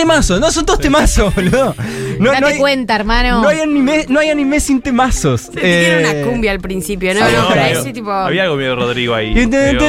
temazo. 0.00 0.40
No, 0.40 0.50
son 0.50 0.64
todos 0.66 0.80
temazos, 0.80 1.34
boludo. 1.34 1.74
No, 2.18 2.30
Date 2.30 2.40
no 2.40 2.46
hay, 2.48 2.58
cuenta, 2.58 2.96
hermano. 2.96 3.42
no 3.42 3.48
hay 3.48 3.60
anime, 3.60 4.04
no 4.08 4.20
hay 4.20 4.28
anime 4.30 4.60
sin 4.60 4.80
temazos. 4.82 5.42
Se 5.42 5.50
tiene 5.52 5.82
Eh, 5.88 6.20
una 6.22 6.30
cumbia 6.30 6.50
al 6.52 6.60
principio, 6.60 7.14
¿no? 7.14 7.20
Sí, 7.26 7.32
no, 7.34 7.48
pero 7.48 7.60
había- 7.62 7.78
ese 7.80 7.92
tipo. 7.92 8.10
Había 8.12 8.42
algo 8.44 8.56
medio 8.56 8.76
Rodrigo 8.76 9.14
ahí. 9.14 9.34
Rodrigo, 9.34 9.84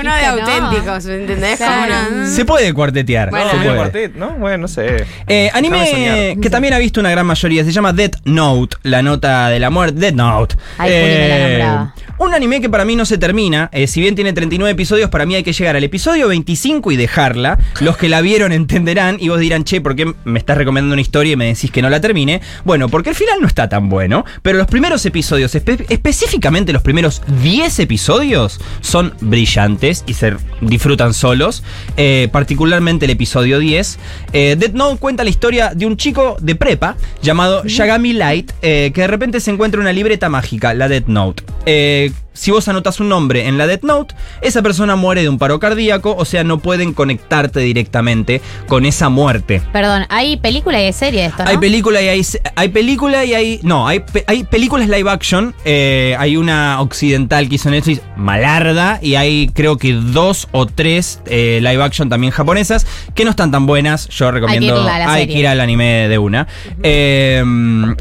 Uno 0.00 0.14
de 0.16 0.26
auténticos, 0.26 1.04
¿me 1.06 1.14
entendés? 1.14 1.60
Una- 1.60 2.26
Se 2.26 2.44
puede 2.44 2.72
cuartetear. 2.72 3.30
Bueno, 3.30 3.50
se 3.50 3.56
puede. 3.56 3.76
cuartet, 3.76 4.14
¿no? 4.16 4.30
Bueno, 4.32 4.58
no 4.58 4.68
sé. 4.68 5.04
Eh, 5.26 5.50
anime 5.52 6.36
que 6.40 6.50
también 6.50 6.74
ha 6.74 6.78
visto 6.78 7.00
una 7.00 7.10
gran 7.10 7.26
mayoría, 7.26 7.64
se 7.64 7.72
llama 7.72 7.92
Death 7.92 8.16
Note, 8.24 8.76
la 8.82 9.02
nota 9.02 9.48
de 9.48 9.58
la 9.58 9.70
muerte. 9.70 10.00
Death 10.00 10.14
Note. 10.14 10.56
Ay, 10.78 10.90
me 10.90 11.58
la 11.58 11.94
un 12.16 12.32
anime 12.32 12.60
que 12.60 12.70
para 12.70 12.84
mí 12.84 12.94
no 12.94 13.04
se 13.04 13.18
termina, 13.18 13.68
eh, 13.72 13.88
si 13.88 14.00
bien 14.00 14.14
tiene 14.14 14.32
39 14.32 14.70
episodios, 14.72 15.10
para 15.10 15.26
mí 15.26 15.34
hay 15.34 15.42
que 15.42 15.52
llegar 15.52 15.74
al 15.74 15.82
episodio 15.82 16.13
25 16.28 16.92
y 16.92 16.96
dejarla. 16.96 17.58
Los 17.80 17.96
que 17.96 18.08
la 18.08 18.20
vieron 18.20 18.52
entenderán 18.52 19.16
y 19.20 19.28
vos 19.28 19.40
dirán, 19.40 19.64
che, 19.64 19.80
¿por 19.80 19.96
qué 19.96 20.14
me 20.24 20.38
estás 20.38 20.56
recomendando 20.56 20.94
una 20.94 21.02
historia 21.02 21.32
y 21.32 21.36
me 21.36 21.46
decís 21.46 21.70
que 21.70 21.82
no 21.82 21.90
la 21.90 22.00
termine? 22.00 22.40
Bueno, 22.64 22.88
porque 22.88 23.10
el 23.10 23.16
final 23.16 23.40
no 23.40 23.46
está 23.46 23.68
tan 23.68 23.88
bueno, 23.88 24.24
pero 24.42 24.58
los 24.58 24.66
primeros 24.66 25.04
episodios, 25.06 25.54
espe- 25.54 25.84
específicamente 25.88 26.72
los 26.72 26.82
primeros 26.82 27.22
10 27.42 27.78
episodios, 27.80 28.60
son 28.80 29.14
brillantes 29.20 30.04
y 30.06 30.14
se 30.14 30.34
disfrutan 30.60 31.14
solos, 31.14 31.62
eh, 31.96 32.28
particularmente 32.32 33.04
el 33.06 33.10
episodio 33.10 33.58
10. 33.58 33.98
Eh, 34.34 34.56
Death 34.58 34.72
Note 34.74 34.98
cuenta 34.98 35.22
la 35.22 35.30
historia 35.30 35.70
de 35.74 35.86
un 35.86 35.96
chico 35.96 36.36
de 36.40 36.56
prepa 36.56 36.96
llamado 37.22 37.62
Yagami 37.64 38.12
Light, 38.14 38.50
eh, 38.62 38.90
que 38.92 39.02
de 39.02 39.06
repente 39.06 39.38
se 39.38 39.52
encuentra 39.52 39.80
una 39.80 39.92
libreta 39.92 40.28
mágica, 40.28 40.74
la 40.74 40.88
Death 40.88 41.06
Note. 41.06 41.44
Eh, 41.66 42.12
si 42.32 42.50
vos 42.50 42.66
anotas 42.66 42.98
un 42.98 43.08
nombre 43.08 43.46
en 43.46 43.58
la 43.58 43.68
Death 43.68 43.84
Note, 43.84 44.16
esa 44.42 44.60
persona 44.60 44.96
muere 44.96 45.22
de 45.22 45.28
un 45.28 45.38
paro 45.38 45.60
cardíaco, 45.60 46.16
o 46.18 46.24
sea, 46.24 46.42
no 46.42 46.58
pueden 46.58 46.92
conectarte 46.92 47.60
directamente 47.60 48.40
con 48.66 48.86
esa 48.86 49.08
muerte. 49.08 49.62
Perdón, 49.72 50.04
hay 50.08 50.36
película 50.36 50.82
y 50.82 50.86
hay 50.86 50.92
serie 50.92 51.20
de 51.20 51.26
esto, 51.28 51.44
¿no? 51.44 51.50
Hay 51.50 51.58
película 51.58 52.02
y 52.02 52.08
hay, 52.08 52.26
hay 52.56 52.68
película 52.70 53.24
y 53.24 53.34
hay. 53.34 53.60
No, 53.62 53.86
hay, 53.86 54.02
hay 54.26 54.42
películas 54.42 54.88
live 54.88 55.08
action. 55.08 55.54
eh, 55.64 56.16
hay 56.18 56.36
una 56.36 56.80
occidental 56.80 57.48
que 57.48 57.54
hizo 57.54 57.70
Netflix, 57.70 58.02
Malarda, 58.16 58.98
y 59.00 59.14
hay 59.14 59.48
creo 59.54 59.78
que 59.78 59.92
dos 59.92 60.48
o 60.50 60.66
tres 60.66 61.20
live 61.26 61.84
action 61.84 62.08
también 62.08 62.32
japonesas 62.32 62.84
que 63.14 63.24
no 63.24 63.30
están 63.30 63.52
tan 63.52 63.64
buenas. 63.66 64.08
Yo 64.08 64.23
recomiendo. 64.30 64.80
a 64.88 64.98
la 64.98 65.12
hay 65.12 65.26
que 65.26 65.38
ir 65.38 65.46
al 65.46 65.60
anime 65.60 66.08
de 66.08 66.18
una. 66.18 66.46
Eh, 66.82 67.42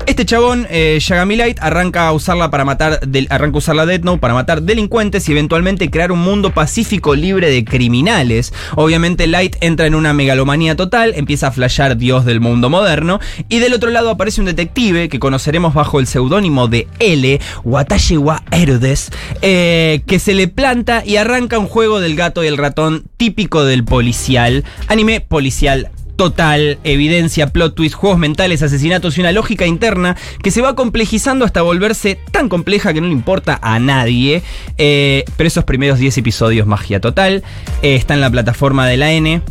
este 0.05 0.25
chabón, 0.25 0.67
eh, 0.69 0.99
Yagami 1.01 1.35
Light, 1.35 1.57
arranca 1.61 2.07
a 2.07 2.11
usarla 2.13 2.49
para 2.49 2.65
matar. 2.65 2.99
del- 3.01 3.27
arranca 3.29 3.55
a 3.55 3.59
usar 3.59 3.75
la 3.75 3.85
Death 3.85 4.03
Note 4.03 4.19
para 4.19 4.33
matar 4.33 4.61
delincuentes 4.61 5.27
y 5.29 5.31
eventualmente 5.31 5.89
crear 5.89 6.11
un 6.11 6.19
mundo 6.19 6.53
pacífico 6.53 7.15
libre 7.15 7.49
de 7.49 7.63
criminales. 7.65 8.53
Obviamente, 8.75 9.27
Light 9.27 9.55
entra 9.61 9.85
en 9.87 9.95
una 9.95 10.13
megalomanía 10.13 10.75
total, 10.75 11.13
empieza 11.15 11.47
a 11.47 11.51
flashear 11.51 11.97
Dios 11.97 12.25
del 12.25 12.39
mundo 12.39 12.69
moderno. 12.69 13.19
Y 13.49 13.59
del 13.59 13.73
otro 13.73 13.89
lado 13.89 14.09
aparece 14.09 14.41
un 14.41 14.45
detective 14.45 15.09
que 15.09 15.19
conoceremos 15.19 15.73
bajo 15.73 15.99
el 15.99 16.07
seudónimo 16.07 16.67
de 16.67 16.87
L, 16.99 17.39
Watashi 17.63 18.17
wa 18.17 18.43
Erudes, 18.51 19.11
eh, 19.41 20.01
que 20.05 20.19
se 20.19 20.33
le 20.33 20.47
planta 20.47 21.03
y 21.05 21.17
arranca 21.17 21.59
un 21.59 21.67
juego 21.67 21.99
del 21.99 22.15
gato 22.15 22.43
y 22.43 22.47
el 22.47 22.57
ratón 22.57 23.03
típico 23.17 23.63
del 23.63 23.83
policial. 23.83 24.63
Anime 24.87 25.21
policial 25.21 25.89
Total, 26.23 26.79
evidencia, 26.85 27.47
plot 27.47 27.75
twist, 27.75 27.95
juegos 27.95 28.17
mentales, 28.17 28.63
asesinatos 28.63 29.17
y 29.17 29.19
una 29.19 29.33
lógica 29.33 29.65
interna 29.65 30.15
que 30.41 30.51
se 30.51 30.61
va 30.61 30.73
complejizando 30.73 31.43
hasta 31.43 31.61
volverse 31.61 32.17
tan 32.31 32.47
compleja 32.47 32.93
que 32.93 33.01
no 33.01 33.07
le 33.07 33.13
importa 33.13 33.59
a 33.61 33.77
nadie. 33.79 34.41
Eh, 34.77 35.25
pero 35.35 35.49
esos 35.49 35.65
primeros 35.65 35.99
10 35.99 36.19
episodios, 36.19 36.65
magia 36.65 37.01
total. 37.01 37.43
Eh, 37.81 37.95
está 37.95 38.13
en 38.13 38.21
la 38.21 38.31
plataforma 38.31 38.87
de 38.87 38.95
la 38.95 39.11
N. 39.11 39.41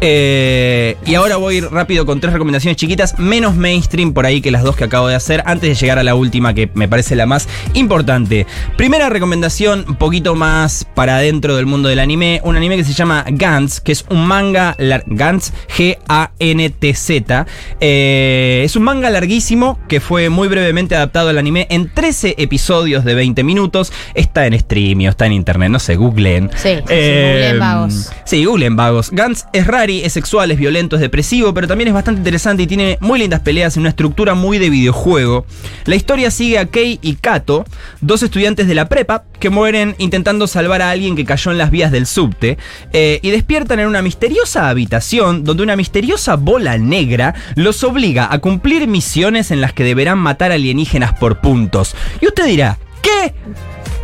Eh, 0.00 0.96
y 1.06 1.14
ahora 1.14 1.36
voy 1.36 1.60
rápido 1.60 2.06
con 2.06 2.18
tres 2.18 2.32
recomendaciones 2.32 2.76
chiquitas, 2.76 3.18
menos 3.18 3.54
mainstream 3.54 4.12
por 4.12 4.26
ahí 4.26 4.40
que 4.40 4.50
las 4.50 4.62
dos 4.62 4.74
que 4.76 4.84
acabo 4.84 5.06
de 5.06 5.14
hacer, 5.14 5.42
antes 5.46 5.68
de 5.68 5.74
llegar 5.76 5.98
a 5.98 6.02
la 6.02 6.14
última 6.14 6.54
que 6.54 6.70
me 6.74 6.88
parece 6.88 7.14
la 7.14 7.26
más 7.26 7.48
importante. 7.74 8.46
Primera 8.76 9.08
recomendación, 9.10 9.84
un 9.88 9.96
poquito 9.96 10.34
más 10.34 10.86
para 10.94 11.16
adentro 11.16 11.56
del 11.56 11.66
mundo 11.66 11.88
del 11.88 12.00
anime, 12.00 12.40
un 12.42 12.56
anime 12.56 12.76
que 12.76 12.84
se 12.84 12.94
llama 12.94 13.24
Gantz, 13.28 13.80
que 13.80 13.92
es 13.92 14.04
un 14.08 14.26
manga, 14.26 14.76
Gantz, 15.06 15.52
G-A-N-T-Z. 15.76 17.46
Eh, 17.80 18.62
es 18.64 18.76
un 18.76 18.82
manga 18.82 19.10
larguísimo 19.10 19.78
que 19.88 20.00
fue 20.00 20.30
muy 20.30 20.48
brevemente 20.48 20.96
adaptado 20.96 21.28
al 21.28 21.38
anime 21.38 21.66
en 21.70 21.92
13 21.92 22.36
episodios 22.38 23.04
de 23.04 23.14
20 23.14 23.44
minutos. 23.44 23.92
Está 24.14 24.46
en 24.46 24.54
streaming, 24.54 25.06
está 25.06 25.26
en 25.26 25.32
internet, 25.32 25.70
no 25.70 25.78
sé, 25.78 25.96
googleen. 25.96 26.50
Sí, 26.56 26.70
sí, 26.70 26.74
sí, 26.78 26.82
Eh, 26.88 27.32
googleen 27.32 27.58
vagos. 27.58 28.12
Sí, 28.24 28.44
googleen 28.44 28.76
vagos. 28.76 29.10
Gantz 29.12 29.44
es 29.52 29.66
rari, 29.66 30.02
es 30.02 30.12
sexual, 30.12 30.50
es 30.50 30.58
violento, 30.58 30.96
es 30.96 31.02
depresivo, 31.02 31.52
pero 31.54 31.68
también 31.68 31.88
es 31.88 31.94
bastante 31.94 32.20
interesante 32.20 32.62
y 32.62 32.66
tiene 32.66 32.98
muy 33.00 33.18
lindas 33.18 33.40
peleas 33.40 33.76
en 33.76 33.80
una 33.80 33.90
estructura 33.90 34.34
muy 34.34 34.58
de 34.58 34.70
videojuego. 34.70 35.46
La 35.84 35.94
historia 35.94 36.30
sigue 36.30 36.58
a 36.58 36.66
Kei 36.66 36.98
y 37.02 37.16
Kato, 37.16 37.64
dos 38.00 38.22
estudiantes 38.22 38.66
de 38.66 38.74
la 38.74 38.88
prepa 38.88 39.24
que 39.38 39.50
mueren 39.50 39.94
intentando 39.98 40.46
salvar 40.46 40.82
a 40.82 40.90
alguien 40.90 41.16
que 41.16 41.24
cayó 41.24 41.50
en 41.50 41.58
las 41.58 41.70
vías 41.70 41.92
del 41.92 42.06
subte 42.06 42.58
eh, 42.92 43.20
y 43.22 43.30
despiertan 43.30 43.80
en 43.80 43.88
una 43.88 44.02
misteriosa 44.02 44.68
habitación 44.68 45.44
donde 45.44 45.62
una 45.62 45.76
misteriosa 45.76 46.36
bola 46.36 46.78
negra 46.78 47.34
los 47.54 47.84
obliga 47.84 48.32
a 48.32 48.38
cumplir 48.38 48.86
misiones 48.86 49.50
en 49.50 49.60
las 49.60 49.72
que 49.72 49.84
deberán 49.84 50.18
matar 50.18 50.52
alienígenas 50.52 51.12
por 51.14 51.40
puntos. 51.40 51.94
Y 52.20 52.26
usted 52.26 52.46
dirá, 52.46 52.78
¿qué? 53.02 53.34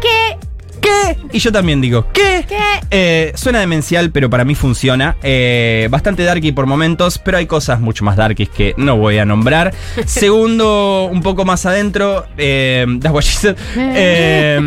¿Qué? 0.01 0.48
¿Qué? 0.89 1.17
Y 1.33 1.39
yo 1.41 1.53
también 1.53 1.81
digo, 1.81 2.07
¿qué? 2.13 2.45
¿Qué? 2.49 2.57
Eh, 2.91 3.33
suena 3.35 3.61
demencial, 3.61 4.11
pero 4.11 4.31
para 4.31 4.45
mí 4.45 4.55
funciona. 4.55 5.17
Eh, 5.23 5.89
bastante 5.91 6.23
darky 6.23 6.53
por 6.53 6.67
momentos, 6.67 7.19
pero 7.19 7.37
hay 7.37 7.47
cosas 7.47 7.81
mucho 7.81 8.05
más 8.05 8.17
darkies 8.17 8.49
que 8.49 8.75
no 8.79 8.97
voy 8.97 9.19
a 9.19 9.27
nombrar. 9.27 9.75
Segundo, 10.07 11.09
un 11.11 11.23
poco 11.23 11.45
más 11.45 11.67
adentro, 11.67 12.25
eh, 12.39 12.87
that's 13.01 13.15
what 13.15 13.23
she 13.23 13.37
said. 13.37 13.57
Eh, 13.77 14.59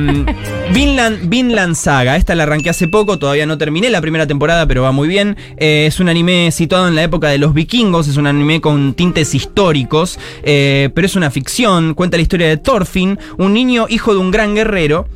Vinland, 0.71 1.29
Vinland 1.29 1.75
Saga. 1.75 2.17
Esta 2.17 2.35
la 2.35 2.43
arranqué 2.43 2.69
hace 2.69 2.87
poco, 2.87 3.17
todavía 3.17 3.45
no 3.47 3.57
terminé 3.57 3.89
la 3.89 4.01
primera 4.01 4.27
temporada, 4.27 4.67
pero 4.67 4.83
va 4.83 4.91
muy 4.91 5.07
bien. 5.07 5.37
Es 5.57 5.99
un 5.99 6.09
anime 6.09 6.51
situado 6.51 6.87
en 6.87 6.95
la 6.95 7.03
época 7.03 7.29
de 7.29 7.39
los 7.39 7.53
vikingos, 7.53 8.07
es 8.07 8.17
un 8.17 8.27
anime 8.27 8.61
con 8.61 8.93
tintes 8.93 9.33
históricos, 9.33 10.19
pero 10.43 11.05
es 11.05 11.15
una 11.15 11.31
ficción. 11.31 11.95
Cuenta 11.95 12.17
la 12.17 12.23
historia 12.23 12.47
de 12.47 12.57
Thorfinn, 12.57 13.17
un 13.37 13.53
niño 13.53 13.87
hijo 13.89 14.13
de 14.13 14.19
un 14.19 14.29
gran 14.29 14.53
guerrero 14.53 15.07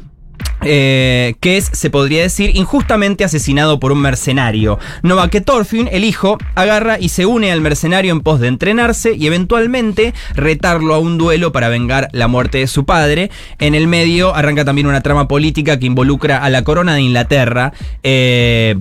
eh, 0.62 1.36
que 1.40 1.58
es, 1.58 1.70
se 1.72 1.90
podría 1.90 2.22
decir, 2.22 2.56
injustamente 2.56 3.24
asesinado 3.24 3.80
por 3.80 3.92
un 3.92 4.00
mercenario. 4.00 4.80
No 5.04 5.16
va 5.16 5.30
que 5.30 5.42
Thorfinn, 5.42 5.90
el 5.92 6.04
hijo, 6.04 6.38
agarra 6.56 7.00
y 7.00 7.10
se 7.10 7.26
une 7.26 7.52
al 7.52 7.62
mercenario 7.62 8.12
en 8.12 8.22
pos 8.22 8.40
de 8.40 8.48
entrenarse 8.48 9.14
y 9.14 9.28
eventualmente 9.28 10.14
retarlo 10.34 10.94
a 10.94 11.00
un 11.00 11.18
duelo 11.18 11.52
para 11.52 11.70
vengar 11.70 12.10
la 12.12 12.28
muerte 12.28 12.60
de 12.60 12.68
su 12.68 12.86
padre. 12.86 13.32
En 13.60 13.76
el 13.76 13.88
medio 13.88 14.36
arranca 14.36 14.66
también 14.66 14.88
una 14.88 15.02
trama 15.02 15.28
política 15.28 15.80
que 15.80 15.86
involucra 15.86 16.44
a 16.44 16.50
la 16.50 16.64
corona 16.64 16.96
de 16.96 17.02
Inglaterra. 17.02 17.74
Eh, 18.04 18.76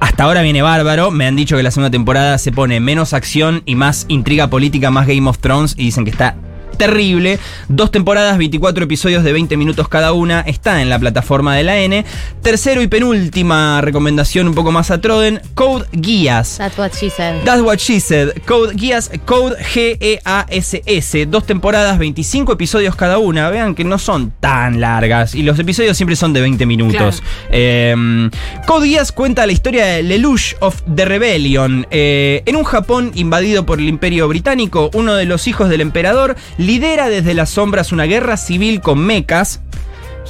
hasta 0.00 0.24
ahora 0.24 0.42
viene 0.42 0.62
bárbaro. 0.62 1.10
Me 1.10 1.26
han 1.26 1.36
dicho 1.36 1.56
que 1.56 1.62
la 1.62 1.70
segunda 1.70 1.90
temporada 1.90 2.38
se 2.38 2.52
pone 2.52 2.80
menos 2.80 3.12
acción 3.12 3.62
y 3.66 3.74
más 3.74 4.06
intriga 4.08 4.48
política, 4.48 4.90
más 4.90 5.06
Game 5.06 5.28
of 5.28 5.38
Thrones. 5.38 5.74
Y 5.76 5.84
dicen 5.84 6.04
que 6.04 6.10
está 6.10 6.36
terrible. 6.78 7.38
Dos 7.68 7.90
temporadas, 7.90 8.38
24 8.38 8.84
episodios 8.84 9.24
de 9.24 9.32
20 9.32 9.56
minutos 9.56 9.88
cada 9.88 10.12
una. 10.12 10.40
Está 10.40 10.80
en 10.80 10.88
la 10.88 10.98
plataforma 10.98 11.54
de 11.54 11.64
la 11.64 11.78
N. 11.78 12.04
Tercero 12.42 12.80
y 12.80 12.86
penúltima 12.86 13.80
recomendación, 13.82 14.48
un 14.48 14.54
poco 14.54 14.72
más 14.72 14.90
a 14.90 15.00
Troden: 15.00 15.40
Code 15.54 15.86
Guías. 15.92 16.56
That's 16.56 16.78
what 16.78 16.92
she 16.92 17.10
said. 17.10 17.42
That's 17.44 17.62
what 17.62 17.76
she 17.76 18.00
said. 18.00 18.30
Code 18.46 18.74
Guías, 18.74 19.10
Code 19.26 19.56
G-E-A-S-S. 19.62 21.26
Dos 21.26 21.44
temporadas, 21.44 21.98
25 21.98 22.52
episodios 22.52 22.96
cada 22.96 23.18
una. 23.18 23.50
Vean 23.50 23.74
que 23.74 23.84
no 23.84 23.98
son 23.98 24.32
tan 24.40 24.80
largas. 24.80 25.34
Y 25.34 25.42
los 25.42 25.58
episodios 25.58 25.96
siempre 25.96 26.16
son 26.16 26.32
de 26.32 26.40
20 26.40 26.64
minutos. 26.64 27.22
Eh, 27.50 28.30
Code 28.66 28.88
Geass 28.88 29.12
cuenta 29.12 29.46
la 29.46 29.52
historia 29.52 29.84
de 29.86 30.02
Lelouch 30.02 30.54
of 30.60 30.82
the 30.94 31.04
Rebellion. 31.04 31.86
Eh, 31.90 32.42
en 32.46 32.56
un 32.56 32.64
Japón 32.64 33.10
invadido 33.14 33.66
por 33.66 33.80
el 33.80 33.88
Imperio 33.88 34.28
Británico, 34.28 34.90
uno 34.94 35.14
de 35.14 35.24
los 35.24 35.48
hijos 35.48 35.68
del 35.68 35.80
emperador 35.80 36.36
lidera 36.68 37.08
desde 37.08 37.32
las 37.32 37.48
sombras 37.48 37.92
una 37.92 38.04
guerra 38.04 38.36
civil 38.36 38.82
con 38.82 38.98
mechas. 38.98 39.62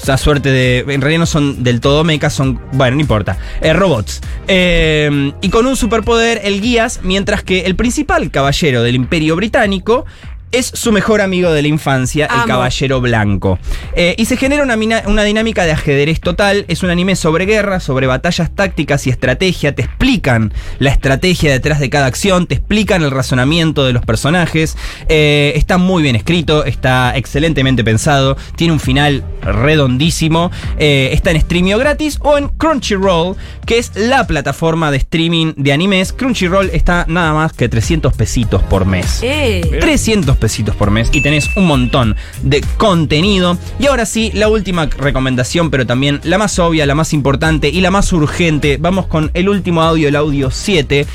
esa 0.01 0.17
suerte 0.17 0.51
de. 0.51 0.85
En 0.87 1.01
realidad 1.01 1.19
no 1.19 1.27
son 1.27 1.65
del 1.65 1.81
todo 1.81 2.05
mechas, 2.05 2.33
son. 2.33 2.61
Bueno, 2.75 2.95
no 2.95 3.01
importa. 3.01 3.37
eh, 3.61 3.73
robots. 3.73 4.21
Eh, 4.47 5.33
y 5.41 5.49
con 5.49 5.67
un 5.67 5.75
superpoder, 5.75 6.41
el 6.45 6.61
guías, 6.61 7.01
mientras 7.03 7.43
que 7.43 7.63
el 7.67 7.75
principal 7.75 8.31
caballero 8.31 8.85
del 8.85 8.95
Imperio 8.95 9.35
Británico. 9.35 10.07
Es 10.51 10.67
su 10.73 10.93
mejor 10.93 11.21
amigo 11.21 11.53
de 11.53 11.61
la 11.63 11.69
infancia, 11.69 12.27
el. 12.27 12.47
Caballero 12.47 13.01
Blanco. 13.01 13.59
Eh, 13.95 14.15
y 14.17 14.25
se 14.25 14.37
genera 14.37 14.63
una, 14.63 14.77
mina- 14.77 15.03
una 15.07 15.23
dinámica 15.25 15.65
de 15.65 15.73
ajedrez 15.73 16.21
total. 16.21 16.65
Es 16.69 16.83
un 16.83 16.91
anime 16.91 17.17
sobre 17.17 17.45
guerra, 17.45 17.81
sobre 17.81 18.07
batallas 18.07 18.51
tácticas 18.55 19.07
y 19.07 19.11
estrategia. 19.11 19.75
Te 19.75 19.83
explican 19.83 20.53
la 20.79 20.91
estrategia 20.91 21.53
detrás 21.53 21.81
de 21.81 21.91
cada 21.91 22.07
acción, 22.07 22.47
te 22.47 22.55
explican 22.55 23.03
el 23.03 23.11
razonamiento 23.11 23.85
de 23.85 23.93
los 23.93 24.05
personajes. 24.07 24.77
Eh, 25.09 25.53
está 25.57 25.77
muy 25.77 26.03
bien 26.03 26.17
escrito, 26.17 26.65
está 26.65 27.15
excelentemente 27.17 27.85
pensado, 27.85 28.37
tiene 28.57 28.73
un 28.73 28.81
final 28.81 29.25
redondísimo. 29.43 30.51
Eh, 30.79 31.11
está 31.13 31.31
en 31.31 31.41
Streamio 31.41 31.79
gratis 31.79 32.19
o 32.23 32.39
en 32.39 32.49
Crunchyroll, 32.49 33.37
que 33.67 33.79
es 33.79 33.93
la 33.97 34.27
plataforma 34.27 34.91
de 34.91 34.97
streaming 34.97 35.53
de 35.57 35.73
animes. 35.73 36.13
Crunchyroll 36.13 36.71
está 36.73 37.05
nada 37.09 37.33
más 37.35 37.53
que 37.53 37.69
300 37.69 38.15
pesitos 38.15 38.63
por 38.63 38.87
mes. 38.87 39.21
Eh. 39.23 39.79
300 39.81 40.38
pesitos 40.39 40.75
por 40.77 40.91
mes 40.91 41.11
y 41.13 41.21
tenés 41.21 41.49
un 41.57 41.67
montón 41.67 42.17
de 42.43 42.65
contenido. 42.77 43.59
Y 43.79 43.87
ahora 43.87 44.07
sí, 44.07 44.31
la 44.35 44.49
última 44.49 44.87
recomendación, 44.87 45.71
pero 45.71 45.87
también 45.87 46.21
la 46.25 46.39
más 46.39 46.59
obvia, 46.59 46.87
la 46.87 46.95
más 46.95 47.13
importante 47.13 47.69
y 47.69 47.81
la 47.81 47.91
más 47.91 48.13
urgente. 48.13 48.79
Vamos 48.81 49.07
con 49.07 49.31
el 49.35 49.49
último 49.49 49.83
audio, 49.83 50.09
el 50.09 50.17
audio 50.17 50.51
7, 50.51 51.07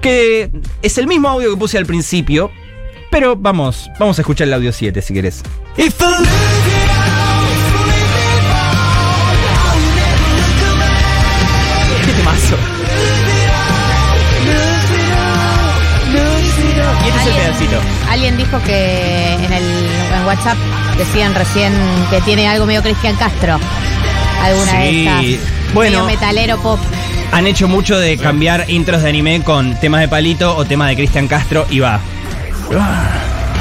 que 0.00 0.50
es 0.82 0.98
el 0.98 1.06
mismo 1.06 1.28
audio 1.28 1.50
que 1.50 1.56
puse 1.56 1.78
al 1.78 1.86
principio, 1.86 2.50
pero 3.10 3.36
vamos, 3.36 3.90
vamos 3.98 4.18
a 4.18 4.22
escuchar 4.22 4.48
el 4.48 4.54
audio 4.54 4.72
7 4.72 5.02
si 5.02 5.14
querés. 5.14 5.42
¿Qué 5.76 5.90
Pedacito. 17.24 17.80
Alguien 18.10 18.36
dijo 18.36 18.58
que 18.64 19.34
en 19.34 19.52
el 19.52 19.62
en 20.14 20.26
WhatsApp 20.26 20.56
decían 20.98 21.34
recién 21.34 21.72
que 22.10 22.20
tiene 22.22 22.48
algo 22.48 22.66
medio 22.66 22.82
Cristian 22.82 23.16
Castro. 23.16 23.58
Alguna 24.42 24.72
de 24.72 24.90
Sí, 24.90 25.06
estas. 25.34 25.74
bueno. 25.74 25.90
Medio 26.04 26.04
metalero 26.06 26.58
pop. 26.62 26.78
Han 27.32 27.46
hecho 27.46 27.68
mucho 27.68 27.98
de 27.98 28.16
cambiar 28.18 28.64
intros 28.68 29.02
de 29.02 29.08
anime 29.10 29.42
con 29.42 29.78
temas 29.78 30.00
de 30.00 30.08
palito 30.08 30.56
o 30.56 30.64
temas 30.64 30.88
de 30.88 30.96
Cristian 30.96 31.28
Castro 31.28 31.66
y 31.70 31.78
va. 31.80 32.00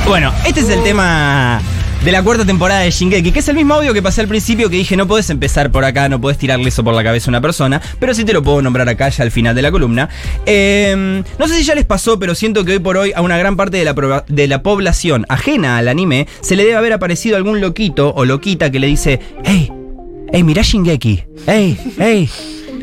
Bueno, 0.07 0.32
este 0.45 0.62
es 0.62 0.70
el 0.70 0.82
tema 0.84 1.62
de 2.04 2.12
la 2.14 2.24
cuarta 2.24 2.45
temporada 2.45 2.80
de 2.82 2.91
Shingeki, 2.91 3.32
que 3.34 3.39
es 3.39 3.47
el 3.50 3.56
mismo 3.58 3.74
audio 3.74 3.93
que 3.93 4.02
pasé 4.02 4.22
al 4.22 4.28
principio 4.28 4.70
que 4.70 4.78
dije 4.78 4.95
no 4.95 5.06
podés 5.06 5.30
empezar 5.30 5.70
por 5.70 5.84
acá, 5.84 6.08
no 6.08 6.20
podés 6.22 6.38
tirarle 6.38 6.70
eso 6.70 6.84
por 6.84 6.93
la 6.93 7.04
cabeza 7.04 7.30
a 7.30 7.32
una 7.32 7.41
persona, 7.41 7.82
pero 8.00 8.14
sí 8.14 8.24
te 8.24 8.32
lo 8.32 8.41
puedo 8.41 8.62
nombrar 8.62 8.88
acá 8.88 9.10
ya 9.10 9.24
al 9.24 9.32
final 9.32 9.54
de 9.54 9.62
la 9.62 9.70
columna. 9.72 10.08
Eh, 10.45 11.24
no 11.38 11.47
sé 11.47 11.56
si 11.58 11.64
ya 11.64 11.76
les 11.76 11.86
pasó, 11.86 12.18
pero 12.18 12.36
siento 12.36 12.64
que 12.64 12.72
hoy 12.74 12.80
por 12.80 12.95
hoy 12.97 13.12
a 13.14 13.22
una 13.22 13.38
gran 13.38 13.58
parte 13.58 13.78
de 13.78 13.84
la, 13.86 13.93
proba- 13.95 14.24
de 14.28 14.47
la 14.47 14.64
población 14.64 15.26
ajena 15.28 15.78
al 15.78 15.89
anime 15.89 16.28
se 16.41 16.56
le 16.56 16.64
debe 16.64 16.78
haber 16.78 16.93
aparecido 16.93 17.36
algún 17.36 17.60
loquito 17.60 18.14
o 18.16 18.24
loquita 18.24 18.72
que 18.72 18.80
le 18.80 18.88
dice, 18.88 19.20
hey, 19.43 19.70
hey, 20.32 20.43
mirá 20.43 20.62
Shingeki, 20.62 21.24
hey, 21.47 21.78
hey, 21.97 22.30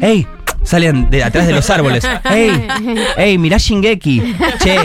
hey. 0.03 0.27
Salen 0.67 1.09
de 1.11 1.23
atrás 1.23 1.47
de 1.47 1.53
los 1.53 1.71
árboles. 1.71 2.05
¡Ey! 2.31 2.67
¡Ey! 3.17 3.39
Mirá 3.39 3.57
Shingeki. 3.57 4.35
Che. 4.63 4.77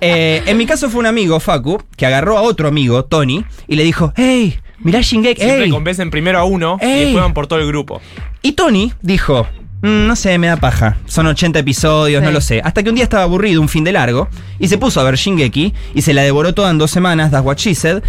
Eh, 0.00 0.42
en 0.46 0.56
mi 0.56 0.64
caso 0.66 0.88
fue 0.88 1.00
un 1.00 1.06
amigo, 1.06 1.38
Facu, 1.40 1.82
que 1.96 2.06
agarró 2.06 2.38
a 2.38 2.42
otro 2.42 2.68
amigo, 2.68 3.04
Tony, 3.04 3.44
y 3.66 3.76
le 3.76 3.84
dijo: 3.84 4.12
¡Ey! 4.16 4.58
Mirá 4.80 5.00
Shingeki. 5.02 5.40
Siempre 5.42 5.64
¡Ey! 5.64 5.70
convencen 5.70 6.10
primero 6.10 6.38
a 6.38 6.44
uno 6.44 6.78
Ey. 6.80 6.88
y 6.88 7.00
después 7.04 7.22
van 7.22 7.34
por 7.34 7.46
todo 7.46 7.58
el 7.58 7.66
grupo. 7.66 8.00
Y 8.42 8.52
Tony 8.52 8.92
dijo, 9.02 9.46
"Mm, 9.57 9.57
no 9.82 10.16
sé, 10.16 10.38
me 10.38 10.48
da 10.48 10.56
paja. 10.56 10.96
Son 11.06 11.26
80 11.26 11.58
episodios, 11.60 12.22
no 12.22 12.30
lo 12.30 12.40
sé. 12.40 12.60
Hasta 12.64 12.82
que 12.82 12.88
un 12.88 12.96
día 12.96 13.04
estaba 13.04 13.22
aburrido, 13.22 13.60
un 13.60 13.68
fin 13.68 13.84
de 13.84 13.92
largo, 13.92 14.28
y 14.58 14.68
se 14.68 14.78
puso 14.78 15.00
a 15.00 15.04
ver 15.04 15.16
Shingeki 15.16 15.72
y 15.94 16.02
se 16.02 16.14
la 16.14 16.22
devoró 16.22 16.52
toda 16.54 16.70
en 16.70 16.78
dos 16.78 16.90
semanas, 16.90 17.30
that's 17.30 17.44
what 17.44 17.56
she 17.56 17.74
said. 17.74 18.02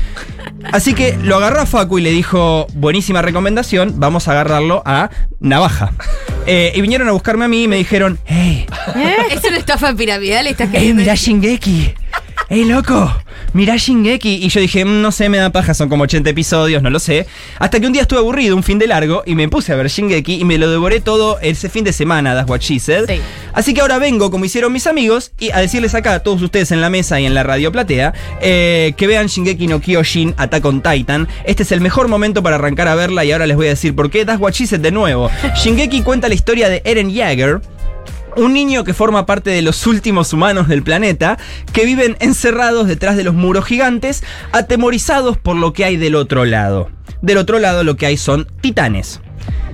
Así 0.72 0.93
que 0.93 1.17
lo 1.22 1.36
agarró 1.38 1.61
a 1.61 1.65
Facu 1.65 1.99
y 1.99 2.01
le 2.01 2.11
dijo, 2.11 2.67
buenísima 2.74 3.22
recomendación, 3.22 3.93
vamos 3.97 4.28
a 4.28 4.32
agarrarlo 4.32 4.82
a 4.86 5.09
Navaja. 5.39 5.91
Eh, 6.47 6.74
y 6.76 6.82
vinieron 6.82 7.07
a 7.07 7.11
buscarme 7.11 7.45
a 7.45 7.47
mí 7.47 7.63
y 7.63 7.67
me 7.67 7.76
dijeron, 7.76 8.20
hey, 8.26 8.65
Es 9.32 9.43
una 9.43 9.57
estafa 9.57 9.93
piramidal, 9.93 10.47
estás 10.47 10.67
¡Ey, 10.67 10.74
queriendo 10.74 11.01
mirá 11.01 11.15
Shingeki! 11.15 11.93
¡Ey, 12.48 12.66
loco! 12.66 13.14
Mirá 13.54 13.76
Shingeki. 13.78 14.44
Y 14.44 14.50
yo 14.50 14.60
dije, 14.62 14.84
"Mm, 14.86 15.02
no 15.02 15.12
sé, 15.12 15.30
me 15.30 15.38
da 15.38 15.52
paja, 15.52 15.74
son 15.74 15.88
como 15.90 16.04
80 16.06 16.30
episodios, 16.32 16.82
no 16.82 16.90
lo 16.90 17.00
sé. 17.00 17.28
Hasta 17.60 17.80
que 17.80 17.86
un 17.86 17.94
día 17.94 18.04
estuve 18.04 18.20
aburrido, 18.20 18.56
un 18.56 18.64
fin 18.64 18.80
de 18.80 18.88
largo, 18.88 19.22
y 19.26 19.36
me 19.36 19.48
puse 19.50 19.72
a 19.72 19.76
ver 19.76 19.88
Shingeki 19.88 20.36
y 20.42 20.46
me 20.46 20.58
lo 20.58 20.70
devoré 20.70 21.00
todo 21.00 21.40
ese 21.42 21.70
fin 21.70 21.84
de 21.84 21.94
semana, 21.94 22.34
that's 22.34 22.50
what 22.50 22.60
she 22.62 22.80
said. 22.80 23.06
Sí. 23.08 23.22
Así 23.54 23.74
que 23.74 23.82
ahora 23.82 24.00
vengo, 24.00 24.32
como 24.32 24.46
hicieron 24.46 24.74
mis 24.74 24.88
amigos, 24.88 25.32
y 25.40 25.52
a 25.52 25.60
decirles 25.60 25.94
acá 25.94 26.16
a 26.16 26.20
todos 26.20 26.42
ustedes 26.42 26.72
en 26.72 26.82
la 26.82 26.90
mesa 26.90 27.20
y 27.20 27.26
en 27.26 27.36
la 27.36 27.44
radio 27.44 27.72
platea, 27.72 28.14
eh, 28.42 28.94
que 28.98 29.06
vean 29.08 29.28
Shingeki 29.28 29.68
no 29.68 29.80
Kyojin, 29.80 30.34
Attack 30.38 30.66
on 30.66 30.82
Titan. 30.82 31.28
Este 31.46 31.64
es 31.64 31.72
el 31.72 31.82
mejor 31.82 32.08
momento 32.08 32.42
para 32.42 32.56
arrancar 32.56 32.88
a 32.88 32.96
verla 32.96 33.26
y 33.26 33.32
ahora 33.32 33.46
les 33.46 33.58
voy 33.58 33.68
a 33.68 33.72
decir 33.72 33.96
por 33.96 34.10
qué. 34.10 34.26
That's 34.26 34.42
what 34.42 34.54
she 34.54 34.66
said 34.66 34.80
de 34.82 34.92
nuevo. 34.92 35.30
Shingeki 35.64 36.02
cuenta 36.02 36.28
la 36.28 36.34
historia 36.36 36.68
de 36.70 36.82
Eren 36.84 37.14
Jaeger, 37.14 37.62
un 38.40 38.54
niño 38.54 38.84
que 38.84 38.94
forma 38.94 39.26
parte 39.26 39.50
de 39.50 39.62
los 39.62 39.86
últimos 39.86 40.32
humanos 40.34 40.68
del 40.68 40.82
planeta, 40.82 41.38
que 41.74 41.86
viven 41.86 42.16
encerrados 42.20 42.88
detrás 42.88 43.18
de 43.18 43.24
los 43.24 43.36
muros 43.36 43.66
gigantes, 43.66 44.24
atemorizados 44.52 45.38
por 45.38 45.56
lo 45.56 45.74
que 45.74 45.86
hay 45.86 45.98
del 45.98 46.16
otro 46.16 46.46
lado. 46.46 46.90
Del 47.22 47.38
otro 47.38 47.60
lado 47.60 47.84
lo 47.84 47.98
que 47.98 48.06
hay 48.06 48.18
son 48.18 48.48
titanes. 48.62 49.22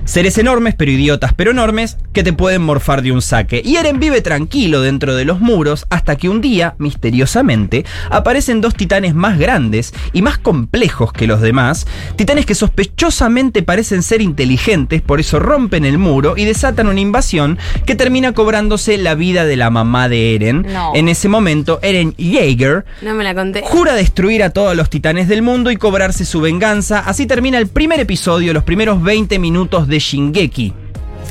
Seres 0.06 0.38
enormes, 0.38 0.76
pero 0.76 0.92
idiotas, 0.92 1.34
pero 1.34 1.50
enormes, 1.50 1.98
que 2.12 2.22
te 2.22 2.32
pueden 2.32 2.62
morfar 2.62 3.02
de 3.02 3.10
un 3.10 3.20
saque. 3.20 3.60
Y 3.64 3.74
Eren 3.74 3.98
vive 3.98 4.20
tranquilo 4.20 4.80
dentro 4.80 5.16
de 5.16 5.24
los 5.24 5.40
muros 5.40 5.84
hasta 5.90 6.14
que 6.14 6.28
un 6.28 6.40
día, 6.40 6.76
misteriosamente, 6.78 7.84
aparecen 8.08 8.60
dos 8.60 8.76
titanes 8.76 9.16
más 9.16 9.36
grandes 9.36 9.92
y 10.12 10.22
más 10.22 10.38
complejos 10.38 11.12
que 11.12 11.26
los 11.26 11.40
demás. 11.40 11.88
Titanes 12.14 12.46
que 12.46 12.54
sospechosamente 12.54 13.64
parecen 13.64 14.04
ser 14.04 14.22
inteligentes, 14.22 15.02
por 15.02 15.18
eso 15.18 15.40
rompen 15.40 15.84
el 15.84 15.98
muro 15.98 16.34
y 16.36 16.44
desatan 16.44 16.86
una 16.86 17.00
invasión 17.00 17.58
que 17.84 17.96
termina 17.96 18.32
cobrándose 18.32 18.98
la 18.98 19.16
vida 19.16 19.44
de 19.44 19.56
la 19.56 19.70
mamá 19.70 20.08
de 20.08 20.36
Eren. 20.36 20.66
No. 20.72 20.92
En 20.94 21.08
ese 21.08 21.28
momento, 21.28 21.80
Eren 21.82 22.14
Jaeger 22.16 22.84
No 23.02 23.12
me 23.14 23.24
la 23.24 23.34
conté. 23.34 23.62
Jura 23.64 23.94
destruir 23.94 24.44
a 24.44 24.50
todos 24.50 24.76
los 24.76 24.88
titanes 24.88 25.26
del 25.26 25.42
mundo 25.42 25.72
y 25.72 25.76
cobrarse 25.76 26.24
su 26.24 26.40
venganza. 26.40 27.00
Así 27.00 27.26
termina 27.26 27.58
el 27.58 27.66
primer 27.66 27.98
episodio, 27.98 28.52
los 28.52 28.62
primeros 28.62 29.02
20 29.02 29.40
minutos 29.40 29.88
de 29.88 29.95
Shingeki. 29.98 30.72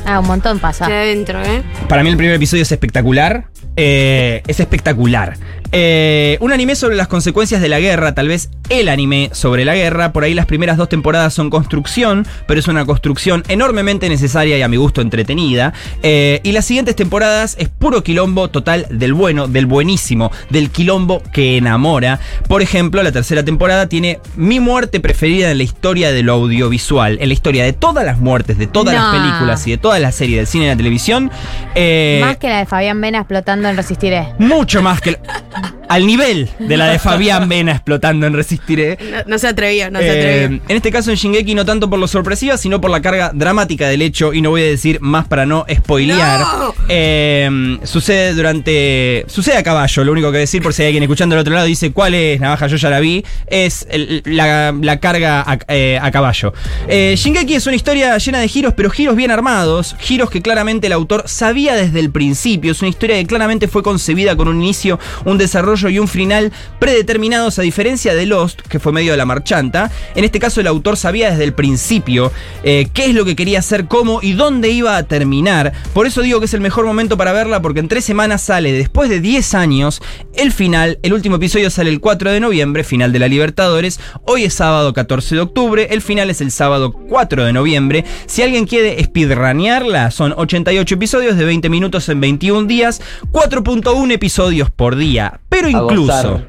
Ah, 0.04 0.20
un 0.20 0.26
montón 0.26 0.58
pasa. 0.60 0.86
adentro, 0.86 1.42
¿eh? 1.42 1.62
Para 1.88 2.02
mí 2.02 2.10
el 2.10 2.16
primer 2.16 2.34
episodio 2.34 2.62
es 2.62 2.70
espectacular. 2.70 3.48
Eh, 3.76 4.42
es 4.46 4.60
espectacular. 4.60 5.36
Eh, 5.72 6.38
un 6.40 6.52
anime 6.52 6.76
sobre 6.76 6.96
las 6.96 7.08
consecuencias 7.08 7.60
de 7.60 7.68
la 7.68 7.80
guerra, 7.80 8.14
tal 8.14 8.28
vez 8.28 8.48
el 8.68 8.88
anime 8.88 9.30
sobre 9.32 9.64
la 9.64 9.74
guerra. 9.74 10.12
Por 10.12 10.24
ahí 10.24 10.34
las 10.34 10.46
primeras 10.46 10.76
dos 10.76 10.88
temporadas 10.88 11.34
son 11.34 11.50
construcción, 11.50 12.26
pero 12.46 12.60
es 12.60 12.68
una 12.68 12.84
construcción 12.84 13.42
enormemente 13.48 14.08
necesaria 14.08 14.58
y 14.58 14.62
a 14.62 14.68
mi 14.68 14.76
gusto 14.76 15.00
entretenida. 15.00 15.72
Eh, 16.02 16.40
y 16.42 16.52
las 16.52 16.64
siguientes 16.64 16.96
temporadas 16.96 17.56
es 17.58 17.68
puro 17.68 18.02
quilombo 18.02 18.48
total 18.48 18.86
del 18.90 19.14
bueno, 19.14 19.46
del 19.48 19.66
buenísimo, 19.66 20.30
del 20.50 20.70
quilombo 20.70 21.22
que 21.32 21.56
enamora. 21.56 22.20
Por 22.48 22.62
ejemplo, 22.62 23.02
la 23.02 23.12
tercera 23.12 23.44
temporada 23.44 23.88
tiene 23.88 24.20
mi 24.36 24.60
muerte 24.60 25.00
preferida 25.00 25.50
en 25.50 25.58
la 25.58 25.64
historia 25.64 26.12
de 26.12 26.22
lo 26.22 26.34
audiovisual, 26.34 27.18
en 27.20 27.28
la 27.28 27.34
historia 27.34 27.64
de 27.64 27.72
todas 27.72 28.04
las 28.04 28.18
muertes, 28.18 28.58
de 28.58 28.66
todas 28.66 28.94
No. 28.94 29.00
las 29.02 29.14
películas 29.22 29.66
y 29.66 29.70
de 29.72 29.78
todas 29.78 30.00
las 30.00 30.14
series 30.14 30.38
del 30.38 30.46
cine 30.46 30.64
y 30.64 30.68
la 30.68 30.76
televisión. 30.76 31.30
Eh, 31.74 32.20
Más 32.22 32.36
que 32.36 32.48
la 32.48 32.58
de 32.58 32.66
Fabián 32.66 33.00
Vena 33.00 33.18
explotando 33.18 33.68
en 33.68 33.76
Resistiré. 33.76 34.28
mucho 34.38 34.82
más 34.82 35.00
que. 35.00 35.18
Al 35.88 36.06
nivel 36.06 36.48
de 36.58 36.76
la 36.76 36.86
de 36.88 36.98
Fabián 36.98 37.48
Vena 37.48 37.72
explotando 37.72 38.26
en 38.26 38.32
Resistiré. 38.34 38.98
No, 39.10 39.18
no 39.26 39.38
se 39.38 39.48
atrevió, 39.48 39.90
no 39.90 39.98
se 40.00 40.06
Eh, 40.06 40.10
atrevió. 40.44 40.60
en 40.68 40.76
este 40.76 40.90
caso 40.90 41.10
en 41.10 41.16
Shingeki 41.16 41.54
no 41.54 41.64
tanto 41.64 41.88
por 41.88 41.98
lo 41.98 42.08
sorpresiva, 42.08 42.56
sino 42.56 42.80
por 42.80 42.90
la 42.90 43.00
carga 43.00 43.30
dramática 43.32 43.88
del 43.88 44.02
hecho, 44.02 44.32
y 44.34 44.40
no 44.42 44.50
voy 44.50 44.62
a 44.62 44.66
decir 44.66 44.98
más 45.00 45.26
para 45.28 45.46
no 45.46 45.64
spoilear. 45.72 46.40
¡No! 46.40 46.74
Eh, 46.88 47.78
sucede 47.84 48.34
durante. 48.34 49.24
Sucede 49.28 49.56
a 49.56 49.62
caballo, 49.62 50.04
lo 50.04 50.12
único 50.12 50.32
que 50.32 50.38
decir, 50.38 50.62
por 50.62 50.74
si 50.74 50.82
hay 50.82 50.88
alguien 50.88 51.04
escuchando 51.04 51.34
del 51.36 51.40
otro 51.42 51.54
lado 51.54 51.66
dice 51.66 51.92
cuál 51.92 52.14
es 52.14 52.40
Navaja, 52.40 52.66
yo 52.66 52.76
ya 52.76 52.90
la 52.90 53.00
vi, 53.00 53.24
es 53.46 53.86
el- 53.90 54.22
la, 54.24 54.74
la 54.80 54.98
carga 54.98 55.42
a, 55.46 55.58
eh, 55.68 55.98
a 56.00 56.10
caballo. 56.10 56.52
Eh, 56.88 57.14
Shingeki 57.16 57.54
es 57.54 57.66
una 57.66 57.76
historia 57.76 58.16
llena 58.18 58.40
de 58.40 58.48
giros, 58.48 58.74
pero 58.76 58.90
giros 58.90 59.14
bien 59.16 59.30
armados, 59.30 59.94
giros 60.00 60.30
que 60.30 60.42
claramente 60.42 60.86
el 60.88 60.92
autor 60.92 61.24
sabía 61.26 61.74
desde 61.74 62.00
el 62.00 62.10
principio. 62.10 62.72
Es 62.72 62.80
una 62.82 62.88
historia 62.88 63.16
que 63.16 63.26
claramente 63.26 63.68
fue 63.68 63.82
concebida 63.82 64.36
con 64.36 64.48
un 64.48 64.56
inicio, 64.62 64.98
un 65.24 65.38
desarrollo 65.38 65.75
y 65.84 65.98
un 65.98 66.08
final 66.08 66.52
predeterminados 66.78 67.58
a 67.58 67.62
diferencia 67.62 68.14
de 68.14 68.24
Lost, 68.24 68.62
que 68.62 68.80
fue 68.80 68.92
medio 68.92 69.12
de 69.12 69.18
la 69.18 69.26
marchanta. 69.26 69.90
En 70.14 70.24
este 70.24 70.40
caso 70.40 70.60
el 70.60 70.66
autor 70.66 70.96
sabía 70.96 71.30
desde 71.30 71.44
el 71.44 71.52
principio 71.52 72.32
eh, 72.64 72.88
qué 72.94 73.06
es 73.06 73.14
lo 73.14 73.24
que 73.24 73.36
quería 73.36 73.58
hacer, 73.58 73.86
cómo 73.86 74.20
y 74.22 74.32
dónde 74.32 74.70
iba 74.70 74.96
a 74.96 75.02
terminar. 75.02 75.72
Por 75.92 76.06
eso 76.06 76.22
digo 76.22 76.40
que 76.40 76.46
es 76.46 76.54
el 76.54 76.60
mejor 76.60 76.86
momento 76.86 77.16
para 77.16 77.32
verla 77.32 77.60
porque 77.60 77.80
en 77.80 77.88
tres 77.88 78.04
semanas 78.04 78.42
sale, 78.42 78.72
después 78.72 79.10
de 79.10 79.20
10 79.20 79.54
años, 79.54 80.00
el 80.34 80.52
final. 80.52 80.98
El 81.02 81.12
último 81.12 81.36
episodio 81.36 81.70
sale 81.70 81.90
el 81.90 82.00
4 82.00 82.32
de 82.32 82.40
noviembre, 82.40 82.84
final 82.84 83.12
de 83.12 83.18
la 83.18 83.28
Libertadores. 83.28 84.00
Hoy 84.24 84.44
es 84.44 84.54
sábado 84.54 84.92
14 84.94 85.34
de 85.34 85.40
octubre, 85.42 85.88
el 85.90 86.00
final 86.00 86.30
es 86.30 86.40
el 86.40 86.50
sábado 86.50 86.92
4 86.92 87.44
de 87.44 87.52
noviembre. 87.52 88.04
Si 88.26 88.42
alguien 88.42 88.66
quiere 88.66 89.02
speedrunearla, 89.02 90.10
son 90.10 90.34
88 90.36 90.94
episodios 90.94 91.36
de 91.36 91.44
20 91.44 91.68
minutos 91.68 92.08
en 92.08 92.20
21 92.20 92.66
días, 92.66 93.00
4.1 93.32 94.12
episodios 94.12 94.70
por 94.70 94.96
día. 94.96 95.40
Pero 95.48 95.65
Incluso... 95.68 96.42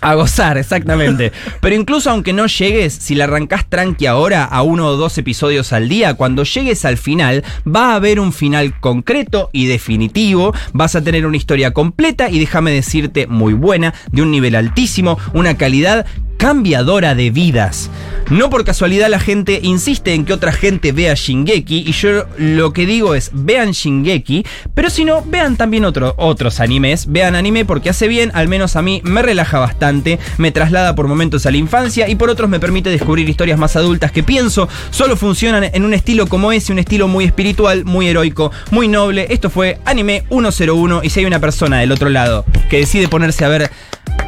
A 0.00 0.14
gozar, 0.14 0.58
exactamente. 0.58 1.32
Pero 1.60 1.76
incluso 1.76 2.10
aunque 2.10 2.32
no 2.32 2.46
llegues, 2.46 2.94
si 2.94 3.14
la 3.14 3.24
arrancás 3.24 3.68
tranqui 3.68 4.06
ahora 4.06 4.44
a 4.44 4.62
uno 4.62 4.86
o 4.86 4.96
dos 4.96 5.18
episodios 5.18 5.72
al 5.72 5.88
día, 5.88 6.14
cuando 6.14 6.44
llegues 6.44 6.84
al 6.84 6.96
final, 6.96 7.44
va 7.66 7.92
a 7.92 7.96
haber 7.96 8.20
un 8.20 8.32
final 8.32 8.78
concreto 8.80 9.50
y 9.52 9.66
definitivo. 9.66 10.54
Vas 10.72 10.96
a 10.96 11.02
tener 11.02 11.26
una 11.26 11.36
historia 11.36 11.72
completa 11.72 12.30
y 12.30 12.38
déjame 12.38 12.72
decirte 12.72 13.26
muy 13.26 13.52
buena, 13.52 13.94
de 14.10 14.22
un 14.22 14.30
nivel 14.30 14.54
altísimo, 14.54 15.18
una 15.34 15.56
calidad 15.56 16.06
cambiadora 16.38 17.14
de 17.14 17.30
vidas. 17.30 17.90
No 18.30 18.48
por 18.48 18.64
casualidad 18.64 19.08
la 19.10 19.18
gente 19.18 19.58
insiste 19.62 20.14
en 20.14 20.24
que 20.24 20.32
otra 20.32 20.52
gente 20.52 20.92
vea 20.92 21.14
Shingeki 21.14 21.78
y 21.86 21.92
yo 21.92 22.26
lo 22.38 22.72
que 22.72 22.86
digo 22.86 23.14
es 23.16 23.30
vean 23.34 23.72
Shingeki, 23.72 24.44
pero 24.72 24.88
si 24.88 25.04
no, 25.04 25.22
vean 25.26 25.56
también 25.56 25.84
otro- 25.84 26.14
otros 26.16 26.60
animes, 26.60 27.10
vean 27.10 27.34
anime 27.34 27.64
porque 27.64 27.90
hace 27.90 28.06
bien, 28.06 28.30
al 28.34 28.46
menos 28.46 28.76
a 28.76 28.82
mí 28.82 29.00
me 29.04 29.22
relaja 29.22 29.58
bastante, 29.58 30.18
me 30.38 30.52
traslada 30.52 30.94
por 30.94 31.08
momentos 31.08 31.44
a 31.46 31.50
la 31.50 31.56
infancia 31.56 32.08
y 32.08 32.14
por 32.14 32.30
otros 32.30 32.48
me 32.48 32.60
permite 32.60 32.88
descubrir 32.88 33.28
historias 33.28 33.58
más 33.58 33.74
adultas 33.74 34.12
que 34.12 34.22
pienso 34.22 34.68
solo 34.90 35.16
funcionan 35.16 35.64
en 35.64 35.84
un 35.84 35.92
estilo 35.92 36.28
como 36.28 36.52
ese, 36.52 36.72
un 36.72 36.78
estilo 36.78 37.08
muy 37.08 37.24
espiritual, 37.24 37.84
muy 37.84 38.06
heroico, 38.08 38.52
muy 38.70 38.86
noble. 38.86 39.26
Esto 39.30 39.50
fue 39.50 39.78
Anime 39.84 40.22
101 40.30 41.00
y 41.02 41.10
si 41.10 41.18
hay 41.20 41.26
una 41.26 41.40
persona 41.40 41.80
del 41.80 41.90
otro 41.90 42.08
lado 42.08 42.44
que 42.68 42.76
decide 42.78 43.08
ponerse 43.08 43.44
a 43.44 43.48
ver 43.48 43.70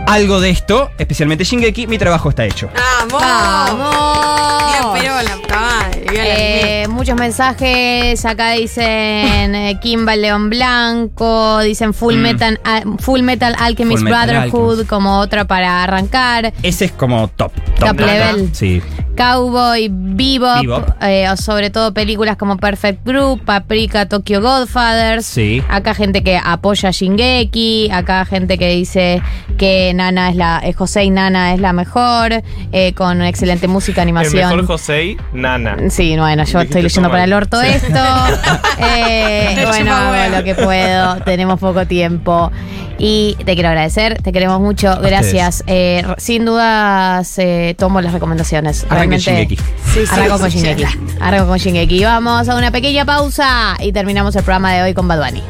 algo 0.06 0.40
de 0.40 0.50
esto, 0.50 0.90
especialmente 0.98 1.44
Shingeki, 1.44 1.86
mi 1.86 1.98
trabajo 1.98 2.28
está 2.30 2.44
hecho. 2.44 2.68
¡Vamos! 3.10 3.22
¡Vamos! 3.22 4.72
Bien, 4.72 4.84
pero 5.02 5.22
la 5.22 5.36
puta 5.36 5.60
madre. 5.60 6.04
la 6.06 6.12
Eh, 6.24 6.86
muchos 6.88 7.16
mensajes. 7.16 8.24
Acá 8.26 8.50
dicen 8.52 9.54
eh, 9.54 9.78
Kimba 9.80 10.16
León 10.16 10.50
Blanco. 10.50 11.60
Dicen 11.60 11.94
Full, 11.94 12.16
Mm. 12.16 12.20
Metal, 12.20 12.60
ah, 12.64 12.82
Full 12.98 13.22
Metal 13.22 13.54
Alchemist 13.58 14.00
Full 14.02 14.04
Metal 14.10 14.26
Brotherhood 14.28 14.68
Alchemist. 14.70 14.90
como 14.90 15.18
otra 15.18 15.46
para 15.46 15.82
arrancar. 15.82 16.52
Ese 16.62 16.86
es 16.86 16.92
como 16.92 17.28
top. 17.28 17.52
Top 17.78 17.98
level. 17.98 18.50
Sí. 18.54 18.82
Cowboy, 19.16 19.88
Bebop, 19.92 20.62
Bebop. 20.62 20.88
eh, 21.02 21.28
o 21.30 21.36
sobre 21.36 21.68
todo 21.68 21.92
películas 21.92 22.36
como 22.38 22.56
Perfect 22.56 23.04
Group, 23.04 23.44
Paprika, 23.44 24.06
Tokyo 24.08 24.40
Godfathers. 24.40 25.26
Sí. 25.26 25.62
Acá 25.68 25.92
gente 25.94 26.22
que 26.22 26.38
apoya 26.42 26.88
a 26.88 26.92
Shingeki, 26.92 27.90
acá 27.92 28.24
gente 28.24 28.56
que 28.56 28.68
dice 28.70 29.20
que 29.58 29.91
Nana 29.94 30.30
es 30.30 30.36
la, 30.36 30.60
eh, 30.64 30.72
José 30.72 31.04
y 31.04 31.10
Nana 31.10 31.54
es 31.54 31.60
la 31.60 31.72
mejor, 31.72 32.42
eh, 32.72 32.92
con 32.94 33.22
excelente 33.22 33.68
música, 33.68 34.02
El 34.02 34.08
animación. 34.08 34.48
mejor 34.50 34.66
José, 34.66 35.16
Nana. 35.32 35.76
Sí, 35.90 36.16
bueno, 36.16 36.44
yo 36.44 36.60
estoy 36.60 36.82
leyendo 36.82 37.10
para 37.10 37.24
el 37.24 37.32
orto 37.32 37.60
Sí. 37.60 37.68
esto. 37.68 38.00
Eh, 38.84 39.64
bueno, 39.68 39.94
hago 39.94 40.36
lo 40.36 40.44
que 40.44 40.54
puedo. 40.54 41.16
Tenemos 41.24 41.60
poco 41.60 41.86
tiempo. 41.86 42.50
Y 42.98 43.36
te 43.44 43.54
quiero 43.54 43.68
agradecer, 43.70 44.20
te 44.22 44.32
queremos 44.32 44.60
mucho. 44.60 44.98
Gracias. 45.00 45.64
Eh, 45.66 46.04
sin 46.18 46.44
dudas, 46.44 47.38
eh, 47.38 47.74
tomo 47.78 48.00
las 48.00 48.12
recomendaciones. 48.12 48.84
Arranque 48.88 49.18
Realmente. 49.18 49.56
Shingeki. 49.56 49.56
Sí, 49.92 50.06
sí, 50.06 50.12
Arranco 50.12 50.38
con 50.38 50.50
Shingeki. 50.50 50.84
Arranco 51.20 51.46
con 51.48 51.58
Shingeki. 51.58 52.04
Vamos 52.04 52.48
a 52.48 52.54
una 52.56 52.70
pequeña 52.70 53.04
pausa 53.04 53.76
y 53.80 53.92
terminamos 53.92 54.36
el 54.36 54.42
programa 54.42 54.72
de 54.72 54.82
hoy 54.82 54.94
con 54.94 55.08
Bad 55.08 55.18
Bunny. 55.24 55.42